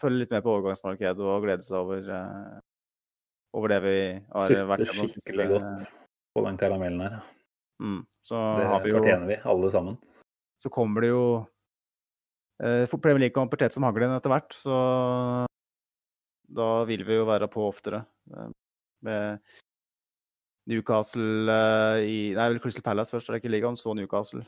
[0.00, 2.06] følge litt med på overgangsmarkedet og glede seg over,
[3.56, 5.10] over det vi har Sutte vært gjennom.
[5.10, 5.84] Sutte skikkelig godt
[6.32, 7.18] på den karamellen her.
[7.82, 8.00] Mm,
[8.30, 10.00] det vi fortjener vi, alle sammen.
[10.62, 11.24] Så kommer det jo
[12.62, 14.76] Eh, for Premier League-kamper tett som haglen etter hvert, så
[16.52, 18.04] da vil vi jo være på oftere.
[18.30, 18.50] Eh,
[19.02, 19.40] med
[20.70, 24.44] Newcastle eh, i Nei, vel Crystal Palace først, det ikke ligaen, så Newcastle.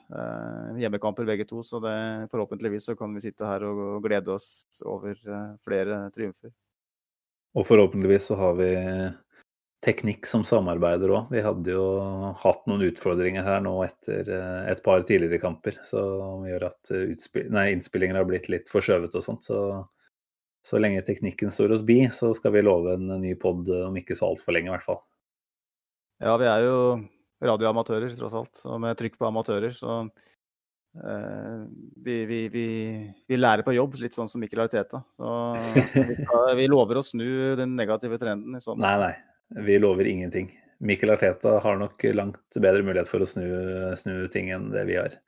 [0.78, 1.97] Hjemmekamper begge to, så det,
[2.35, 5.19] forhåpentligvis så kan vi sitte her og, glede oss over
[5.65, 6.55] flere triumfer.
[7.55, 8.70] Og forhåpentligvis så har vi
[9.85, 11.32] teknikk som samarbeider òg.
[11.32, 11.85] Vi hadde jo
[12.41, 17.45] hatt noen utfordringer her nå etter eh, et par tidligere kamper som gjør at eh,
[17.53, 19.49] nei, innspillinger har blitt litt forskjøvet og sånt.
[19.51, 19.59] Så,
[20.65, 24.16] så lenge teknikken står oss bi, så skal vi love en ny pod om ikke
[24.19, 25.03] så altfor lenge, i hvert fall.
[26.25, 26.77] Ja, vi er jo
[27.45, 28.63] radioamatører, tross alt.
[28.71, 29.99] Og med trykk på amatører, så
[30.97, 31.61] eh,
[32.07, 32.67] vi, vi, vi,
[33.29, 35.03] vi, lærer på jobb, litt sånn som Mikkel Arteta.
[35.19, 35.35] Så
[36.09, 37.29] vi, skal, vi lover å snu
[37.61, 38.57] den negative trenden.
[38.57, 39.15] i sånn Nei, nei.
[39.69, 40.49] Vi lover ingenting.
[40.85, 43.47] Mikkel Arteta har nok langt bedre mulighet for å snu,
[44.01, 45.21] snu ting enn det vi har.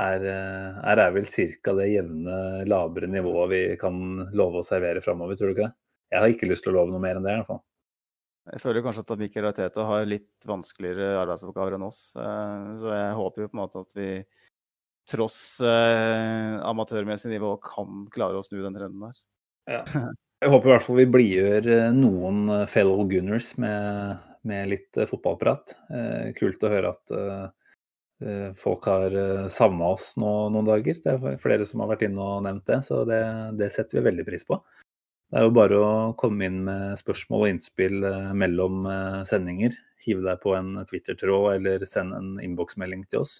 [0.00, 1.78] Her, eh, her er vel ca.
[1.78, 2.36] det jevne,
[2.66, 3.96] labre nivået vi kan
[4.34, 5.76] love å servere framover, tror du ikke det?
[6.10, 7.62] Jeg har ikke lyst til å love noe mer enn det, i hvert fall.
[8.50, 12.00] Jeg føler kanskje at Mikkel Arteta har litt vanskeligere arbeidsoppgaver enn oss.
[12.18, 14.08] Eh, så jeg håper jo på en måte at vi
[15.10, 19.22] tross eh, amatørmessig nivå kan klare å snu den trenden der.
[19.70, 19.84] Ja.
[20.40, 24.18] Jeg håper i hvert fall vi blidgjør eh, noen fellow Gunners med,
[24.48, 25.76] med litt fotballprat.
[26.38, 27.16] kult å høre at
[28.60, 29.14] folk har
[29.48, 30.98] savna oss nå noen dager.
[31.00, 33.20] Det er flere som har vært inne og nevnt det, så det,
[33.60, 34.58] det, setter vi veldig pris på.
[35.30, 38.82] Det er jo bare å komme inn med spørsmål og innspill mellom
[39.28, 39.76] sendinger.
[40.02, 43.34] Hive deg på en Twitter-tråd eller send en innboksmelding til oss.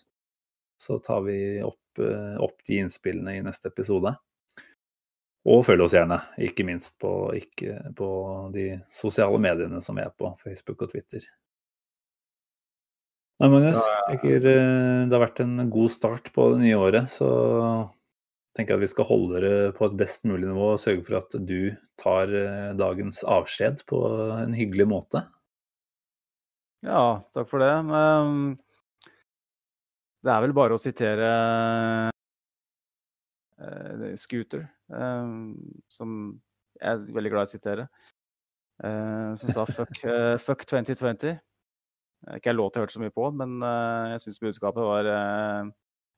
[0.79, 4.15] Så tar vi opp, opp de innspillene i neste episode.
[5.49, 8.09] Og følg oss gjerne, ikke minst på, ikke, på,
[8.53, 11.25] de sosiale mediene som vi er på, Facebook og Twitter.
[13.41, 17.09] Nei, Magnus, jeg tenker eh, det har vært en god start på det nye året.
[17.09, 17.31] Så
[18.57, 21.37] tenker at vi skal holde det på et best mulig nivå og sørge for at
[21.47, 24.01] du tar eh, dagens avskjed på
[24.41, 25.25] en hyggelig måte.
[26.87, 27.75] Ja, takk for det.
[30.25, 31.27] Det er vel bare å sitere
[33.61, 35.29] uh, Scooter, uh,
[35.93, 36.17] som
[36.81, 37.85] jeg er veldig glad i å sitere,
[38.81, 39.99] som sa fuck,
[40.41, 41.35] fuck 2020.
[42.33, 43.61] Ikke jeg låt jeg hørte så mye på, men
[44.15, 45.09] jeg syns budskapet var,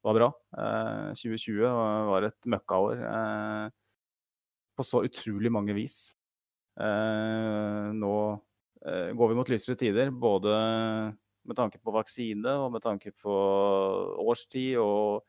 [0.02, 0.28] var bra.
[1.14, 1.62] 2020
[2.10, 3.02] var et møkkaår
[4.76, 5.98] på så utrolig mange vis.
[6.78, 8.14] nå
[8.82, 10.56] går vi mot lysere tider, både
[11.46, 13.36] med tanke på vaksine og med tanke på
[14.22, 15.22] årstid og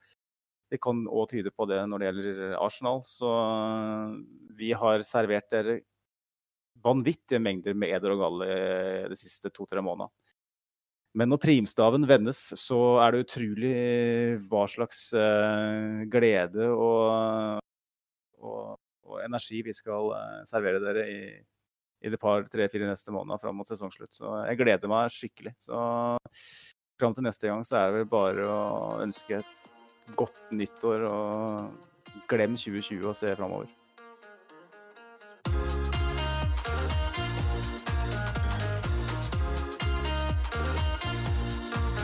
[0.74, 3.04] det kan òg tyde på det når det gjelder Arsenal.
[3.06, 4.16] Så eh,
[4.58, 5.82] vi har servert dere
[6.84, 8.48] vanvittige mengder med eder og galle
[9.12, 10.10] de siste to-tre månedene.
[11.14, 13.74] Men når primstaven vendes, så er det utrolig
[14.50, 17.60] hva slags uh, glede og,
[18.42, 21.20] og, og, energi vi skal uh, servere dere i,
[22.02, 24.10] i de par, tre, fire neste månedene fram mot sesongslutt.
[24.16, 25.54] Så jeg gleder meg skikkelig.
[25.62, 25.78] Så
[26.98, 32.26] fram til neste gang så er det vel bare å ønske et godt nyttår og
[32.30, 33.83] glem 2020 og se framover.